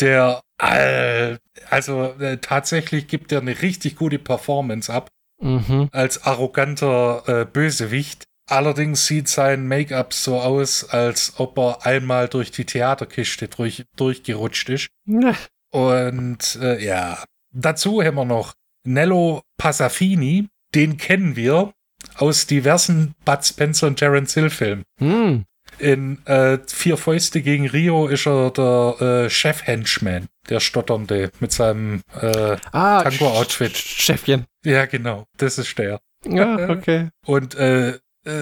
der 0.00 0.40
äh, 0.58 1.36
also 1.68 2.14
äh, 2.18 2.38
tatsächlich 2.38 3.08
gibt 3.08 3.32
er 3.32 3.40
eine 3.40 3.60
richtig 3.60 3.96
gute 3.96 4.18
Performance 4.18 4.90
ab 4.92 5.10
mhm. 5.40 5.88
als 5.92 6.24
arroganter 6.24 7.22
äh, 7.26 7.44
Bösewicht. 7.44 8.24
Allerdings 8.48 9.06
sieht 9.06 9.28
sein 9.28 9.66
Make-up 9.66 10.14
so 10.14 10.40
aus, 10.40 10.88
als 10.88 11.34
ob 11.38 11.58
er 11.58 11.84
einmal 11.84 12.28
durch 12.28 12.52
die 12.52 12.64
Theaterkiste 12.64 13.48
durch, 13.48 13.84
durchgerutscht 13.96 14.68
ist. 14.68 14.88
Und 15.76 16.58
äh, 16.62 16.82
ja, 16.82 17.22
dazu 17.52 18.02
haben 18.02 18.14
wir 18.14 18.24
noch 18.24 18.54
Nello 18.84 19.42
Passafini. 19.58 20.48
Den 20.74 20.96
kennen 20.96 21.36
wir 21.36 21.74
aus 22.16 22.46
diversen 22.46 23.14
Bud 23.26 23.44
Spencer 23.44 23.88
und 23.88 23.96
Terence 23.96 24.32
Hill 24.32 24.48
Filmen. 24.48 24.84
Hm. 24.98 25.44
In 25.78 26.24
äh, 26.24 26.58
Vier 26.66 26.96
Fäuste 26.96 27.42
gegen 27.42 27.68
Rio 27.68 28.06
ist 28.06 28.26
er 28.26 28.52
der 28.52 29.24
äh, 29.26 29.30
Chef-Henchman, 29.30 30.28
der 30.48 30.60
Stotternde 30.60 31.30
mit 31.40 31.52
seinem 31.52 32.00
äh, 32.22 32.56
Ah, 32.72 33.02
Tango-Outfit. 33.02 33.76
Chefchen. 33.76 34.46
Ja, 34.64 34.86
genau, 34.86 35.26
das 35.36 35.58
ist 35.58 35.76
der. 35.76 36.00
Ja, 36.24 36.70
okay. 36.70 37.10
Und 37.26 37.54
äh, 37.56 37.90
äh, 37.90 37.98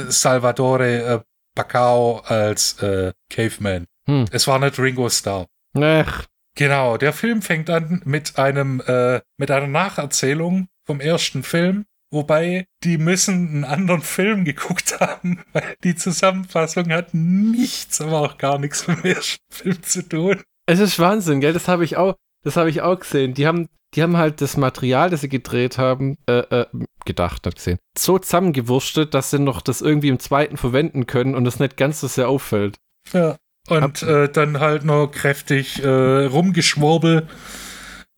Salvatore 0.07 1.03
äh, 1.03 1.21
Bacao 1.57 2.21
als 2.21 2.81
äh, 2.81 3.13
Caveman. 3.29 3.87
Hm. 4.07 4.27
Es 4.31 4.47
war 4.47 4.61
nicht 4.61 4.79
Ringo 4.79 5.09
Starr. 5.09 5.47
Ach, 5.77 6.25
Genau, 6.57 6.97
der 6.97 7.13
Film 7.13 7.43
fängt 7.43 7.69
an 7.69 8.01
mit 8.05 8.39
einem 8.39 8.81
äh, 8.87 9.21
mit 9.39 9.51
einer 9.51 9.67
Nacherzählung 9.67 10.69
vom 10.87 11.01
ersten 11.01 11.43
Film, 11.43 11.85
wobei 12.13 12.67
die 12.85 12.97
müssen 12.99 13.49
einen 13.49 13.65
anderen 13.65 14.03
Film 14.03 14.45
geguckt 14.45 15.01
haben, 15.01 15.43
weil 15.53 15.75
die 15.83 15.97
Zusammenfassung 15.97 16.93
hat 16.93 17.13
nichts, 17.13 18.01
aber 18.01 18.21
auch 18.21 18.39
gar 18.39 18.59
nichts 18.59 18.87
mit 18.87 19.03
dem 19.03 19.15
ersten 19.15 19.43
Film 19.51 19.83
zu 19.83 20.09
tun. 20.09 20.43
es 20.67 20.79
ist 20.79 20.99
Wahnsinn, 20.99 21.41
gell? 21.41 21.53
Das 21.53 21.67
habe 21.67 21.85
ich 21.85 21.97
auch, 21.97 22.15
das 22.45 22.57
habe 22.57 22.71
ich 22.71 22.83
auch 22.83 23.01
gesehen. 23.01 23.35
Die 23.35 23.47
haben, 23.47 23.69
die 23.95 24.03
haben 24.03 24.17
halt 24.17 24.41
das 24.41 24.57
Material, 24.57 25.11
das 25.11 25.23
sie 25.23 25.29
gedreht 25.29 25.77
haben, 25.77 26.17
äh, 26.29 26.39
äh, 26.39 26.67
gedacht, 27.05 27.47
nicht 27.47 27.57
gesehen, 27.57 27.79
so 27.99 28.19
zusammengewurstet, 28.19 29.13
dass 29.13 29.31
sie 29.31 29.41
noch 29.41 29.61
das 29.61 29.81
irgendwie 29.81 30.09
im 30.09 30.21
zweiten 30.21 30.57
verwenden 30.57 31.07
können 31.07 31.35
und 31.35 31.47
es 31.47 31.59
nicht 31.59 31.77
ganz 31.77 32.01
so 32.01 32.07
sehr 32.07 32.29
auffällt. 32.29 32.77
Ja. 33.13 33.37
Und 33.69 34.03
äh, 34.03 34.29
dann 34.29 34.61
halt 34.61 34.85
noch 34.85 35.09
kräftig 35.09 35.83
äh, 35.83 35.89
rumgeschwurbel. 35.89 37.27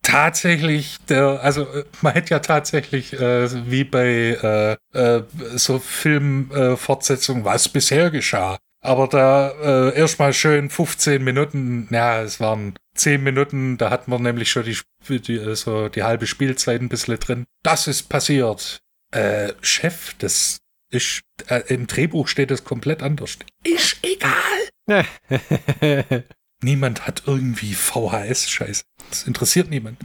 Tatsächlich, 0.03 0.97
der, 1.09 1.41
also 1.41 1.63
äh, 1.63 1.83
man 2.01 2.13
hätte 2.13 2.31
ja 2.31 2.39
tatsächlich, 2.39 3.13
äh, 3.13 3.69
wie 3.69 3.83
bei 3.83 4.77
äh, 4.93 4.97
äh, 4.97 5.23
so 5.55 5.79
Filmfortsetzungen, 5.79 7.45
was 7.45 7.69
bisher 7.69 8.09
geschah. 8.09 8.57
Aber 8.81 9.07
da 9.07 9.49
äh, 9.89 9.97
erstmal 9.97 10.33
schön 10.33 10.69
15 10.69 11.23
Minuten, 11.23 11.87
ja, 11.91 12.21
es 12.21 12.39
waren 12.39 12.77
10 12.95 13.23
Minuten, 13.23 13.77
da 13.77 13.89
hatten 13.89 14.11
wir 14.11 14.19
nämlich 14.19 14.51
schon 14.51 14.63
die, 14.63 15.19
die, 15.19 15.35
äh, 15.35 15.55
so 15.55 15.89
die 15.89 16.03
halbe 16.03 16.27
Spielzeit 16.27 16.81
ein 16.81 16.89
bisschen 16.89 17.19
drin. 17.19 17.45
Das 17.63 17.87
ist 17.87 18.03
passiert. 18.03 18.79
Äh, 19.11 19.53
Chef, 19.61 20.13
das 20.19 20.59
ist, 20.89 21.21
äh, 21.47 21.63
im 21.67 21.87
Drehbuch 21.87 22.27
steht 22.27 22.51
es 22.51 22.63
komplett 22.63 23.03
anders. 23.03 23.37
Ist 23.63 23.97
egal. 24.03 24.69
Niemand 26.63 27.05
hat 27.05 27.23
irgendwie 27.27 27.75
VHS-Scheiße. 27.75 28.83
Das 29.09 29.23
interessiert 29.23 29.69
niemand. 29.69 29.99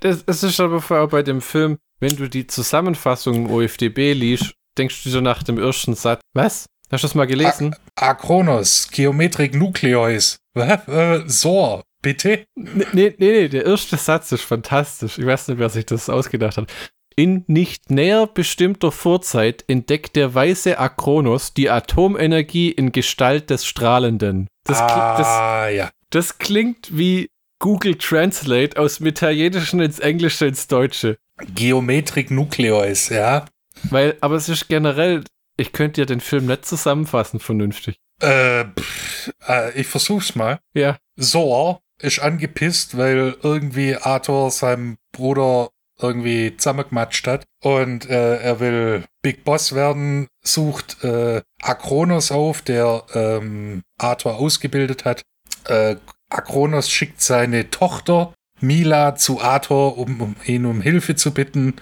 das, 0.00 0.24
das 0.24 0.42
ist 0.42 0.58
aber 0.58 0.80
vorher 0.80 1.06
bei 1.08 1.22
dem 1.22 1.42
Film, 1.42 1.78
wenn 2.00 2.16
du 2.16 2.28
die 2.28 2.46
Zusammenfassung 2.46 3.34
im 3.34 3.50
OFDB 3.50 4.14
liest, 4.14 4.54
denkst 4.78 5.02
du 5.04 5.10
dir 5.10 5.20
nach 5.20 5.42
dem 5.42 5.58
ersten 5.58 5.94
Satz, 5.94 6.20
was? 6.32 6.66
Hast 6.90 7.02
du 7.02 7.06
das 7.08 7.14
mal 7.14 7.26
gelesen? 7.26 7.76
Akronos, 7.96 8.88
Geometrik 8.90 9.54
Nucleus. 9.54 10.38
Äh, 10.54 11.20
so, 11.26 11.82
bitte? 12.00 12.46
Nee, 12.54 12.86
nee, 12.92 13.14
nee, 13.18 13.48
der 13.48 13.66
erste 13.66 13.98
Satz 13.98 14.32
ist 14.32 14.42
fantastisch. 14.42 15.18
Ich 15.18 15.26
weiß 15.26 15.48
nicht, 15.48 15.58
wer 15.58 15.68
sich 15.68 15.84
das 15.84 16.08
ausgedacht 16.08 16.56
hat. 16.56 16.72
In 17.18 17.42
nicht 17.48 17.90
näher 17.90 18.28
bestimmter 18.28 18.92
Vorzeit 18.92 19.64
entdeckt 19.66 20.14
der 20.14 20.36
weise 20.36 20.78
Akronos 20.78 21.52
die 21.52 21.68
Atomenergie 21.68 22.70
in 22.70 22.92
Gestalt 22.92 23.50
des 23.50 23.66
Strahlenden. 23.66 24.46
Das, 24.62 24.78
kli- 24.78 25.16
das, 25.18 25.26
ah, 25.26 25.68
ja. 25.68 25.90
das 26.10 26.38
klingt 26.38 26.96
wie 26.96 27.28
Google 27.58 27.96
Translate 27.96 28.78
aus 28.78 28.98
dem 28.98 29.08
Italienischen 29.08 29.80
ins 29.80 29.98
Englische 29.98 30.46
ins 30.46 30.68
Deutsche. 30.68 31.18
Geometrik 31.56 32.30
Nucleus, 32.30 33.08
ja. 33.08 33.46
Weil, 33.90 34.16
aber 34.20 34.36
es 34.36 34.48
ist 34.48 34.68
generell, 34.68 35.24
ich 35.56 35.72
könnte 35.72 36.02
ja 36.02 36.04
den 36.04 36.20
Film 36.20 36.46
nicht 36.46 36.66
zusammenfassen 36.66 37.40
vernünftig. 37.40 37.98
Äh, 38.20 38.66
pff, 38.78 39.32
äh, 39.48 39.72
ich 39.72 39.88
versuch's 39.88 40.36
mal. 40.36 40.60
Ja. 40.72 40.98
Zor 41.18 41.82
ist 42.00 42.20
angepisst, 42.20 42.96
weil 42.96 43.36
irgendwie 43.42 43.96
Arthur 43.96 44.52
seinem 44.52 44.98
Bruder 45.10 45.70
irgendwie 46.00 46.56
zusammengematscht 46.56 47.26
hat 47.26 47.44
und 47.62 48.08
äh, 48.08 48.36
er 48.36 48.60
will 48.60 49.04
Big 49.22 49.44
Boss 49.44 49.74
werden, 49.74 50.28
sucht 50.42 51.02
äh, 51.04 51.42
Akronos 51.60 52.30
auf, 52.30 52.62
der 52.62 53.04
ähm, 53.14 53.82
Arthur 53.98 54.36
ausgebildet 54.36 55.04
hat. 55.04 55.22
Äh, 55.66 55.96
Akronos 56.30 56.90
schickt 56.90 57.20
seine 57.20 57.70
Tochter 57.70 58.34
Mila 58.60 59.16
zu 59.16 59.40
Arthur, 59.40 59.98
um, 59.98 60.20
um 60.20 60.36
ihn 60.44 60.66
um 60.66 60.80
Hilfe 60.80 61.16
zu 61.16 61.32
bitten. 61.32 61.74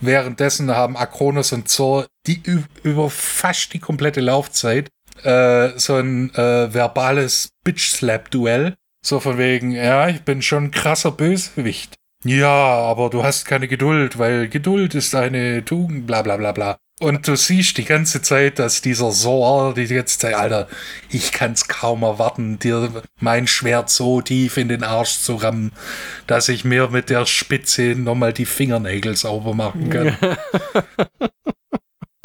Währenddessen 0.00 0.70
haben 0.70 0.96
Akronos 0.96 1.52
und 1.52 1.68
Zor 1.68 2.06
die 2.26 2.42
über 2.82 3.10
fast 3.10 3.72
die 3.74 3.78
komplette 3.78 4.20
Laufzeit 4.20 4.88
äh, 5.22 5.70
so 5.78 5.96
ein 5.96 6.34
äh, 6.34 6.72
verbales 6.72 7.50
Bitch-Slap-Duell. 7.64 8.74
So 9.04 9.20
von 9.20 9.36
wegen, 9.36 9.72
ja, 9.72 10.08
ich 10.08 10.22
bin 10.22 10.40
schon 10.40 10.64
ein 10.64 10.70
krasser 10.70 11.10
Bösewicht. 11.10 11.94
Ja, 12.24 12.48
aber 12.48 13.10
du 13.10 13.22
hast 13.22 13.44
keine 13.44 13.68
Geduld, 13.68 14.18
weil 14.18 14.48
Geduld 14.48 14.94
ist 14.94 15.14
eine 15.14 15.64
Tugend, 15.64 16.06
bla 16.06 16.22
bla 16.22 16.36
bla 16.36 16.52
bla. 16.52 16.78
Und 17.00 17.26
du 17.26 17.36
siehst 17.36 17.76
die 17.76 17.84
ganze 17.84 18.22
Zeit, 18.22 18.58
dass 18.58 18.80
dieser 18.80 19.10
Sor, 19.10 19.74
die 19.74 19.82
jetzt 19.82 20.20
sagt, 20.20 20.34
Alter, 20.34 20.68
ich 21.10 21.32
kann's 21.32 21.68
kaum 21.68 22.02
erwarten, 22.02 22.58
dir 22.58 23.02
mein 23.20 23.46
Schwert 23.46 23.90
so 23.90 24.20
tief 24.20 24.56
in 24.56 24.68
den 24.68 24.84
Arsch 24.84 25.18
zu 25.18 25.34
rammen, 25.34 25.72
dass 26.26 26.48
ich 26.48 26.64
mir 26.64 26.88
mit 26.88 27.10
der 27.10 27.26
Spitze 27.26 27.94
nochmal 27.96 28.32
die 28.32 28.46
Fingernägel 28.46 29.16
sauber 29.16 29.54
machen 29.54 29.90
kann. 29.90 30.06
Äh, 30.06 30.36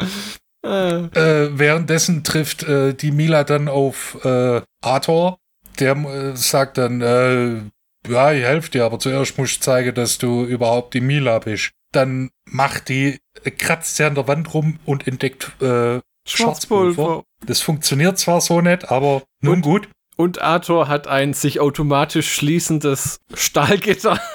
Äh, 0.62 1.58
währenddessen 1.58 2.22
trifft 2.22 2.62
äh, 2.64 2.94
die 2.94 3.12
Mila 3.12 3.44
dann 3.44 3.68
auf 3.68 4.18
äh, 4.24 4.60
Arthur. 4.82 5.38
Der 5.78 5.96
äh, 5.96 6.36
sagt 6.36 6.78
dann, 6.78 7.00
äh, 7.00 7.62
ja, 8.08 8.32
ich 8.32 8.42
helfe 8.42 8.70
dir, 8.70 8.84
aber 8.84 8.98
zuerst 8.98 9.36
musst 9.38 9.56
du 9.58 9.60
zeigen, 9.60 9.94
dass 9.94 10.18
du 10.18 10.44
überhaupt 10.44 10.94
die 10.94 11.00
Mila 11.00 11.38
bist. 11.38 11.70
Dann 11.92 12.30
macht 12.44 12.88
die, 12.88 13.18
kratzt 13.58 13.96
sie 13.96 14.04
an 14.04 14.14
der 14.14 14.28
Wand 14.28 14.54
rum 14.54 14.78
und 14.84 15.06
entdeckt 15.08 15.50
äh, 15.60 16.00
Schwarzpulver. 16.26 17.24
Das 17.44 17.60
funktioniert 17.60 18.18
zwar 18.18 18.40
so 18.40 18.60
nicht, 18.60 18.90
aber 18.90 19.22
nun 19.40 19.54
Und- 19.56 19.62
gut. 19.62 19.88
Und 20.16 20.42
Arthur 20.42 20.86
hat 20.86 21.06
ein 21.06 21.32
sich 21.32 21.60
automatisch 21.60 22.34
schließendes 22.34 23.20
Stahlgitter. 23.34 24.20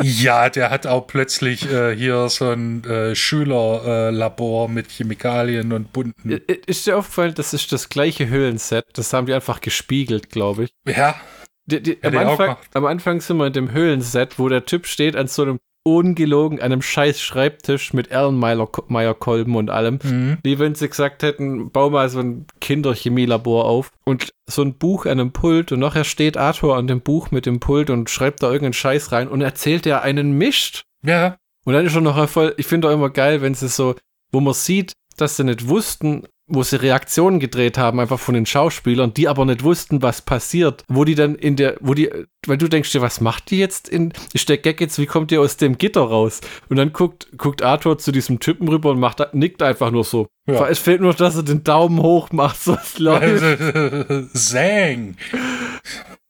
Ja, 0.00 0.48
der 0.48 0.70
hat 0.70 0.86
auch 0.86 1.08
plötzlich 1.08 1.68
äh, 1.70 1.94
hier 1.96 2.28
so 2.28 2.50
ein 2.50 2.84
äh, 2.84 3.16
Schülerlabor 3.16 4.68
äh, 4.68 4.72
mit 4.72 4.90
Chemikalien 4.92 5.72
und 5.72 5.92
bunten. 5.92 6.30
Ist 6.66 6.86
dir 6.86 6.96
aufgefallen, 6.98 7.34
das 7.34 7.52
ist 7.52 7.72
das 7.72 7.88
gleiche 7.88 8.28
Höhlenset? 8.28 8.84
Das 8.92 9.12
haben 9.12 9.26
die 9.26 9.34
einfach 9.34 9.60
gespiegelt, 9.60 10.30
glaube 10.30 10.64
ich. 10.64 10.70
Ja. 10.86 11.16
Die, 11.70 11.82
die, 11.82 12.02
am, 12.02 12.16
Anfang, 12.16 12.56
am, 12.72 12.86
Anfang, 12.86 13.20
sind 13.20 13.36
wir 13.36 13.46
in 13.46 13.52
dem 13.52 13.72
Höhlenset, 13.72 14.38
wo 14.38 14.48
der 14.48 14.64
Typ 14.64 14.86
steht 14.86 15.16
an 15.16 15.26
so 15.26 15.42
einem 15.42 15.58
ungelogen 15.96 16.60
einem 16.60 16.82
scheiß 16.82 17.20
Schreibtisch 17.20 17.92
mit 17.92 18.10
Erlenmeyer-Kolben 18.10 19.56
und 19.56 19.70
allem. 19.70 19.98
Mhm. 20.02 20.38
Wie 20.42 20.58
wenn 20.58 20.74
sie 20.74 20.88
gesagt 20.88 21.22
hätten, 21.22 21.70
bau 21.70 21.90
mal 21.90 22.08
so 22.08 22.20
ein 22.20 22.46
Kinderchemielabor 22.60 23.64
auf 23.64 23.90
und 24.04 24.30
so 24.46 24.62
ein 24.62 24.74
Buch 24.74 25.06
an 25.06 25.12
einem 25.12 25.32
Pult 25.32 25.72
und 25.72 25.80
nachher 25.80 26.04
steht 26.04 26.36
Arthur 26.36 26.76
an 26.76 26.86
dem 26.86 27.00
Buch 27.00 27.30
mit 27.30 27.46
dem 27.46 27.60
Pult 27.60 27.90
und 27.90 28.10
schreibt 28.10 28.42
da 28.42 28.48
irgendeinen 28.48 28.74
Scheiß 28.74 29.12
rein 29.12 29.28
und 29.28 29.40
erzählt 29.40 29.86
er 29.86 30.02
einen 30.02 30.32
Mischt. 30.32 30.82
Ja. 31.02 31.36
Und 31.64 31.74
dann 31.74 31.86
ist 31.86 31.92
schon 31.92 32.04
noch 32.04 32.28
voll, 32.28 32.54
ich 32.56 32.66
finde 32.66 32.88
auch 32.88 32.92
immer 32.92 33.10
geil, 33.10 33.40
wenn 33.40 33.54
sie 33.54 33.68
so, 33.68 33.94
wo 34.32 34.40
man 34.40 34.54
sieht, 34.54 34.92
dass 35.16 35.36
sie 35.36 35.44
nicht 35.44 35.68
wussten, 35.68 36.26
wo 36.48 36.62
sie 36.62 36.80
Reaktionen 36.80 37.40
gedreht 37.40 37.78
haben, 37.78 38.00
einfach 38.00 38.18
von 38.18 38.34
den 38.34 38.46
Schauspielern, 38.46 39.14
die 39.14 39.28
aber 39.28 39.44
nicht 39.44 39.62
wussten, 39.62 40.02
was 40.02 40.22
passiert, 40.22 40.84
wo 40.88 41.04
die 41.04 41.14
dann 41.14 41.34
in 41.34 41.56
der, 41.56 41.76
wo 41.80 41.94
die, 41.94 42.10
weil 42.46 42.58
du 42.58 42.68
denkst 42.68 42.90
dir, 42.92 43.02
was 43.02 43.20
macht 43.20 43.50
die 43.50 43.58
jetzt 43.58 43.88
in, 43.88 44.12
ist 44.32 44.48
der 44.48 44.58
Gag 44.58 44.80
jetzt, 44.80 44.98
wie 44.98 45.06
kommt 45.06 45.30
ihr 45.30 45.40
aus 45.40 45.56
dem 45.56 45.78
Gitter 45.78 46.00
raus? 46.00 46.40
Und 46.68 46.76
dann 46.76 46.92
guckt, 46.92 47.28
guckt 47.36 47.62
Arthur 47.62 47.98
zu 47.98 48.12
diesem 48.12 48.40
Typen 48.40 48.68
rüber 48.68 48.90
und 48.90 49.00
macht, 49.00 49.22
nickt 49.34 49.62
einfach 49.62 49.90
nur 49.90 50.04
so. 50.04 50.26
Ja. 50.46 50.66
Es 50.68 50.78
fehlt 50.78 51.00
nur, 51.00 51.14
dass 51.14 51.36
er 51.36 51.42
den 51.42 51.62
Daumen 51.64 52.02
hoch 52.02 52.32
macht, 52.32 52.60
so 52.62 52.74
es 52.74 52.98
läuft. 52.98 54.32
Zang! 54.32 55.16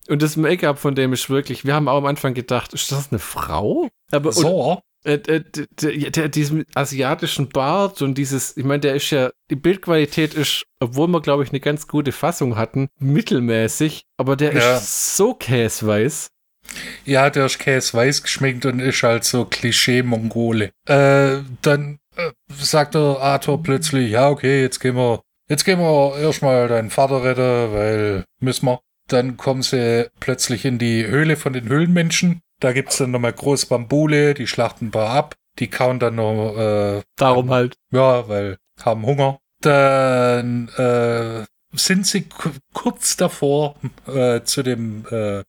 Und 0.08 0.22
das 0.22 0.36
Make-up 0.36 0.78
von 0.78 0.94
dem 0.94 1.12
ist 1.12 1.28
wirklich, 1.28 1.64
wir 1.64 1.74
haben 1.74 1.86
auch 1.86 1.98
am 1.98 2.06
Anfang 2.06 2.34
gedacht, 2.34 2.72
ist 2.72 2.90
das 2.90 3.10
eine 3.10 3.18
Frau? 3.18 3.88
Aber, 4.10 4.32
so? 4.32 4.72
Und, 4.72 4.82
äh, 5.08 5.14
äh, 5.26 5.44
der, 5.80 6.10
der, 6.10 6.28
diesem 6.28 6.66
asiatischen 6.74 7.48
Bart 7.48 8.02
und 8.02 8.18
dieses, 8.18 8.56
ich 8.58 8.64
meine, 8.64 8.80
der 8.80 8.94
ist 8.94 9.08
ja, 9.08 9.30
die 9.50 9.56
Bildqualität 9.56 10.34
ist, 10.34 10.64
obwohl 10.80 11.08
wir, 11.08 11.22
glaube 11.22 11.44
ich, 11.44 11.48
eine 11.48 11.60
ganz 11.60 11.88
gute 11.88 12.12
Fassung 12.12 12.56
hatten, 12.56 12.88
mittelmäßig, 12.98 14.02
aber 14.18 14.36
der 14.36 14.52
ja. 14.52 14.76
ist 14.76 15.16
so 15.16 15.32
käsweiß. 15.32 16.28
Ja, 17.06 17.30
der 17.30 17.46
ist 17.46 17.58
käsweiß 17.58 18.22
geschminkt 18.22 18.66
und 18.66 18.80
ist 18.80 19.02
halt 19.02 19.24
so 19.24 19.46
Klischee-Mongole. 19.46 20.72
Äh, 20.86 21.38
dann 21.62 21.98
äh, 22.16 22.30
sagt 22.52 22.94
der 22.94 23.18
Arthur 23.20 23.62
plötzlich, 23.62 24.10
ja, 24.10 24.28
okay, 24.28 24.60
jetzt 24.60 24.78
gehen 24.78 24.96
wir, 24.96 25.22
jetzt 25.48 25.64
gehen 25.64 25.78
wir 25.78 26.18
erstmal 26.18 26.68
deinen 26.68 26.90
Vater 26.90 27.24
retten, 27.24 27.72
weil 27.72 28.24
müssen 28.40 28.66
wir. 28.66 28.80
Dann 29.10 29.38
kommen 29.38 29.62
sie 29.62 30.10
plötzlich 30.20 30.66
in 30.66 30.78
die 30.78 31.06
Höhle 31.06 31.36
von 31.36 31.54
den 31.54 31.70
Höhlenmenschen 31.70 32.42
da 32.60 32.72
gibt 32.72 32.90
es 32.90 32.98
dann 32.98 33.10
nochmal 33.10 33.32
große 33.32 33.66
Bambule, 33.66 34.34
die 34.34 34.46
schlachten 34.46 34.86
ein 34.86 34.90
paar 34.90 35.10
ab, 35.10 35.36
die 35.58 35.68
kauen 35.68 35.98
dann 35.98 36.16
noch. 36.16 36.56
Äh, 36.56 37.02
Darum 37.16 37.50
halt. 37.50 37.76
Ja, 37.90 38.28
weil 38.28 38.58
haben 38.80 39.06
Hunger. 39.06 39.38
Dann 39.60 40.68
äh, 40.76 41.44
sind 41.76 42.06
sie 42.06 42.26
kurz 42.72 43.16
davor, 43.16 43.76
äh, 44.06 44.42
zu 44.42 44.62
dem 44.62 45.04
äh, 45.10 45.42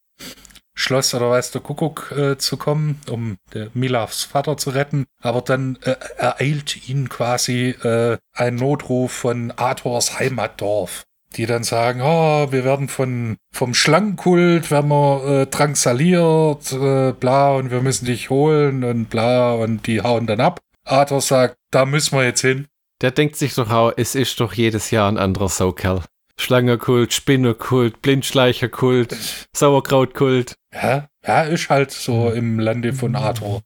Schloss 0.74 1.14
oder 1.14 1.30
weiß 1.30 1.52
der 1.52 1.62
Kuckuck 1.62 2.12
äh, 2.16 2.38
zu 2.38 2.56
kommen, 2.58 3.02
um 3.10 3.38
der 3.54 3.70
Milavs 3.74 4.24
Vater 4.24 4.58
zu 4.58 4.70
retten. 4.70 5.06
Aber 5.22 5.42
dann 5.42 5.78
äh, 5.84 5.96
ereilt 6.18 6.88
ihn 6.90 7.10
quasi 7.10 7.72
äh, 7.84 8.18
ein 8.34 8.56
Notruf 8.56 9.12
von 9.12 9.52
Arthurs 9.52 10.20
Heimatdorf 10.20 11.04
die 11.36 11.46
dann 11.46 11.64
sagen, 11.64 12.02
oh, 12.02 12.52
wir 12.52 12.64
werden 12.64 12.88
von 12.88 13.38
vom 13.52 13.74
Schlangenkult, 13.74 14.72
werden 14.72 14.90
wir 14.90 15.42
äh, 15.42 15.46
drangsaliert, 15.48 16.72
äh, 16.72 17.12
bla, 17.14 17.52
und 17.56 17.72
wir 17.72 17.82
müssen 17.82 18.06
dich 18.06 18.30
holen 18.30 18.84
und 18.84 19.10
bla, 19.10 19.54
und 19.54 19.86
die 19.88 20.02
hauen 20.02 20.28
dann 20.28 20.42
ab. 20.42 20.60
Arthur 20.86 21.22
sagt, 21.22 21.58
da 21.72 21.86
müssen 21.86 22.18
wir 22.18 22.26
jetzt 22.26 22.42
hin. 22.42 22.68
Der 23.02 23.12
denkt 23.12 23.36
sich 23.36 23.54
doch 23.56 23.94
es 23.96 24.16
ist 24.16 24.40
doch 24.40 24.54
jedes 24.54 24.92
Jahr 24.92 25.10
ein 25.10 25.18
anderer 25.18 25.50
SoCal. 25.50 26.04
Schlangenkult, 26.38 27.14
Spinnerkult, 27.14 28.02
Blindschleicherkult, 28.02 29.16
Sauerkrautkult. 29.56 30.56
Ja, 30.74 31.08
ja, 31.26 31.44
ist 31.44 31.70
halt 31.70 31.92
so 31.92 32.32
im 32.32 32.60
Lande 32.60 32.94
von 32.94 33.16
Arthur. 33.16 33.62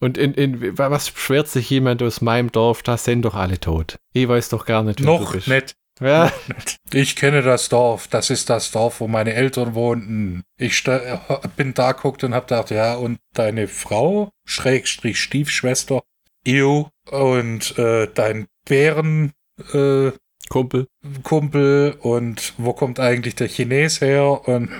Und 0.00 0.16
in, 0.16 0.34
in 0.34 0.78
was 0.78 1.10
beschwert 1.10 1.48
sich 1.48 1.68
jemand 1.70 2.02
aus 2.02 2.20
meinem 2.20 2.52
Dorf? 2.52 2.82
Da 2.82 2.96
sind 2.96 3.22
doch 3.22 3.34
alle 3.34 3.58
tot. 3.58 3.98
Ich 4.12 4.28
weiß 4.28 4.50
doch 4.50 4.64
gar 4.64 4.82
nicht, 4.84 5.00
wer 5.00 5.06
Noch 5.06 5.32
du 5.32 5.32
bist. 5.32 5.48
nicht. 5.48 5.74
Ja. 6.00 6.32
Ich 6.90 7.16
kenne 7.16 7.42
das 7.42 7.68
Dorf. 7.68 8.08
Das 8.08 8.30
ist 8.30 8.48
das 8.48 8.70
Dorf, 8.70 9.00
wo 9.00 9.08
meine 9.08 9.34
Eltern 9.34 9.74
wohnten. 9.74 10.42
Ich 10.56 10.82
bin 11.56 11.74
da 11.74 11.92
geguckt 11.92 12.24
und 12.24 12.34
hab 12.34 12.48
gedacht, 12.48 12.70
ja, 12.70 12.94
und 12.94 13.18
deine 13.34 13.68
Frau, 13.68 14.30
Schrägstrich 14.46 15.20
Stiefschwester, 15.20 16.02
Ew, 16.46 16.86
und 17.10 17.78
äh, 17.78 18.08
dein 18.14 18.46
Bären, 18.66 19.32
äh, 19.74 20.12
Kumpel. 20.48 20.86
Kumpel 21.24 21.96
und 22.00 22.54
wo 22.56 22.72
kommt 22.72 23.00
eigentlich 23.00 23.34
der 23.34 23.48
Chines 23.48 24.00
her? 24.00 24.48
Und 24.48 24.70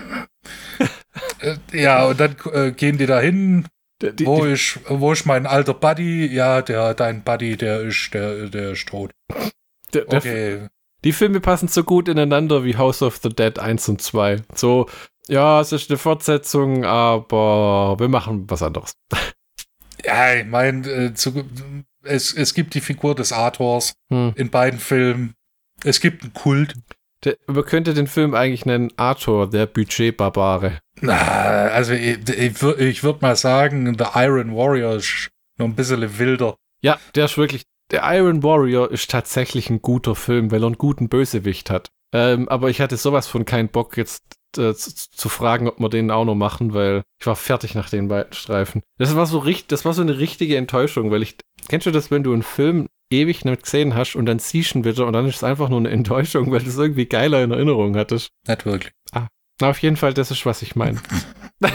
äh, 1.41 1.57
ja, 1.73 2.05
und 2.05 2.19
dann 2.19 2.35
äh, 2.51 2.71
gehen 2.71 2.97
die 2.97 3.05
da 3.05 3.19
hin. 3.19 3.67
wo, 4.23 4.45
ist, 4.45 4.79
wo 4.87 5.11
ist 5.11 5.25
mein 5.25 5.45
alter 5.45 5.75
Buddy? 5.75 6.25
Ja, 6.25 6.63
der, 6.63 6.95
dein 6.95 7.23
Buddy, 7.23 7.55
der 7.55 7.81
ist, 7.81 8.13
der, 8.13 8.47
der 8.47 8.71
ist 8.71 8.87
tot. 8.87 9.11
Der, 9.93 10.11
okay. 10.11 10.69
Die 11.03 11.13
Filme 11.13 11.39
passen 11.39 11.67
so 11.67 11.83
gut 11.83 12.09
ineinander 12.09 12.63
wie 12.63 12.75
House 12.75 13.01
of 13.01 13.19
the 13.23 13.29
Dead 13.29 13.57
1 13.57 13.87
und 13.89 14.01
2. 14.01 14.37
So, 14.53 14.87
ja, 15.27 15.61
es 15.61 15.71
ist 15.71 15.89
eine 15.89 15.97
Fortsetzung, 15.97 16.83
aber 16.83 17.97
wir 17.99 18.09
machen 18.09 18.49
was 18.49 18.63
anderes. 18.63 18.93
Ja, 20.03 20.33
ich 20.33 20.45
meine, 20.45 20.87
äh, 20.87 21.11
es, 22.03 22.33
es 22.33 22.53
gibt 22.53 22.73
die 22.73 22.81
Figur 22.81 23.15
des 23.15 23.31
Arthurs 23.31 23.93
hm. 24.09 24.33
in 24.35 24.49
beiden 24.49 24.79
Filmen. 24.79 25.35
Es 25.83 25.99
gibt 25.99 26.23
einen 26.23 26.33
Kult. 26.33 26.73
Der, 27.25 27.35
man 27.47 27.65
könnte 27.65 27.93
den 27.93 28.07
Film 28.07 28.33
eigentlich 28.33 28.65
nennen 28.65 28.91
Arthur, 28.95 29.49
der 29.49 29.65
Budget-Barbare. 29.65 30.79
Na, 31.01 31.17
also 31.17 31.93
ich, 31.93 32.29
ich, 32.29 32.63
ich 32.63 33.03
würde 33.03 33.19
mal 33.21 33.35
sagen, 33.35 33.97
The 33.97 34.05
Iron 34.15 34.55
Warrior 34.55 34.95
ist 34.95 35.29
noch 35.57 35.65
ein 35.65 35.75
bisschen 35.75 36.17
wilder. 36.17 36.55
Ja, 36.81 36.97
der 37.15 37.25
ist 37.25 37.37
wirklich 37.37 37.63
der 37.91 38.03
Iron 38.03 38.43
Warrior 38.43 38.91
ist 38.91 39.09
tatsächlich 39.09 39.69
ein 39.69 39.81
guter 39.81 40.15
Film, 40.15 40.51
weil 40.51 40.63
er 40.63 40.67
einen 40.67 40.77
guten 40.77 41.09
Bösewicht 41.09 41.69
hat. 41.69 41.91
Ähm, 42.13 42.49
aber 42.49 42.69
ich 42.69 42.81
hatte 42.81 42.97
sowas 42.97 43.27
von 43.27 43.45
keinen 43.45 43.69
Bock, 43.69 43.97
jetzt 43.97 44.23
äh, 44.57 44.73
zu, 44.73 44.93
zu, 44.93 45.29
fragen, 45.29 45.67
ob 45.67 45.79
wir 45.79 45.89
den 45.89 46.09
auch 46.09 46.25
noch 46.25 46.35
machen, 46.35 46.73
weil 46.73 47.03
ich 47.19 47.27
war 47.27 47.35
fertig 47.35 47.75
nach 47.75 47.89
den 47.89 48.07
beiden 48.07 48.33
Streifen. 48.33 48.81
Das 48.97 49.15
war 49.15 49.27
so 49.27 49.37
richtig, 49.39 49.67
das 49.67 49.85
war 49.85 49.93
so 49.93 50.01
eine 50.01 50.17
richtige 50.17 50.57
Enttäuschung, 50.57 51.11
weil 51.11 51.21
ich, 51.21 51.37
kennst 51.67 51.85
du 51.85 51.91
das, 51.91 52.09
wenn 52.09 52.23
du 52.23 52.33
einen 52.33 52.43
Film 52.43 52.87
ewig 53.11 53.45
nicht 53.45 53.63
gesehen 53.63 53.95
hast 53.95 54.15
und 54.15 54.25
dann 54.25 54.39
siehst 54.39 54.73
du 54.73 54.79
ihn 54.79 54.85
wieder 54.85 55.05
und 55.05 55.13
dann 55.13 55.27
ist 55.27 55.37
es 55.37 55.43
einfach 55.43 55.69
nur 55.69 55.79
eine 55.79 55.89
Enttäuschung, 55.89 56.51
weil 56.51 56.61
du 56.61 56.69
es 56.69 56.77
irgendwie 56.77 57.05
geiler 57.05 57.43
in 57.43 57.51
Erinnerung 57.51 57.95
hattest. 57.95 58.29
Nicht 58.47 58.65
wirklich. 58.65 58.93
Ah, 59.11 59.27
na, 59.61 59.69
auf 59.69 59.79
jeden 59.79 59.97
Fall, 59.97 60.13
das 60.13 60.31
ist, 60.31 60.45
was 60.45 60.61
ich 60.61 60.75
meine. 60.75 60.99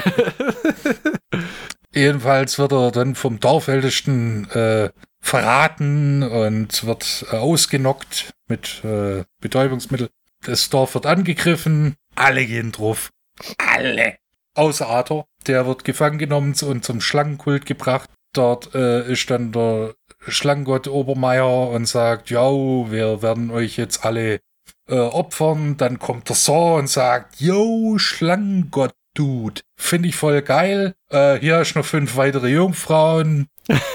Jedenfalls 1.95 2.59
wird 2.59 2.73
er 2.73 2.91
dann 2.91 3.15
vom 3.15 3.39
Dorfältesten 3.39 4.51
äh, 4.51 4.91
verraten 5.25 6.23
und 6.23 6.85
wird 6.85 7.27
äh, 7.33 7.37
ausgenockt 7.37 8.35
mit 8.47 8.85
äh, 8.85 9.25
Betäubungsmittel. 9.41 10.11
Das 10.43 10.69
Dorf 10.69 10.95
wird 10.95 11.07
angegriffen, 11.07 11.97
alle 12.15 12.45
gehen 12.45 12.73
drauf. 12.73 13.11
Alle. 13.57 14.17
Außer 14.55 14.87
Arthur. 14.87 15.27
Der 15.47 15.67
wird 15.67 15.85
gefangen 15.85 16.19
genommen 16.19 16.55
und 16.63 16.85
zum 16.85 17.01
Schlangenkult 17.01 17.65
gebracht. 17.67 18.11
Dort 18.35 18.75
äh, 18.75 19.11
ist 19.11 19.31
dann 19.31 19.53
der 19.53 19.95
Schlangengott 20.29 20.89
Obermeier 20.89 21.71
und 21.71 21.87
sagt, 21.87 22.31
ja, 22.31 22.51
wir 22.51 23.23
werden 23.23 23.51
euch 23.51 23.77
jetzt 23.77 24.05
alle 24.05 24.41
äh, 24.89 24.95
opfern. 24.95 25.77
Dann 25.79 25.99
kommt 25.99 26.29
der 26.29 26.37
Saw 26.37 26.79
und 26.79 26.89
sagt, 26.89 27.41
yo, 27.41 27.97
Schlangengott, 27.97 28.93
Dude. 29.15 29.63
Finde 29.77 30.09
ich 30.09 30.17
voll 30.17 30.43
geil. 30.43 30.95
Äh, 31.09 31.39
hier 31.39 31.57
hast 31.57 31.75
du 31.75 31.79
noch 31.79 31.87
fünf 31.87 32.17
weitere 32.17 32.49
Jungfrauen. 32.49 33.49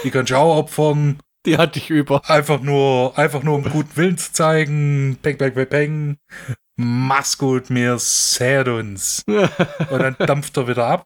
Die 0.03 0.11
kannst 0.11 0.31
du 0.31 0.37
auch 0.37 0.57
opfern. 0.57 1.19
Die 1.45 1.57
hatte 1.57 1.79
ich 1.79 1.89
über. 1.89 2.27
Einfach 2.29 2.61
nur, 2.61 3.17
einfach 3.17 3.43
nur 3.43 3.55
um 3.55 3.63
guten 3.63 3.95
Willen 3.95 4.17
zu 4.17 4.33
zeigen. 4.33 5.17
Peng, 5.21 5.37
peng, 5.37 5.53
peng, 5.53 5.69
peng. 5.69 6.17
Mach's 6.75 7.37
gut, 7.37 7.69
mir 7.69 7.97
seht 7.97 8.67
uns. 8.67 9.23
Und 9.89 9.99
dann 9.99 10.15
dampft 10.19 10.57
er 10.57 10.67
wieder 10.67 10.85
ab. 10.85 11.05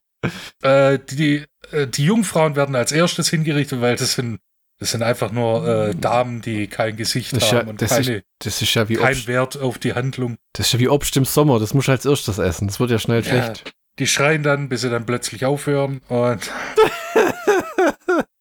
Äh, 0.61 0.99
die, 1.09 1.45
äh, 1.71 1.87
die 1.87 2.05
Jungfrauen 2.05 2.55
werden 2.55 2.75
als 2.75 2.91
erstes 2.91 3.29
hingerichtet, 3.29 3.81
weil 3.81 3.95
das 3.95 4.13
sind, 4.13 4.39
das 4.79 4.91
sind 4.91 5.03
einfach 5.03 5.31
nur 5.31 5.67
äh, 5.67 5.95
Damen, 5.95 6.41
die 6.41 6.67
kein 6.67 6.95
Gesicht 6.95 7.33
haben 7.33 7.55
ja, 7.55 7.63
und 7.67 7.79
keine, 7.79 8.17
ist, 8.17 8.23
das 8.39 8.61
ist 8.61 8.73
ja 8.73 8.87
wie 8.89 8.95
kein 8.95 9.13
Obst, 9.13 9.27
Wert 9.27 9.57
auf 9.57 9.79
die 9.79 9.93
Handlung. 9.93 10.37
Das 10.53 10.67
ist 10.67 10.73
ja 10.73 10.79
wie 10.79 10.89
Obst 10.89 11.17
im 11.17 11.25
Sommer, 11.25 11.59
das 11.59 11.73
muss 11.73 11.89
als 11.89 12.05
erstes 12.05 12.37
essen. 12.37 12.67
Das 12.67 12.79
wird 12.79 12.91
ja 12.91 12.99
schnell 12.99 13.23
ja, 13.23 13.29
schlecht. 13.29 13.73
Die 13.99 14.07
schreien 14.07 14.43
dann, 14.43 14.69
bis 14.69 14.81
sie 14.81 14.89
dann 14.89 15.05
plötzlich 15.05 15.45
aufhören 15.45 16.01
und 16.07 16.51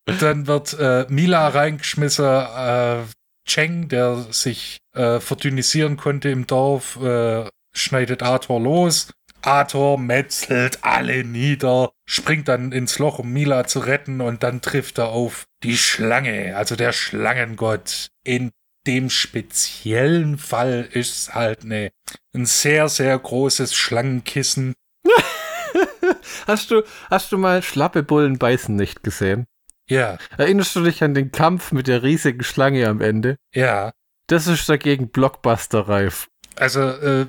dann 0.20 0.46
wird 0.46 0.76
äh, 0.78 1.06
Mila 1.08 1.48
reingeschmissen, 1.48 2.24
äh, 2.24 3.02
Cheng, 3.46 3.88
der 3.88 4.16
sich 4.30 4.78
äh, 4.94 5.20
verdünnisieren 5.20 5.96
konnte 5.96 6.30
im 6.30 6.46
Dorf, 6.46 6.96
äh, 7.02 7.44
schneidet 7.72 8.22
Arthur 8.22 8.60
los. 8.60 9.12
Arthur 9.42 9.98
metzelt 9.98 10.78
alle 10.82 11.24
nieder, 11.24 11.90
springt 12.06 12.46
dann 12.48 12.70
ins 12.70 12.98
Loch, 12.98 13.18
um 13.18 13.32
Mila 13.32 13.66
zu 13.66 13.80
retten 13.80 14.20
und 14.20 14.44
dann 14.44 14.60
trifft 14.60 14.98
er 14.98 15.08
auf 15.08 15.46
die 15.64 15.76
Schlange, 15.76 16.56
also 16.56 16.76
der 16.76 16.92
Schlangengott. 16.92 18.08
In 18.24 18.52
dem 18.86 19.10
speziellen 19.10 20.38
Fall 20.38 20.88
ist 20.92 21.16
es 21.16 21.34
halt 21.34 21.64
eine, 21.64 21.90
ein 22.34 22.46
sehr, 22.46 22.88
sehr 22.88 23.18
großes 23.18 23.74
Schlangenkissen. 23.74 24.74
hast 26.46 26.70
du, 26.70 26.82
hast 27.10 27.32
du 27.32 27.38
mal 27.38 27.62
Schlappe 27.62 28.02
Bullen 28.02 28.38
beißen 28.38 28.74
nicht 28.74 29.02
gesehen? 29.02 29.46
Ja. 29.88 30.18
Erinnerst 30.36 30.74
du 30.76 30.82
dich 30.82 31.02
an 31.02 31.14
den 31.14 31.32
Kampf 31.32 31.72
mit 31.72 31.86
der 31.86 32.02
riesigen 32.02 32.42
Schlange 32.42 32.88
am 32.88 33.00
Ende? 33.00 33.36
Ja. 33.54 33.92
Das 34.26 34.46
ist 34.46 34.68
dagegen 34.68 35.08
Blockbuster-reif. 35.08 36.28
Also, 36.56 36.80
äh, 36.80 37.26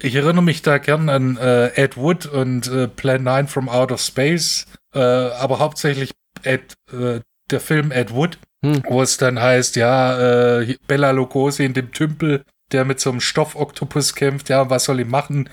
ich 0.00 0.14
erinnere 0.14 0.42
mich 0.42 0.62
da 0.62 0.78
gern 0.78 1.08
an 1.08 1.36
äh, 1.36 1.68
Ed 1.74 1.96
Wood 1.96 2.26
und 2.26 2.66
äh, 2.68 2.88
Plan 2.88 3.22
9 3.22 3.46
from 3.46 3.68
Outer 3.68 3.98
Space, 3.98 4.66
äh, 4.94 4.98
aber 5.00 5.58
hauptsächlich 5.58 6.12
Ed, 6.42 6.74
äh, 6.92 7.20
der 7.50 7.60
Film 7.60 7.92
Ed 7.92 8.12
Wood, 8.12 8.38
hm. 8.64 8.82
wo 8.88 9.02
es 9.02 9.16
dann 9.16 9.40
heißt, 9.40 9.76
ja, 9.76 10.60
äh, 10.60 10.76
Bella 10.86 11.10
Lugosi 11.10 11.64
in 11.64 11.74
dem 11.74 11.92
Tümpel, 11.92 12.44
der 12.72 12.84
mit 12.84 13.00
so 13.00 13.10
einem 13.10 13.20
Stoffoktopus 13.20 14.14
kämpft, 14.14 14.48
ja, 14.48 14.70
was 14.70 14.84
soll 14.84 15.00
ich 15.00 15.06
machen? 15.06 15.48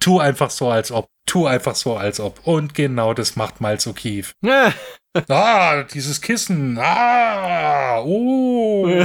Tu 0.00 0.20
einfach 0.20 0.50
so, 0.50 0.70
als 0.70 0.90
ob. 0.92 1.08
Tu 1.26 1.46
einfach 1.46 1.74
so, 1.74 1.96
als 1.96 2.20
ob. 2.20 2.46
Und 2.46 2.74
genau 2.74 3.14
das 3.14 3.36
macht 3.36 3.60
Miles 3.60 3.86
O'Keefe. 3.86 4.32
ah, 5.28 5.82
dieses 5.84 6.20
Kissen. 6.20 6.78
Ah, 6.80 8.00
oh. 8.00 8.86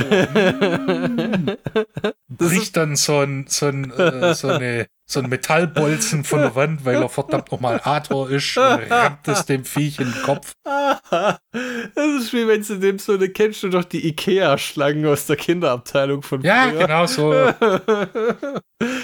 Mm. 2.32 2.36
Bricht 2.48 2.78
dann 2.78 2.96
so 2.96 3.20
ein, 3.20 3.46
so 3.50 3.68
ein, 3.68 3.92
äh, 3.92 4.34
so 4.34 4.48
eine 4.48 4.88
so 5.06 5.20
ein 5.20 5.30
Metallbolzen 5.30 6.24
von 6.24 6.40
der 6.40 6.56
Wand, 6.56 6.86
weil 6.86 6.96
er 6.96 7.10
verdammt 7.10 7.52
nochmal 7.52 7.82
Arthur 7.84 8.30
ist 8.32 8.58
und 8.58 8.90
rammt 8.90 9.28
es 9.28 9.46
dem 9.46 9.66
Viech 9.66 10.00
in 10.00 10.12
den 10.12 10.22
Kopf. 10.24 10.54
Das 11.54 12.08
ist 12.18 12.32
wie 12.34 12.48
wenn 12.48 12.64
du 12.64 12.80
dem 12.80 12.98
so 12.98 13.14
eine 13.14 13.28
kennst 13.30 13.64
du 13.64 13.70
doch 13.70 13.84
die 13.84 14.08
Ikea-Schlangen 14.08 15.06
aus 15.06 15.26
der 15.26 15.36
Kinderabteilung 15.36 16.22
von 16.22 16.42
Ja, 16.42 16.70
früher. 16.70 16.80
genau 16.80 17.06
so. 17.06 17.34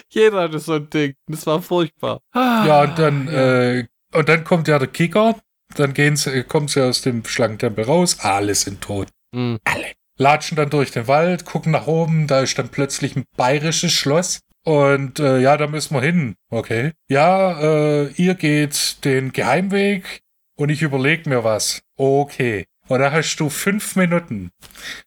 Jeder 0.10 0.41
hatte 0.43 0.60
so 0.60 0.74
ein 0.76 0.89
Ding. 0.89 1.14
Das 1.28 1.45
war 1.45 1.62
furchtbar. 1.62 2.22
Ja, 2.34 2.84
und 2.84 2.97
dann, 2.97 3.28
Äh, 3.28 3.88
und 4.14 4.30
dann 4.30 4.43
kommt 4.45 4.70
ja 4.70 4.80
der 4.80 4.88
Kicker. 4.88 5.36
Dann 5.76 5.93
gehen 5.93 6.15
sie, 6.15 6.43
kommen 6.43 6.68
sie 6.68 6.84
aus 6.84 7.01
dem 7.01 7.26
Schlangentempel 7.26 7.86
raus. 7.86 8.18
Alle 8.20 8.55
sind 8.55 8.82
tot. 8.82 9.09
Mhm. 9.34 9.59
Alle. 9.63 9.91
Latschen 10.20 10.55
dann 10.55 10.72
durch 10.72 10.91
den 10.91 11.07
Wald, 11.07 11.45
gucken 11.45 11.72
nach 11.72 11.88
oben. 11.88 12.28
Da 12.28 12.41
ist 12.41 12.57
dann 12.57 12.70
plötzlich 12.70 13.15
ein 13.15 13.26
bayerisches 13.36 13.91
Schloss. 13.91 14.39
Und 14.63 15.20
äh, 15.20 15.39
ja, 15.39 15.55
da 15.55 15.68
müssen 15.68 15.93
wir 15.93 16.01
hin. 16.01 16.36
Okay. 16.49 16.91
Ja, 17.09 17.59
äh, 17.61 18.07
ihr 18.13 18.36
geht 18.36 19.03
den 19.05 19.32
Geheimweg 19.32 20.22
und 20.57 20.70
ich 20.70 20.82
überlege 20.82 21.30
mir 21.30 21.43
was. 21.43 21.82
Okay. 21.95 22.65
Und 22.88 22.99
da 22.99 23.11
hast 23.11 23.38
du 23.38 23.49
fünf 23.49 23.95
Minuten, 23.95 24.49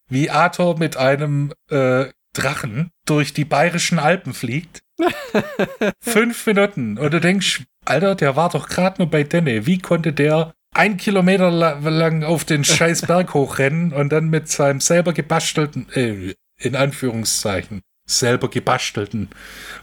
wie 0.09 0.31
Arthur 0.31 0.79
mit 0.79 0.97
einem 0.97 1.53
äh, 1.71 2.07
Drachen 2.33 2.91
durch 3.07 3.35
die 3.35 3.45
bayerischen 3.45 3.99
Alpen 3.99 4.35
fliegt. 4.35 4.81
fünf 6.01 6.47
Minuten. 6.47 6.99
Und 6.99 7.13
du 7.13 7.21
denkst, 7.21 7.63
Alter, 7.85 8.15
der 8.15 8.37
war 8.37 8.51
doch 8.51 8.69
gerade 8.69 8.99
nur 8.99 9.11
bei 9.11 9.25
Denne. 9.25 9.67
Wie 9.67 9.79
konnte 9.79 10.13
der 10.13 10.53
ein 10.75 10.97
Kilometer 10.97 11.51
lang 11.51 12.23
auf 12.23 12.45
den 12.45 12.65
scheiß 12.65 13.03
Berg 13.03 13.35
hochrennen 13.35 13.93
und 13.93 14.11
dann 14.11 14.29
mit 14.31 14.49
seinem 14.49 14.81
selber 14.81 15.13
gebastelten, 15.13 15.89
äh, 15.95 16.35
in 16.59 16.77
Anführungszeichen, 16.77 17.83
selber 18.07 18.49
gebastelten, 18.49 19.31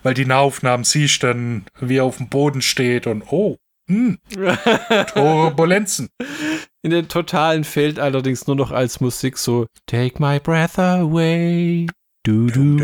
weil 0.04 0.14
die 0.14 0.26
Nahaufnahmen 0.26 0.84
siehst 0.84 1.24
dann, 1.24 1.66
wie 1.80 1.98
er 1.98 2.04
auf 2.04 2.18
dem 2.18 2.30
Boden 2.30 2.62
steht 2.62 3.08
und 3.08 3.24
oh, 3.32 3.58
hm, 3.90 4.20
Turbulenzen. 5.14 6.10
In 6.84 6.92
den 6.92 7.08
Totalen 7.08 7.64
fehlt 7.64 8.00
allerdings 8.00 8.48
nur 8.48 8.56
noch 8.56 8.72
als 8.72 9.00
Musik 9.00 9.38
so 9.38 9.68
Take 9.86 10.22
my 10.22 10.40
breath 10.40 10.78
away. 10.78 11.88
Du, 12.24 12.48
du, 12.48 12.78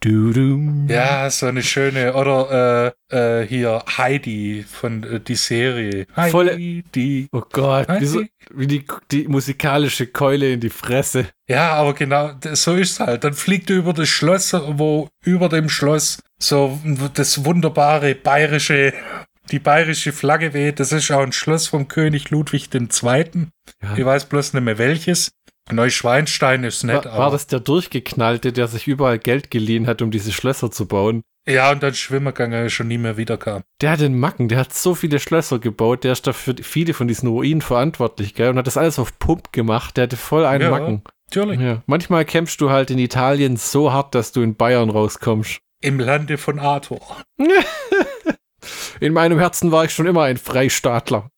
du. 0.00 0.32
Du. 0.32 0.86
Ja, 0.88 1.30
so 1.30 1.46
eine 1.46 1.62
schöne, 1.62 2.14
oder 2.14 2.94
äh, 3.10 3.42
äh, 3.42 3.46
hier 3.46 3.84
Heidi 3.96 4.64
von 4.68 5.04
äh, 5.04 5.20
die 5.20 5.34
Serie. 5.34 6.06
Heidi. 6.16 6.30
Voll, 6.30 7.28
oh 7.32 7.44
Gott, 7.52 7.88
Heidi. 7.88 8.02
Wie, 8.02 8.06
so, 8.06 8.22
wie 8.54 8.66
die, 8.66 8.84
die 9.10 9.28
musikalische 9.28 10.06
Keule 10.06 10.52
in 10.52 10.60
die 10.60 10.70
Fresse. 10.70 11.26
Ja, 11.48 11.72
aber 11.72 11.94
genau, 11.94 12.32
so 12.52 12.74
ist 12.74 12.92
es 12.92 13.00
halt. 13.00 13.24
Dann 13.24 13.34
fliegt 13.34 13.70
er 13.70 13.76
über 13.76 13.92
das 13.92 14.08
Schloss, 14.08 14.52
wo 14.52 15.08
über 15.24 15.48
dem 15.48 15.68
Schloss 15.68 16.22
so 16.38 16.80
das 17.14 17.44
wunderbare 17.44 18.14
bayerische, 18.14 18.94
die 19.50 19.58
bayerische 19.58 20.12
Flagge 20.12 20.54
weht. 20.54 20.80
Das 20.80 20.92
ist 20.92 21.10
auch 21.10 21.22
ein 21.22 21.32
Schloss 21.32 21.66
vom 21.66 21.88
König 21.88 22.30
Ludwig 22.30 22.72
II. 22.72 23.46
Ja. 23.82 23.96
Ich 23.96 24.04
weiß 24.04 24.26
bloß 24.26 24.54
nicht 24.54 24.62
mehr 24.62 24.78
welches. 24.78 25.32
Neuschweinstein 25.72 26.64
ist 26.64 26.84
nett. 26.84 27.04
War, 27.04 27.18
war 27.18 27.30
das 27.30 27.46
der 27.46 27.60
Durchgeknallte, 27.60 28.52
der 28.52 28.68
sich 28.68 28.86
überall 28.86 29.18
Geld 29.18 29.50
geliehen 29.50 29.86
hat, 29.86 30.02
um 30.02 30.10
diese 30.10 30.32
Schlösser 30.32 30.70
zu 30.70 30.86
bauen? 30.86 31.22
Ja, 31.48 31.70
und 31.70 31.82
dann 31.82 31.94
Schwimmergang 31.94 32.68
schon 32.68 32.88
nie 32.88 32.98
mehr 32.98 33.16
wiederkam. 33.16 33.62
Der 33.80 33.92
hat 33.92 34.00
den 34.00 34.18
Macken, 34.18 34.48
der 34.48 34.58
hat 34.58 34.74
so 34.74 34.94
viele 34.94 35.18
Schlösser 35.18 35.58
gebaut, 35.58 36.04
der 36.04 36.12
ist 36.12 36.26
dafür 36.26 36.54
viele 36.60 36.94
von 36.94 37.08
diesen 37.08 37.28
Ruinen 37.28 37.62
verantwortlich, 37.62 38.34
gell? 38.34 38.50
Und 38.50 38.58
hat 38.58 38.66
das 38.66 38.76
alles 38.76 38.98
auf 38.98 39.18
Pump 39.18 39.52
gemacht, 39.52 39.96
der 39.96 40.04
hatte 40.04 40.16
voll 40.16 40.44
einen 40.44 40.64
ja, 40.64 40.70
Macken. 40.70 41.02
Natürlich. 41.28 41.60
Ja. 41.60 41.82
Manchmal 41.86 42.24
kämpfst 42.24 42.60
du 42.60 42.70
halt 42.70 42.90
in 42.90 42.98
Italien 42.98 43.56
so 43.56 43.92
hart, 43.92 44.14
dass 44.14 44.32
du 44.32 44.42
in 44.42 44.56
Bayern 44.56 44.90
rauskommst. 44.90 45.58
Im 45.80 45.98
Lande 45.98 46.36
von 46.36 46.58
Arthur. 46.58 47.00
in 49.00 49.12
meinem 49.12 49.38
Herzen 49.38 49.72
war 49.72 49.84
ich 49.84 49.92
schon 49.92 50.06
immer 50.06 50.24
ein 50.24 50.36
Freistaatler. 50.36 51.30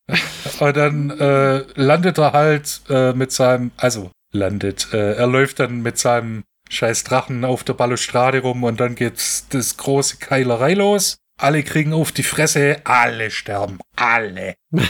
Und 0.58 0.76
dann 0.76 1.10
äh, 1.10 1.64
landet 1.74 2.18
er 2.18 2.32
halt 2.32 2.82
äh, 2.88 3.12
mit 3.12 3.32
seinem, 3.32 3.70
also 3.76 4.10
landet. 4.32 4.88
Äh, 4.92 5.14
er 5.14 5.26
läuft 5.26 5.60
dann 5.60 5.82
mit 5.82 5.98
seinem 5.98 6.44
scheiß 6.68 7.04
Drachen 7.04 7.44
auf 7.44 7.64
der 7.64 7.74
Balustrade 7.74 8.40
rum 8.40 8.64
und 8.64 8.80
dann 8.80 8.94
geht's 8.94 9.46
das 9.50 9.76
große 9.76 10.16
Keilerei 10.16 10.74
los. 10.74 11.18
Alle 11.38 11.62
kriegen 11.62 11.92
auf 11.92 12.12
die 12.12 12.22
Fresse, 12.22 12.80
alle 12.84 13.30
sterben. 13.30 13.78
Alle. 13.96 14.54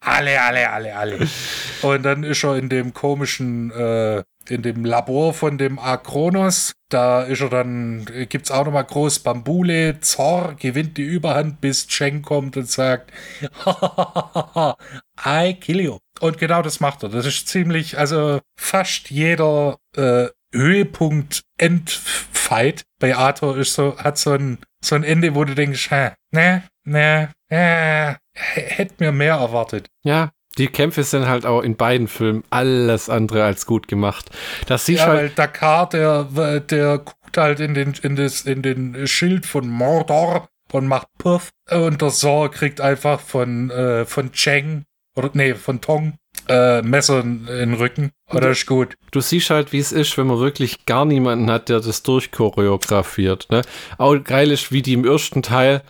alle, 0.00 0.40
alle, 0.40 0.70
alle, 0.70 0.96
alle. 0.96 1.28
Und 1.82 2.02
dann 2.02 2.24
ist 2.24 2.44
er 2.44 2.56
in 2.56 2.68
dem 2.68 2.92
komischen, 2.92 3.70
äh, 3.70 4.22
in 4.48 4.62
dem 4.62 4.84
Labor 4.84 5.34
von 5.34 5.58
dem 5.58 5.78
Akronos. 5.78 6.74
Da 6.88 7.22
ist 7.22 7.40
er 7.40 7.48
dann, 7.48 8.06
gibt's 8.28 8.50
auch 8.50 8.64
nochmal 8.64 8.84
groß 8.84 9.20
Bambule. 9.20 10.00
Zor 10.00 10.54
gewinnt 10.58 10.96
die 10.96 11.02
Überhand, 11.02 11.60
bis 11.60 11.86
Cheng 11.86 12.22
kommt 12.22 12.56
und 12.56 12.68
sagt, 12.68 13.12
I 15.26 15.54
kill 15.54 15.80
you. 15.80 15.98
Und 16.20 16.38
genau 16.38 16.62
das 16.62 16.80
macht 16.80 17.02
er. 17.02 17.08
Das 17.08 17.26
ist 17.26 17.48
ziemlich, 17.48 17.98
also 17.98 18.40
fast 18.56 19.10
jeder 19.10 19.78
äh, 19.96 20.28
Höhepunkt 20.52 21.42
Endfight 21.58 22.84
bei 23.00 23.16
Arthur 23.16 23.58
ist 23.58 23.74
so, 23.74 23.98
hat 23.98 24.18
so 24.18 24.32
ein, 24.32 24.58
so 24.82 24.94
ein 24.94 25.04
Ende, 25.04 25.34
wo 25.34 25.44
du 25.44 25.54
denkst, 25.54 25.90
ne, 25.90 26.62
ne, 26.84 27.30
ne, 27.50 28.18
hätte 28.30 28.94
mir 28.98 29.12
mehr 29.12 29.34
erwartet. 29.34 29.88
Ja, 30.04 30.30
die 30.58 30.68
Kämpfe 30.68 31.02
sind 31.02 31.26
halt 31.26 31.46
auch 31.46 31.62
in 31.62 31.76
beiden 31.76 32.08
Filmen 32.08 32.44
alles 32.50 33.08
andere 33.08 33.44
als 33.44 33.66
gut 33.66 33.88
gemacht. 33.88 34.30
Das 34.66 34.86
ja, 34.86 35.06
halt 35.06 35.16
weil 35.16 35.28
Dakar, 35.30 35.88
der, 35.88 36.24
der 36.60 36.98
guckt 36.98 37.36
halt 37.36 37.60
in 37.60 37.74
den, 37.74 37.94
in, 38.02 38.16
das, 38.16 38.42
in 38.42 38.62
den 38.62 39.06
Schild 39.06 39.46
von 39.46 39.68
Mordor 39.68 40.48
und 40.72 40.86
macht 40.86 41.08
Puff. 41.18 41.50
Und 41.70 42.02
der 42.02 42.10
Saw 42.10 42.48
kriegt 42.48 42.80
einfach 42.80 43.20
von, 43.20 43.70
äh, 43.70 44.04
von 44.04 44.32
Cheng 44.32 44.84
oder 45.16 45.30
nee, 45.32 45.54
von 45.54 45.80
Tong 45.80 46.14
äh, 46.48 46.82
Messer 46.82 47.20
in, 47.20 47.46
den 47.46 47.74
Rücken. 47.74 48.10
Oder 48.32 48.50
ist 48.50 48.66
gut. 48.66 48.96
Du 49.12 49.20
siehst 49.20 49.50
halt, 49.50 49.72
wie 49.72 49.78
es 49.78 49.92
ist, 49.92 50.18
wenn 50.18 50.26
man 50.26 50.40
wirklich 50.40 50.86
gar 50.86 51.04
niemanden 51.04 51.50
hat, 51.50 51.68
der 51.68 51.80
das 51.80 52.02
durchchoreografiert. 52.02 53.48
Ne? 53.50 53.62
Auch 53.98 54.16
geil 54.22 54.50
ist, 54.50 54.72
wie 54.72 54.82
die 54.82 54.94
im 54.94 55.04
ersten 55.04 55.42
Teil, 55.42 55.82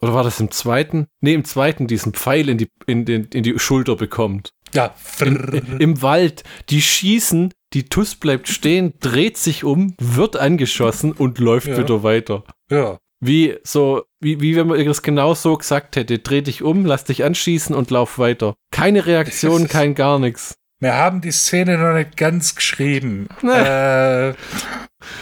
oder 0.00 0.14
war 0.14 0.24
das 0.24 0.40
im 0.40 0.50
zweiten? 0.50 1.06
Ne, 1.20 1.32
im 1.32 1.44
zweiten 1.44 1.86
diesen 1.86 2.12
Pfeil 2.12 2.48
in 2.48 2.58
die, 2.58 2.70
in, 2.86 3.04
den, 3.04 3.24
in 3.32 3.42
die 3.42 3.58
Schulter 3.58 3.96
bekommt. 3.96 4.52
Ja. 4.74 4.94
In, 5.20 5.36
in, 5.36 5.80
Im 5.80 6.02
Wald. 6.02 6.44
Die 6.68 6.82
schießen, 6.82 7.52
die 7.72 7.88
Tuss 7.88 8.14
bleibt 8.14 8.48
stehen, 8.48 8.94
dreht 9.00 9.36
sich 9.36 9.64
um, 9.64 9.94
wird 9.98 10.36
angeschossen 10.36 11.12
und 11.12 11.38
läuft 11.38 11.68
ja. 11.68 11.78
wieder 11.78 12.02
weiter. 12.02 12.44
Ja. 12.70 12.98
Wie 13.20 13.56
so, 13.62 14.04
wie, 14.20 14.40
wie 14.40 14.56
wenn 14.56 14.66
man 14.66 14.84
das 14.84 15.02
genau 15.02 15.34
so 15.34 15.56
gesagt 15.56 15.96
hätte. 15.96 16.18
Dreh 16.18 16.42
dich 16.42 16.62
um, 16.62 16.84
lass 16.84 17.04
dich 17.04 17.24
anschießen 17.24 17.74
und 17.74 17.90
lauf 17.90 18.18
weiter. 18.18 18.54
Keine 18.70 19.06
Reaktion, 19.06 19.68
kein 19.68 19.94
gar 19.94 20.18
nichts. 20.18 20.56
Wir 20.78 20.94
haben 20.94 21.22
die 21.22 21.32
Szene 21.32 21.78
noch 21.78 21.94
nicht 21.94 22.16
ganz 22.16 22.54
geschrieben. 22.54 23.28
äh, 23.42 24.34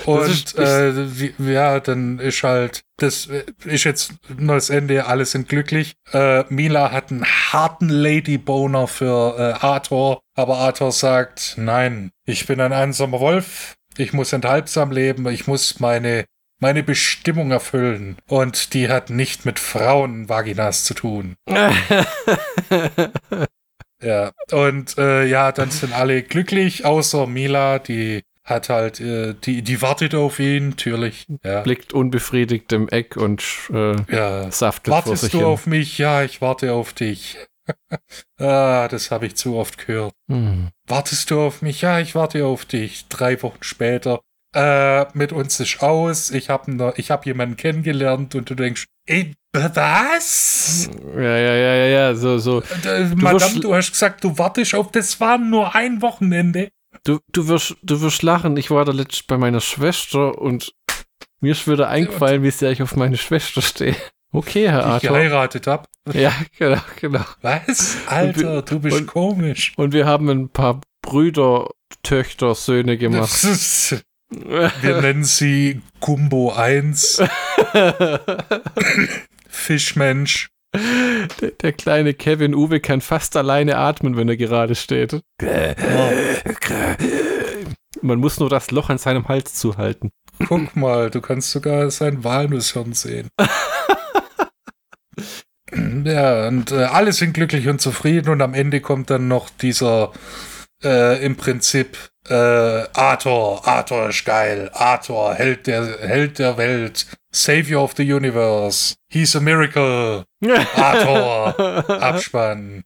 und 0.04 0.28
ist, 0.28 0.58
äh, 0.58 1.18
wie, 1.18 1.52
ja, 1.52 1.80
dann 1.80 2.18
ist 2.18 2.42
halt, 2.42 2.82
das 2.96 3.28
ist 3.64 3.84
jetzt 3.84 4.14
nur 4.36 4.56
das 4.56 4.70
Ende, 4.70 5.06
alle 5.06 5.24
sind 5.24 5.48
glücklich. 5.48 5.94
Äh, 6.12 6.44
Mila 6.48 6.90
hat 6.90 7.10
einen 7.10 7.24
harten 7.24 7.88
Ladyboner 7.88 8.88
für 8.88 9.36
äh, 9.38 9.64
Arthur, 9.64 10.20
aber 10.34 10.58
Arthur 10.58 10.92
sagt, 10.92 11.54
nein, 11.56 12.10
ich 12.24 12.46
bin 12.46 12.60
ein 12.60 12.72
einsamer 12.72 13.20
Wolf, 13.20 13.74
ich 13.96 14.12
muss 14.12 14.32
enthaltsam 14.32 14.90
leben, 14.90 15.26
ich 15.28 15.46
muss 15.46 15.80
meine 15.80 16.24
meine 16.60 16.82
Bestimmung 16.82 17.50
erfüllen. 17.50 18.16
Und 18.26 18.74
die 18.74 18.88
hat 18.88 19.10
nicht 19.10 19.44
mit 19.44 19.58
Frauenvaginas 19.58 20.84
zu 20.84 20.94
tun. 20.94 21.34
ja, 24.04 24.32
und 24.52 24.98
äh, 24.98 25.24
ja, 25.24 25.52
dann 25.52 25.70
sind 25.70 25.92
alle 25.92 26.22
glücklich, 26.22 26.84
außer 26.84 27.26
Mila, 27.26 27.78
die 27.78 28.22
hat 28.44 28.68
halt, 28.68 29.00
äh, 29.00 29.34
die, 29.34 29.62
die 29.62 29.80
wartet 29.80 30.14
auf 30.14 30.38
ihn, 30.38 30.70
natürlich. 30.70 31.26
Ja. 31.42 31.62
Blickt 31.62 31.92
unbefriedigt 31.92 32.72
im 32.72 32.88
Eck 32.88 33.16
und 33.16 33.42
äh, 33.72 33.96
ja. 34.14 34.50
saftet 34.50 34.92
Wartest 34.92 35.08
vor 35.08 35.16
sich 35.16 35.30
du 35.32 35.38
hin. 35.38 35.46
auf 35.46 35.66
mich? 35.66 35.98
Ja, 35.98 36.22
ich 36.22 36.42
warte 36.42 36.72
auf 36.74 36.92
dich. 36.92 37.38
ah, 38.38 38.86
das 38.88 39.10
habe 39.10 39.26
ich 39.26 39.36
zu 39.36 39.56
oft 39.56 39.86
gehört. 39.86 40.12
Hm. 40.28 40.68
Wartest 40.86 41.30
du 41.30 41.40
auf 41.40 41.62
mich? 41.62 41.80
Ja, 41.80 41.98
ich 42.00 42.14
warte 42.14 42.44
auf 42.44 42.66
dich. 42.66 43.08
Drei 43.08 43.42
Wochen 43.42 43.62
später. 43.62 44.20
Äh, 44.54 45.06
mit 45.14 45.32
uns 45.32 45.58
ist 45.58 45.82
aus. 45.82 46.30
Ich 46.30 46.48
habe 46.48 46.94
ich 46.96 47.10
hab 47.10 47.26
jemanden 47.26 47.56
kennengelernt 47.56 48.34
und 48.34 48.48
du 48.48 48.54
denkst, 48.54 48.86
ey, 49.06 49.34
was? 49.52 50.90
Ja, 51.16 51.22
ja, 51.22 51.54
ja, 51.54 51.74
ja, 51.74 51.86
ja, 51.86 52.14
so, 52.14 52.38
so. 52.38 52.60
Äh, 52.60 53.08
du 53.08 53.16
Madame, 53.16 53.60
du 53.60 53.74
hast 53.74 53.92
gesagt, 53.92 54.22
du 54.22 54.38
wartest 54.38 54.74
auf, 54.74 54.92
das 54.92 55.20
war 55.20 55.38
nur 55.38 55.74
ein 55.74 56.02
Wochenende. 56.02 56.68
Du, 57.02 57.18
du, 57.32 57.48
wirst, 57.48 57.76
du 57.82 58.00
wirst 58.00 58.22
lachen. 58.22 58.56
Ich 58.56 58.70
war 58.70 58.84
da 58.84 58.92
letztens 58.92 59.24
bei 59.24 59.36
meiner 59.36 59.60
Schwester 59.60 60.38
und 60.38 60.72
mir 61.40 61.52
ist 61.52 61.68
wieder 61.68 61.88
eingefallen, 61.88 62.42
wie 62.42 62.50
sehr 62.50 62.70
ich 62.70 62.82
auf 62.82 62.96
meine 62.96 63.16
Schwester 63.16 63.60
stehe. 63.60 63.96
Okay, 64.32 64.68
Herr 64.68 64.84
Arthur. 64.84 65.10
Ich 65.10 65.16
geheiratet 65.16 65.66
habe. 65.66 65.88
Ja, 66.12 66.32
genau, 66.58 66.80
genau. 67.00 67.24
Was? 67.42 67.98
Alter, 68.06 68.54
wir, 68.54 68.62
du 68.62 68.80
bist 68.80 68.96
und, 68.98 69.06
komisch. 69.06 69.72
Und 69.76 69.92
wir 69.92 70.06
haben 70.06 70.28
ein 70.28 70.48
paar 70.48 70.80
Brüder, 71.02 71.68
Töchter, 72.02 72.54
Söhne 72.54 72.96
gemacht. 72.98 73.30
wir 74.30 74.96
nennen 75.00 75.24
sie 75.24 75.80
Gumbo 76.00 76.52
1. 76.52 77.22
Fischmensch. 79.48 80.48
Der, 81.40 81.52
der, 81.52 81.72
kleine 81.72 82.14
Kevin 82.14 82.54
Uwe 82.54 82.80
kann 82.80 83.00
fast 83.00 83.36
alleine 83.36 83.78
atmen, 83.78 84.16
wenn 84.16 84.28
er 84.28 84.36
gerade 84.36 84.74
steht. 84.74 85.20
Man 88.02 88.18
muss 88.18 88.40
nur 88.40 88.50
das 88.50 88.72
Loch 88.72 88.90
an 88.90 88.98
seinem 88.98 89.28
Hals 89.28 89.54
zuhalten. 89.54 90.10
Guck 90.48 90.74
mal, 90.74 91.10
du 91.10 91.20
kannst 91.20 91.52
sogar 91.52 91.92
sein 91.92 92.24
Walnusshirn 92.24 92.92
sehen. 92.92 93.28
ja, 96.04 96.48
und 96.48 96.72
äh, 96.72 96.84
alle 96.84 97.12
sind 97.12 97.34
glücklich 97.34 97.68
und 97.68 97.80
zufrieden 97.80 98.30
und 98.30 98.42
am 98.42 98.54
Ende 98.54 98.80
kommt 98.80 99.10
dann 99.10 99.28
noch 99.28 99.50
dieser 99.50 100.12
äh, 100.84 101.24
im 101.24 101.36
Prinzip 101.36 101.96
äh, 102.28 102.34
Arthur, 102.34 103.66
Arthur 103.66 104.08
ist 104.08 104.24
geil, 104.24 104.70
Arthur, 104.72 105.34
Held 105.34 105.66
der, 105.66 105.98
Held 106.00 106.38
der 106.38 106.56
Welt, 106.56 107.06
Savior 107.32 107.82
of 107.82 107.94
the 107.96 108.12
Universe, 108.12 108.94
he's 109.08 109.34
a 109.36 109.40
miracle, 109.40 110.24
Arthur, 110.76 111.84
Abspann, 112.02 112.84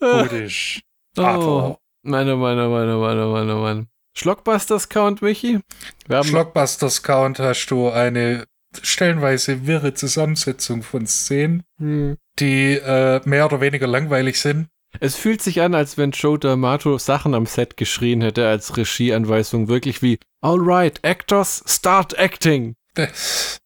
Gudisch, 0.00 0.80
Arthur. 1.16 1.64
Oh, 1.64 1.78
meine, 2.02 2.36
meine, 2.36 2.68
meine, 2.68 2.96
meine, 2.96 3.26
meine, 3.26 3.54
meine. 3.54 3.86
Schlockbusters 4.16 4.88
Count, 4.88 5.22
Michi? 5.22 5.60
Schlockbusters 6.08 7.02
Count 7.02 7.38
hast 7.38 7.66
du 7.66 7.90
eine 7.90 8.46
stellenweise 8.82 9.66
wirre 9.66 9.94
Zusammensetzung 9.94 10.82
von 10.82 11.06
Szenen, 11.06 11.62
hm. 11.78 12.16
die 12.38 12.74
äh, 12.74 13.20
mehr 13.24 13.46
oder 13.46 13.60
weniger 13.60 13.86
langweilig 13.86 14.40
sind. 14.40 14.68
Es 15.00 15.14
fühlt 15.14 15.42
sich 15.42 15.60
an, 15.60 15.74
als 15.74 15.96
wenn 15.96 16.10
Joe 16.10 16.38
D'Amato 16.38 16.98
Sachen 16.98 17.34
am 17.34 17.46
Set 17.46 17.76
geschrien 17.76 18.20
hätte 18.20 18.48
als 18.48 18.76
Regieanweisung, 18.76 19.68
wirklich 19.68 20.02
wie 20.02 20.18
Alright, 20.40 21.00
Actors, 21.02 21.62
start 21.66 22.14
acting. 22.18 22.74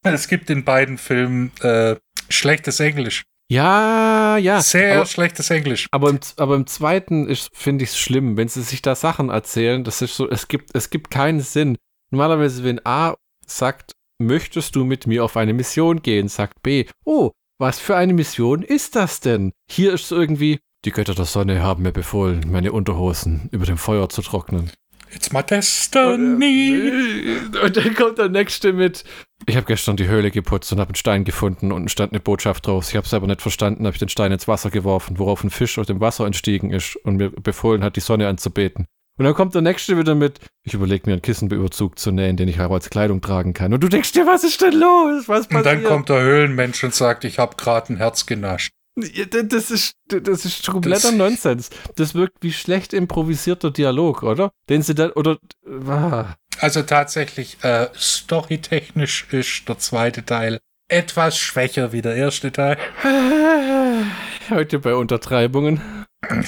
Es 0.04 0.28
gibt 0.28 0.50
in 0.50 0.64
beiden 0.64 0.98
Filmen 0.98 1.52
äh, 1.60 1.96
schlechtes 2.28 2.80
Englisch. 2.80 3.22
Ja, 3.50 4.36
ja. 4.36 4.60
Sehr 4.60 4.96
aber, 4.96 5.06
schlechtes 5.06 5.50
Englisch. 5.50 5.86
Aber 5.90 6.10
im, 6.10 6.20
aber 6.36 6.54
im 6.54 6.66
zweiten 6.66 7.34
finde 7.52 7.84
ich 7.84 7.90
es 7.90 7.98
schlimm, 7.98 8.36
wenn 8.36 8.48
sie 8.48 8.62
sich 8.62 8.82
da 8.82 8.94
Sachen 8.94 9.30
erzählen, 9.30 9.84
das 9.84 10.02
ist 10.02 10.16
so, 10.16 10.28
es 10.28 10.48
gibt, 10.48 10.74
es 10.74 10.90
gibt 10.90 11.10
keinen 11.10 11.40
Sinn. 11.40 11.76
Normalerweise, 12.10 12.64
wenn 12.64 12.84
A 12.84 13.14
sagt, 13.46 13.92
möchtest 14.18 14.76
du 14.76 14.84
mit 14.84 15.06
mir 15.06 15.24
auf 15.24 15.36
eine 15.36 15.54
Mission 15.54 16.02
gehen, 16.02 16.28
sagt 16.28 16.62
B, 16.62 16.86
oh, 17.04 17.30
was 17.58 17.78
für 17.78 17.96
eine 17.96 18.12
Mission 18.12 18.62
ist 18.62 18.96
das 18.96 19.20
denn? 19.20 19.52
Hier 19.70 19.92
ist 19.92 20.04
es 20.04 20.10
irgendwie, 20.10 20.58
die 20.84 20.90
Götter 20.90 21.14
der 21.14 21.24
Sonne 21.24 21.62
haben 21.62 21.82
mir 21.82 21.92
befohlen, 21.92 22.44
meine 22.50 22.72
Unterhosen 22.72 23.48
über 23.52 23.66
dem 23.66 23.78
Feuer 23.78 24.08
zu 24.08 24.22
trocknen. 24.22 24.70
It's 25.14 25.32
my 25.32 25.42
destiny. 25.42 27.36
Und, 27.44 27.56
und 27.56 27.76
dann 27.76 27.94
kommt 27.94 28.18
der 28.18 28.30
nächste 28.30 28.72
mit. 28.72 29.04
Ich 29.46 29.56
habe 29.56 29.66
gestern 29.66 29.96
die 29.96 30.08
Höhle 30.08 30.30
geputzt 30.30 30.72
und 30.72 30.80
habe 30.80 30.88
einen 30.88 30.94
Stein 30.94 31.24
gefunden 31.24 31.70
und 31.70 31.90
stand 31.90 32.12
eine 32.12 32.20
Botschaft 32.20 32.66
drauf. 32.66 32.88
Ich 32.88 32.96
habe 32.96 33.06
es 33.06 33.12
aber 33.12 33.26
nicht 33.26 33.42
verstanden, 33.42 33.84
habe 33.84 33.94
ich 33.94 33.98
den 33.98 34.08
Stein 34.08 34.32
ins 34.32 34.48
Wasser 34.48 34.70
geworfen, 34.70 35.18
worauf 35.18 35.44
ein 35.44 35.50
Fisch 35.50 35.78
aus 35.78 35.86
dem 35.86 36.00
Wasser 36.00 36.24
entstiegen 36.24 36.70
ist 36.70 36.96
und 36.96 37.16
mir 37.16 37.30
befohlen 37.30 37.84
hat, 37.84 37.96
die 37.96 38.00
Sonne 38.00 38.28
anzubeten. 38.28 38.86
Und 39.18 39.26
dann 39.26 39.34
kommt 39.34 39.54
der 39.54 39.60
nächste 39.60 39.98
wieder 39.98 40.14
mit, 40.14 40.40
ich 40.62 40.72
überlege 40.72 41.02
mir 41.06 41.12
einen 41.12 41.22
Kissenüberzug 41.22 41.98
zu 41.98 42.12
nähen, 42.12 42.38
den 42.38 42.48
ich 42.48 42.58
auch 42.60 42.70
als 42.70 42.88
Kleidung 42.88 43.20
tragen 43.20 43.52
kann. 43.52 43.74
Und 43.74 43.82
du 43.82 43.88
denkst 43.88 44.12
dir, 44.12 44.26
was 44.26 44.42
ist 44.42 44.62
denn 44.62 44.72
los? 44.72 45.28
Was 45.28 45.46
passiert? 45.46 45.52
Und 45.52 45.64
dann 45.66 45.84
kommt 45.84 46.08
der 46.08 46.22
Höhlenmensch 46.22 46.82
und 46.82 46.94
sagt, 46.94 47.24
ich 47.24 47.38
habe 47.38 47.56
gerade 47.56 47.92
ein 47.92 47.96
Herz 47.98 48.24
genascht. 48.24 48.72
Das 48.94 49.70
ist, 49.70 49.94
das 50.06 50.44
ist 50.44 50.66
kompletter 50.66 51.08
das 51.08 51.12
Nonsens. 51.12 51.70
Das 51.96 52.14
wirkt 52.14 52.42
wie 52.42 52.52
schlecht 52.52 52.92
improvisierter 52.92 53.70
Dialog, 53.70 54.22
oder? 54.22 54.52
Den 54.68 54.82
sie 54.82 54.94
dann, 54.94 55.12
oder, 55.12 55.38
ah. 55.88 56.34
Also 56.58 56.82
tatsächlich, 56.82 57.56
äh, 57.64 57.88
storytechnisch 57.94 59.26
ist 59.30 59.68
der 59.68 59.78
zweite 59.78 60.24
Teil 60.24 60.60
etwas 60.88 61.38
schwächer 61.38 61.92
wie 61.92 62.02
der 62.02 62.16
erste 62.16 62.52
Teil. 62.52 62.76
Heute 64.50 64.78
bei 64.78 64.94
Untertreibungen. 64.94 65.80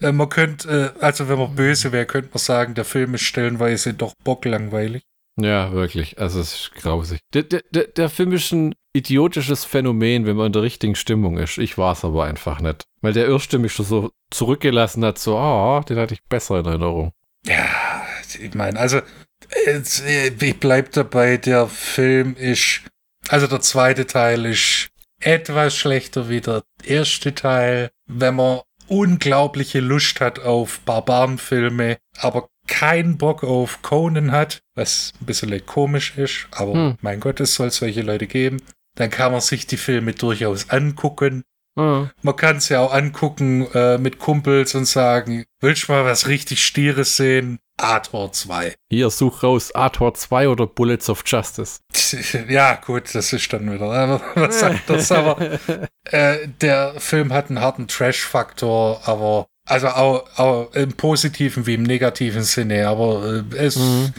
Äh, 0.00 0.10
man 0.10 0.28
könnte, 0.28 0.92
äh, 0.98 1.04
also 1.04 1.28
wenn 1.28 1.38
man 1.38 1.54
böse 1.54 1.92
wäre, 1.92 2.04
könnte 2.04 2.30
man 2.32 2.40
sagen, 2.40 2.74
der 2.74 2.84
Film 2.84 3.14
ist 3.14 3.22
stellenweise 3.22 3.94
doch 3.94 4.12
bocklangweilig. 4.24 5.04
Ja, 5.36 5.72
wirklich. 5.72 6.18
Also 6.18 6.40
es 6.40 6.54
ist 6.54 6.74
grausig. 6.74 7.20
Der, 7.32 7.42
der, 7.42 7.62
der 7.62 8.08
Film 8.08 8.32
ist 8.32 8.52
ein 8.52 8.74
idiotisches 8.92 9.64
Phänomen, 9.64 10.26
wenn 10.26 10.36
man 10.36 10.46
in 10.46 10.52
der 10.52 10.62
richtigen 10.62 10.94
Stimmung 10.94 11.38
ist. 11.38 11.58
Ich 11.58 11.76
war 11.76 11.92
es 11.92 12.04
aber 12.04 12.24
einfach 12.24 12.60
nicht. 12.60 12.84
Weil 13.00 13.12
der 13.12 13.26
erste 13.26 13.58
mich 13.58 13.72
schon 13.72 13.86
so 13.86 14.10
zurückgelassen 14.30 15.04
hat, 15.04 15.18
so, 15.18 15.36
ah, 15.36 15.78
oh, 15.78 15.82
den 15.82 15.98
hatte 15.98 16.14
ich 16.14 16.22
besser 16.28 16.60
in 16.60 16.66
Erinnerung. 16.66 17.12
Ja, 17.44 18.02
ich 18.40 18.54
meine, 18.54 18.78
also 18.78 19.00
ich 19.66 20.60
bleib 20.60 20.92
dabei, 20.92 21.36
der 21.36 21.66
Film 21.68 22.36
ist, 22.36 22.82
also 23.28 23.46
der 23.46 23.60
zweite 23.60 24.06
Teil 24.06 24.46
ist 24.46 24.88
etwas 25.20 25.76
schlechter 25.76 26.28
wie 26.28 26.40
der 26.40 26.62
erste 26.84 27.34
Teil, 27.34 27.90
wenn 28.06 28.36
man 28.36 28.60
unglaubliche 28.86 29.80
Lust 29.80 30.20
hat 30.20 30.38
auf 30.38 30.80
Barbarenfilme, 30.80 31.98
aber 32.18 32.48
keinen 32.66 33.18
Bock 33.18 33.44
auf 33.44 33.82
Conan 33.82 34.32
hat, 34.32 34.62
was 34.74 35.12
ein 35.20 35.26
bisschen 35.26 35.64
komisch 35.66 36.16
ist, 36.16 36.46
aber 36.50 36.72
hm. 36.72 36.98
mein 37.00 37.20
Gott, 37.20 37.40
es 37.40 37.54
soll 37.54 37.70
solche 37.70 38.02
Leute 38.02 38.26
geben. 38.26 38.62
Dann 38.96 39.10
kann 39.10 39.32
man 39.32 39.40
sich 39.40 39.66
die 39.66 39.76
Filme 39.76 40.12
durchaus 40.12 40.70
angucken. 40.70 41.42
Hm. 41.76 42.10
Man 42.22 42.36
kann 42.36 42.58
es 42.58 42.68
ja 42.68 42.80
auch 42.80 42.92
angucken 42.92 43.66
äh, 43.74 43.98
mit 43.98 44.18
Kumpels 44.18 44.74
und 44.74 44.86
sagen, 44.86 45.44
willst 45.60 45.88
du 45.88 45.92
mal 45.92 46.04
was 46.04 46.28
richtig 46.28 46.64
Stieres 46.64 47.16
sehen? 47.16 47.58
Arthur 47.76 48.30
2. 48.30 48.74
Hier, 48.88 49.10
such 49.10 49.42
raus, 49.42 49.74
Arthur 49.74 50.14
2 50.14 50.48
oder 50.48 50.66
Bullets 50.66 51.10
of 51.10 51.24
Justice. 51.26 51.80
Ja, 52.48 52.76
gut, 52.76 53.12
das 53.14 53.32
ist 53.32 53.52
dann 53.52 53.72
wieder. 53.72 54.20
Was 54.36 54.60
sagt 54.60 54.88
das? 54.88 55.10
Aber 55.10 55.40
äh, 56.04 56.46
der 56.60 57.00
Film 57.00 57.32
hat 57.32 57.48
einen 57.48 57.60
harten 57.60 57.88
Trash-Faktor, 57.88 59.00
aber 59.04 59.48
also 59.66 59.88
auch, 59.88 60.38
auch 60.38 60.72
im 60.74 60.92
positiven 60.92 61.66
wie 61.66 61.74
im 61.74 61.82
negativen 61.82 62.42
Sinne, 62.42 62.88
aber 62.88 63.44
äh, 63.52 63.56
es 63.56 63.76
mhm. 63.76 64.12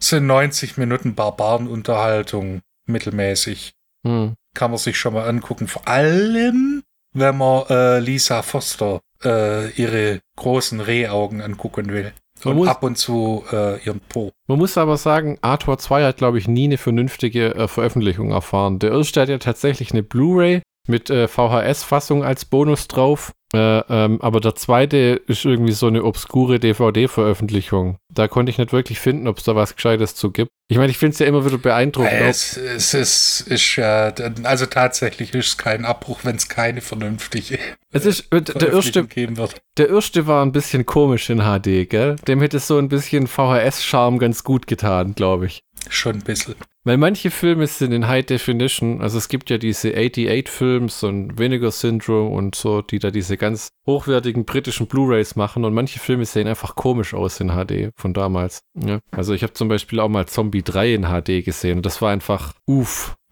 sind 0.00 0.26
90 0.26 0.76
Minuten 0.78 1.14
Barbarenunterhaltung 1.14 2.60
mittelmäßig. 2.86 3.72
Mhm. 4.02 4.34
Kann 4.54 4.70
man 4.70 4.78
sich 4.78 4.98
schon 4.98 5.14
mal 5.14 5.28
angucken. 5.28 5.68
Vor 5.68 5.86
allem, 5.86 6.82
wenn 7.12 7.36
man 7.36 7.66
äh, 7.68 7.98
Lisa 8.00 8.42
Foster 8.42 9.00
äh, 9.22 9.70
ihre 9.72 10.20
großen 10.36 10.80
Rehaugen 10.80 11.42
angucken 11.42 11.90
will. 11.90 12.12
Man 12.44 12.52
und 12.52 12.58
muss, 12.58 12.68
ab 12.68 12.82
und 12.82 12.96
zu 12.96 13.44
äh, 13.52 13.78
ihren 13.84 14.00
Po. 14.00 14.32
Man 14.48 14.58
muss 14.58 14.78
aber 14.78 14.96
sagen, 14.96 15.38
Arthur 15.42 15.78
2 15.78 16.04
hat, 16.04 16.16
glaube 16.16 16.38
ich, 16.38 16.48
nie 16.48 16.64
eine 16.64 16.78
vernünftige 16.78 17.54
äh, 17.54 17.68
Veröffentlichung 17.68 18.30
erfahren. 18.30 18.78
Der 18.78 18.92
erste 18.92 19.20
hat 19.20 19.28
ja 19.28 19.38
tatsächlich 19.38 19.92
eine 19.92 20.02
Blu-ray 20.02 20.62
mit 20.90 21.08
äh, 21.08 21.28
VHS-Fassung 21.28 22.24
als 22.24 22.44
Bonus 22.44 22.88
drauf. 22.88 23.32
Äh, 23.52 23.58
ähm, 23.88 24.20
aber 24.20 24.40
der 24.40 24.54
zweite 24.54 25.20
ist 25.26 25.44
irgendwie 25.44 25.72
so 25.72 25.88
eine 25.88 26.04
obskure 26.04 26.60
DVD-Veröffentlichung. 26.60 27.96
Da 28.12 28.28
konnte 28.28 28.50
ich 28.50 28.58
nicht 28.58 28.72
wirklich 28.72 29.00
finden, 29.00 29.26
ob 29.26 29.38
es 29.38 29.44
da 29.44 29.56
was 29.56 29.74
Gescheites 29.74 30.14
zu 30.14 30.30
gibt. 30.30 30.50
Ich 30.68 30.76
meine, 30.76 30.90
ich 30.90 30.98
finde 30.98 31.14
es 31.14 31.18
ja 31.18 31.26
immer 31.26 31.44
wieder 31.44 31.58
beeindruckend. 31.58 32.12
Es, 32.12 32.56
es 32.56 32.94
ist, 32.94 33.40
ist 33.48 33.76
ja, 33.76 34.12
also 34.44 34.66
tatsächlich 34.66 35.34
ist 35.34 35.46
es 35.48 35.58
kein 35.58 35.84
Abbruch, 35.84 36.20
wenn 36.22 36.36
es 36.36 36.48
keine 36.48 36.80
vernünftige 36.80 37.58
es 37.92 38.06
ist, 38.06 38.32
äh, 38.32 38.40
der 38.40 38.72
erste, 38.72 39.04
geben 39.04 39.36
wird. 39.36 39.60
Der 39.76 39.88
erste 39.88 40.28
war 40.28 40.44
ein 40.44 40.52
bisschen 40.52 40.86
komisch 40.86 41.28
in 41.28 41.40
HD, 41.40 41.90
gell? 41.90 42.16
Dem 42.28 42.40
hätte 42.40 42.60
so 42.60 42.78
ein 42.78 42.88
bisschen 42.88 43.26
VHS-Charme 43.26 44.18
ganz 44.18 44.44
gut 44.44 44.68
getan, 44.68 45.14
glaube 45.16 45.46
ich. 45.46 45.64
Schon 45.88 46.16
ein 46.16 46.22
bisschen. 46.22 46.54
Weil 46.84 46.96
manche 46.96 47.30
Filme 47.30 47.66
sind 47.66 47.92
in 47.92 48.08
High 48.08 48.24
Definition, 48.24 49.00
also 49.02 49.18
es 49.18 49.28
gibt 49.28 49.50
ja 49.50 49.58
diese 49.58 49.90
88-Films 49.90 51.02
und 51.02 51.38
Vinegar 51.38 51.70
Syndrome 51.70 52.30
und 52.30 52.54
so, 52.54 52.80
die 52.80 52.98
da 52.98 53.10
diese 53.10 53.36
ganz 53.36 53.68
hochwertigen 53.86 54.44
britischen 54.44 54.86
Blu-Rays 54.86 55.36
machen 55.36 55.64
und 55.64 55.74
manche 55.74 55.98
Filme 55.98 56.24
sehen 56.24 56.48
einfach 56.48 56.74
komisch 56.76 57.12
aus 57.12 57.40
in 57.40 57.50
HD 57.50 57.90
von 57.96 58.14
damals. 58.14 58.60
Ja. 58.74 59.00
Also 59.10 59.34
ich 59.34 59.42
habe 59.42 59.52
zum 59.52 59.68
Beispiel 59.68 60.00
auch 60.00 60.08
mal 60.08 60.26
Zombie 60.26 60.62
3 60.62 60.94
in 60.94 61.04
HD 61.04 61.44
gesehen 61.44 61.78
und 61.78 61.86
das 61.86 62.00
war 62.00 62.10
einfach 62.10 62.54
uff. 62.66 63.14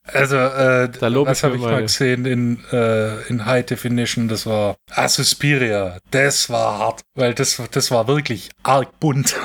Also, 0.03 0.36
äh, 0.36 0.89
was 0.99 1.43
habe 1.43 1.55
ich 1.55 1.61
mal 1.61 1.82
gesehen 1.82 2.25
in, 2.25 2.63
äh, 2.71 3.21
in 3.27 3.45
High 3.45 3.65
Definition? 3.65 4.27
Das 4.27 4.45
war 4.45 4.75
ah, 4.91 5.07
Suspiria. 5.07 5.99
Das 6.11 6.49
war 6.49 6.79
hart, 6.79 7.01
weil 7.15 7.34
das, 7.34 7.61
das 7.71 7.91
war 7.91 8.07
wirklich 8.07 8.49
arg 8.63 8.99
bunt. 8.99 9.36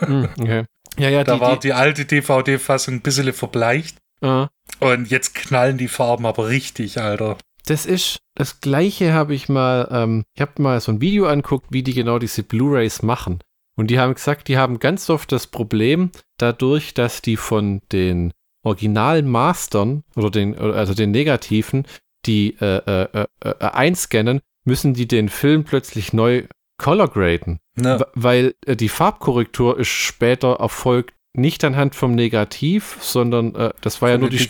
Hm, 0.00 0.28
okay. 0.38 0.64
Ja, 0.96 1.08
ja, 1.08 1.24
da 1.24 1.34
die, 1.34 1.40
war 1.40 1.54
die, 1.54 1.68
die 1.68 1.72
alte 1.72 2.04
DVD-Fassung 2.04 2.94
ein 2.94 3.00
bisschen 3.00 3.32
verbleicht. 3.32 3.98
Uh. 4.22 4.46
Und 4.80 5.10
jetzt 5.10 5.34
knallen 5.34 5.76
die 5.78 5.88
Farben 5.88 6.26
aber 6.26 6.48
richtig, 6.48 7.00
Alter. 7.00 7.36
Das 7.66 7.86
ist 7.86 8.18
das 8.34 8.60
gleiche 8.60 9.12
habe 9.12 9.34
ich 9.34 9.48
mal, 9.48 9.88
ähm, 9.90 10.24
ich 10.34 10.40
habe 10.40 10.60
mal 10.60 10.80
so 10.80 10.90
ein 10.92 11.00
Video 11.00 11.26
anguckt, 11.26 11.66
wie 11.70 11.82
die 11.82 11.94
genau 11.94 12.18
diese 12.18 12.42
Blu-rays 12.42 13.02
machen. 13.02 13.38
Und 13.76 13.88
die 13.90 13.98
haben 13.98 14.14
gesagt, 14.14 14.48
die 14.48 14.58
haben 14.58 14.78
ganz 14.78 15.08
oft 15.08 15.30
das 15.32 15.46
Problem, 15.46 16.10
dadurch, 16.36 16.94
dass 16.94 17.22
die 17.22 17.36
von 17.36 17.80
den 17.92 18.32
Originalmastern 18.64 20.02
oder 20.16 20.30
den, 20.30 20.58
also 20.58 20.94
den 20.94 21.10
Negativen, 21.10 21.86
die 22.26 22.56
äh, 22.60 22.76
äh, 22.76 23.08
äh, 23.12 23.26
äh, 23.40 23.54
einscannen, 23.60 24.40
müssen 24.64 24.94
die 24.94 25.06
den 25.06 25.28
Film 25.28 25.64
plötzlich 25.64 26.12
neu 26.12 26.44
color 26.78 27.08
graden. 27.08 27.60
Ja. 27.80 28.04
Weil 28.14 28.54
äh, 28.66 28.76
die 28.76 28.88
Farbkorrektur 28.88 29.78
ist 29.78 29.88
später 29.88 30.54
erfolgt 30.54 31.14
nicht 31.36 31.64
anhand 31.64 31.94
vom 31.94 32.14
Negativ, 32.14 32.96
sondern 33.00 33.54
äh, 33.54 33.70
das 33.80 34.00
war 34.00 34.10
ja 34.10 34.18
nur 34.18 34.30
die 34.30 34.48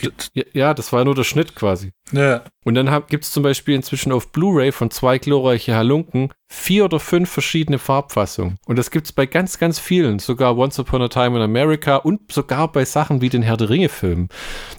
ja, 0.53 0.75
das 0.75 0.93
war 0.93 1.01
ja 1.01 1.05
nur 1.05 1.15
der 1.15 1.25
Schnitt 1.25 1.55
quasi. 1.55 1.93
Ja. 2.13 2.45
Und 2.65 2.75
dann 2.75 2.91
gibt 3.09 3.25
es 3.25 3.33
zum 3.33 3.43
Beispiel 3.43 3.75
inzwischen 3.75 4.13
auf 4.13 4.33
Blu-ray 4.33 4.71
von 4.73 4.91
zwei 4.91 5.19
glorreiche 5.19 5.75
Halunken 5.75 6.31
vier 6.47 6.85
oder 6.85 7.01
fünf 7.01 7.31
verschiedene 7.31 7.79
Farbfassungen. 7.79 8.59
Und 8.67 8.79
das 8.79 8.91
gibt 8.91 9.07
es 9.07 9.13
bei 9.13 9.27
ganz, 9.27 9.59
ganz 9.59 9.79
vielen, 9.79 10.19
sogar 10.19 10.57
Once 10.57 10.79
Upon 10.79 11.03
a 11.03 11.09
Time 11.09 11.37
in 11.37 11.43
America 11.43 11.97
und 11.97 12.31
sogar 12.31 12.71
bei 12.71 12.85
Sachen 12.85 13.21
wie 13.21 13.29
den 13.29 13.43
Herr 13.43 13.57
der 13.57 13.71
Ringe-Film. 13.71 14.29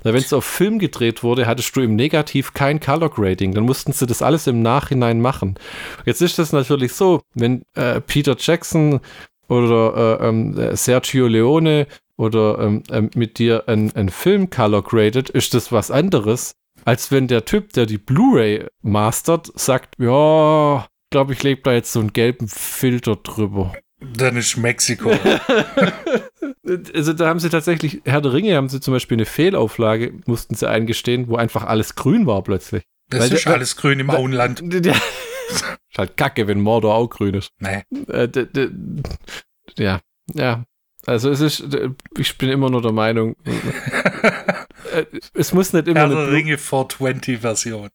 Wenn 0.04 0.16
es 0.16 0.34
auf 0.34 0.46
Film 0.46 0.80
gedreht 0.80 1.24
wurde, 1.24 1.48
hattest 1.48 1.76
du 1.76 1.82
im 1.82 1.96
Negativ 1.96 2.54
kein 2.54 2.80
Color 2.80 3.10
Grading. 3.10 3.54
Dann 3.54 3.66
mussten 3.66 3.92
sie 3.92 4.06
das 4.06 4.22
alles 4.22 4.48
im 4.48 4.62
Nachhinein 4.62 5.22
machen. 5.22 5.56
Jetzt 6.06 6.22
ist 6.22 6.40
das 6.40 6.54
natürlich 6.54 6.94
so, 6.94 7.22
wenn 7.34 7.64
äh, 7.76 8.00
Peter 8.00 8.36
Jackson 8.40 9.02
oder 9.48 10.20
äh, 10.22 10.28
ähm, 10.28 10.76
Sergio 10.76 11.28
Leone 11.28 11.88
oder 12.18 12.60
ähm, 12.60 12.84
äh, 12.90 13.02
mit 13.16 13.40
dir 13.40 13.64
ein 13.68 14.10
Film 14.10 14.50
color 14.50 14.84
graded, 14.84 15.30
ist 15.30 15.54
das 15.54 15.72
was 15.72 15.92
anderes, 15.92 16.56
als 16.86 17.12
wenn 17.12 17.28
der 17.28 17.46
Typ, 17.46 17.74
der 17.74 17.86
die 17.86 17.98
Blu-ray 17.98 18.68
mastert, 18.82 19.52
sagt, 19.56 19.96
ja, 20.00 20.88
glaube 21.10 21.34
ich, 21.34 21.44
lebe 21.44 21.62
da 21.64 21.74
jetzt 21.74 21.92
so 21.92 22.00
einen 22.00 22.14
gelben 22.14 22.48
Filter 22.48 23.16
drüber. 23.16 23.74
Dann 24.00 24.38
ist 24.38 24.58
Mexiko. 24.58 25.12
also 26.94 27.14
da 27.14 27.28
haben 27.28 27.40
sie 27.40 27.50
tatsächlich, 27.50 28.02
Herr 28.06 28.22
der 28.22 28.34
Ringe 28.34 28.56
haben 28.56 28.70
sie 28.70 28.82
zum 28.82 28.94
Beispiel 28.94 29.16
eine 29.16 29.26
Fehlauflage, 29.26 30.14
mussten 30.26 30.56
sie 30.56 30.70
eingestehen, 30.70 31.28
wo 31.28 31.38
einfach 31.38 31.64
alles 31.64 31.96
grün 31.96 32.28
war 32.28 32.44
plötzlich. 32.44 32.84
Das 33.10 33.22
Weil 33.22 33.34
ist 33.34 33.46
der, 33.46 33.54
alles 33.54 33.76
grün 33.78 34.00
im 34.00 34.10
Auenland. 34.10 34.64
Ist 35.50 35.98
halt 35.98 36.18
kacke, 36.18 36.48
wenn 36.48 36.62
Mordor 36.62 36.96
auch 36.96 37.10
grün 37.10 37.36
ist. 37.36 37.50
Nee. 37.60 37.84
Äh, 38.08 38.30
ja, 39.78 40.02
ja. 40.34 40.66
Also 41.06 41.30
es 41.30 41.40
ist, 41.40 41.64
ich 42.18 42.38
bin 42.38 42.50
immer 42.50 42.70
nur 42.70 42.82
der 42.82 42.92
Meinung, 42.92 43.36
äh, 43.46 45.06
es 45.34 45.54
muss 45.54 45.72
nicht 45.72 45.88
immer. 45.88 46.00
Herr 46.00 46.10
der 46.10 46.32
Ringe 46.32 46.58
420 46.58 47.40
Version. 47.40 47.90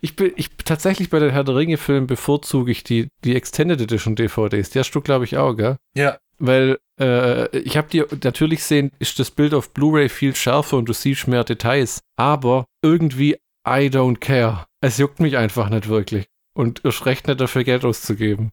Ich 0.00 0.16
bin, 0.16 0.32
ich 0.36 0.50
tatsächlich 0.64 1.08
bei 1.08 1.18
den 1.18 1.30
Herr 1.30 1.44
der 1.44 1.56
Ringe 1.56 1.78
Filmen 1.78 2.06
bevorzuge 2.06 2.70
ich 2.70 2.84
die, 2.84 3.08
die 3.24 3.36
Extended 3.36 3.80
Edition 3.80 4.16
DVDs. 4.16 4.70
Die 4.70 4.78
hast 4.78 4.90
du, 4.90 5.00
glaube 5.00 5.24
ich, 5.24 5.38
auch, 5.38 5.54
gell? 5.54 5.76
Ja. 5.94 6.18
Weil 6.38 6.78
äh, 6.98 7.56
ich 7.58 7.76
habe 7.76 7.88
dir 7.88 8.06
natürlich 8.22 8.64
sehen, 8.64 8.92
ist 8.98 9.18
das 9.18 9.30
Bild 9.30 9.54
auf 9.54 9.72
Blu-ray 9.72 10.08
viel 10.08 10.34
schärfer 10.34 10.76
und 10.76 10.88
du 10.88 10.92
siehst 10.92 11.26
mehr 11.26 11.44
Details. 11.44 12.00
Aber 12.16 12.66
irgendwie 12.82 13.36
I 13.66 13.88
don't 13.88 14.18
care. 14.18 14.66
Es 14.82 14.98
juckt 14.98 15.20
mich 15.20 15.36
einfach 15.36 15.68
nicht 15.68 15.88
wirklich 15.88 16.26
und 16.60 16.84
erst 16.84 17.06
recht 17.06 17.26
nicht 17.26 17.40
dafür 17.40 17.64
Geld 17.64 17.84
auszugeben. 17.84 18.50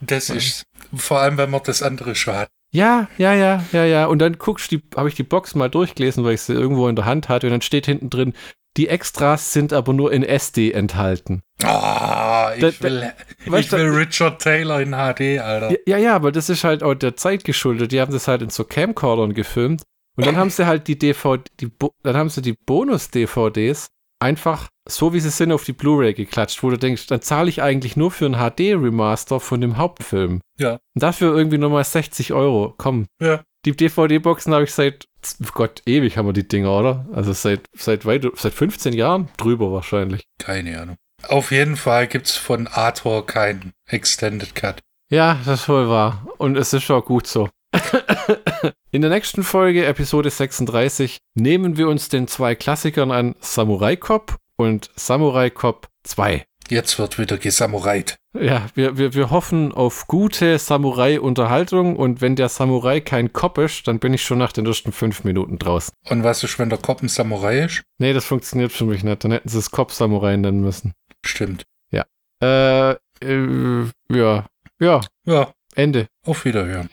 Das 0.00 0.30
ist 0.30 0.64
vor 0.94 1.20
allem, 1.20 1.38
wenn 1.38 1.50
man 1.50 1.62
das 1.64 1.82
andere 1.82 2.14
schon 2.14 2.34
hat. 2.34 2.48
Ja, 2.72 3.08
ja, 3.16 3.32
ja, 3.32 3.64
ja, 3.72 3.84
ja. 3.84 4.06
Und 4.06 4.18
dann 4.18 4.38
guckst 4.38 4.70
du, 4.70 4.78
habe 4.94 5.08
ich 5.08 5.14
die 5.14 5.22
Box 5.22 5.54
mal 5.54 5.70
durchgelesen, 5.70 6.24
weil 6.24 6.34
ich 6.34 6.42
sie 6.42 6.52
irgendwo 6.52 6.88
in 6.88 6.96
der 6.96 7.06
Hand 7.06 7.28
hatte 7.28 7.46
und 7.46 7.52
dann 7.52 7.62
steht 7.62 7.86
hinten 7.86 8.10
drin, 8.10 8.34
die 8.76 8.88
Extras 8.88 9.54
sind 9.54 9.72
aber 9.72 9.94
nur 9.94 10.12
in 10.12 10.22
SD 10.22 10.72
enthalten. 10.72 11.42
Ah, 11.62 12.50
oh, 12.50 12.54
ich, 12.54 12.60
da, 12.60 12.84
will, 12.84 13.12
da, 13.46 13.58
ich 13.58 13.72
will 13.72 13.88
Richard 13.88 14.42
Taylor 14.42 14.80
in 14.80 14.90
HD, 14.90 15.40
Alter. 15.40 15.70
Ja, 15.70 15.78
ja, 15.86 15.96
ja, 15.96 16.14
aber 16.14 16.30
das 16.30 16.50
ist 16.50 16.64
halt 16.64 16.82
auch 16.82 16.94
der 16.94 17.16
Zeit 17.16 17.44
geschuldet. 17.44 17.92
Die 17.92 18.00
haben 18.00 18.12
das 18.12 18.28
halt 18.28 18.42
in 18.42 18.50
so 18.50 18.64
Camcordern 18.64 19.32
gefilmt. 19.32 19.82
Und 20.16 20.26
dann 20.26 20.36
haben 20.36 20.50
sie 20.50 20.66
halt 20.66 20.88
die 20.88 20.98
DVD, 20.98 21.42
die, 21.60 21.70
dann 22.02 22.16
haben 22.16 22.28
sie 22.28 22.42
die 22.42 22.54
Bonus-DVDs 22.54 23.88
einfach 24.18 24.68
so 24.88 25.12
wie 25.12 25.20
sie 25.20 25.30
sind 25.30 25.52
auf 25.52 25.64
die 25.64 25.72
Blu-ray 25.72 26.14
geklatscht, 26.14 26.62
wo 26.62 26.70
du 26.70 26.78
denkst, 26.78 27.06
dann 27.08 27.20
zahle 27.20 27.48
ich 27.48 27.62
eigentlich 27.62 27.96
nur 27.96 28.10
für 28.10 28.26
ein 28.26 28.36
HD-Remaster 28.36 29.40
von 29.40 29.60
dem 29.60 29.76
Hauptfilm. 29.76 30.40
Ja. 30.58 30.78
Und 30.94 31.02
dafür 31.02 31.36
irgendwie 31.36 31.58
nochmal 31.58 31.84
60 31.84 32.32
Euro. 32.32 32.74
Komm. 32.78 33.06
Ja. 33.20 33.42
Die 33.64 33.74
DVD-Boxen 33.74 34.54
habe 34.54 34.64
ich 34.64 34.72
seit, 34.72 35.06
Gott, 35.52 35.82
ewig 35.86 36.16
haben 36.16 36.26
wir 36.26 36.32
die 36.32 36.46
Dinger, 36.46 36.70
oder? 36.70 37.06
Also 37.12 37.32
seit, 37.32 37.62
seit, 37.74 38.06
weit, 38.06 38.24
seit 38.36 38.54
15 38.54 38.92
Jahren 38.92 39.28
drüber 39.36 39.72
wahrscheinlich. 39.72 40.22
Keine 40.38 40.80
Ahnung. 40.80 40.96
Auf 41.28 41.50
jeden 41.50 41.76
Fall 41.76 42.06
gibt 42.06 42.26
es 42.26 42.36
von 42.36 42.68
Arthur 42.68 43.26
keinen 43.26 43.72
Extended 43.88 44.54
Cut. 44.54 44.82
Ja, 45.10 45.40
das 45.44 45.62
ist 45.62 45.68
wohl 45.68 45.88
wahr. 45.88 46.26
Und 46.38 46.56
es 46.56 46.72
ist 46.72 46.90
auch 46.90 47.04
gut 47.04 47.26
so. 47.26 47.48
In 48.90 49.02
der 49.02 49.10
nächsten 49.10 49.42
Folge, 49.42 49.86
Episode 49.86 50.30
36, 50.30 51.18
nehmen 51.34 51.76
wir 51.76 51.88
uns 51.88 52.08
den 52.08 52.28
zwei 52.28 52.54
Klassikern 52.54 53.10
an 53.10 53.34
Samurai 53.40 53.96
Cop 53.96 54.36
und 54.56 54.90
Samurai 54.96 55.50
Cop 55.50 55.88
2. 56.04 56.44
Jetzt 56.68 56.98
wird 56.98 57.18
wieder 57.18 57.38
gesamurait. 57.38 58.16
Ja, 58.38 58.66
wir, 58.74 58.98
wir, 58.98 59.14
wir 59.14 59.30
hoffen 59.30 59.72
auf 59.72 60.08
gute 60.08 60.58
Samurai-Unterhaltung 60.58 61.96
und 61.96 62.20
wenn 62.20 62.34
der 62.34 62.48
Samurai 62.48 63.00
kein 63.00 63.32
Cop 63.32 63.58
ist, 63.58 63.86
dann 63.86 64.00
bin 64.00 64.12
ich 64.12 64.24
schon 64.24 64.38
nach 64.38 64.52
den 64.52 64.66
ersten 64.66 64.92
fünf 64.92 65.22
Minuten 65.22 65.58
draußen. 65.58 65.94
Und 66.08 66.24
was 66.24 66.42
ist, 66.42 66.58
wenn 66.58 66.68
der 66.68 66.78
Cop 66.78 67.02
ein 67.02 67.08
Samurai 67.08 67.60
ist? 67.60 67.82
Nee, 67.98 68.12
das 68.12 68.24
funktioniert 68.24 68.72
für 68.72 68.84
mich 68.84 69.04
nicht. 69.04 69.22
Dann 69.22 69.30
hätten 69.30 69.48
sie 69.48 69.58
es 69.58 69.70
Cop-Samurai 69.70 70.36
nennen 70.36 70.60
müssen. 70.60 70.92
Stimmt. 71.24 71.64
Ja. 71.90 72.04
Äh, 72.42 72.96
äh, 73.22 73.86
ja. 74.10 74.46
Ja. 74.80 75.00
Ja. 75.24 75.52
Ende. 75.76 76.08
Auf 76.24 76.44
Wiederhören. 76.44 76.90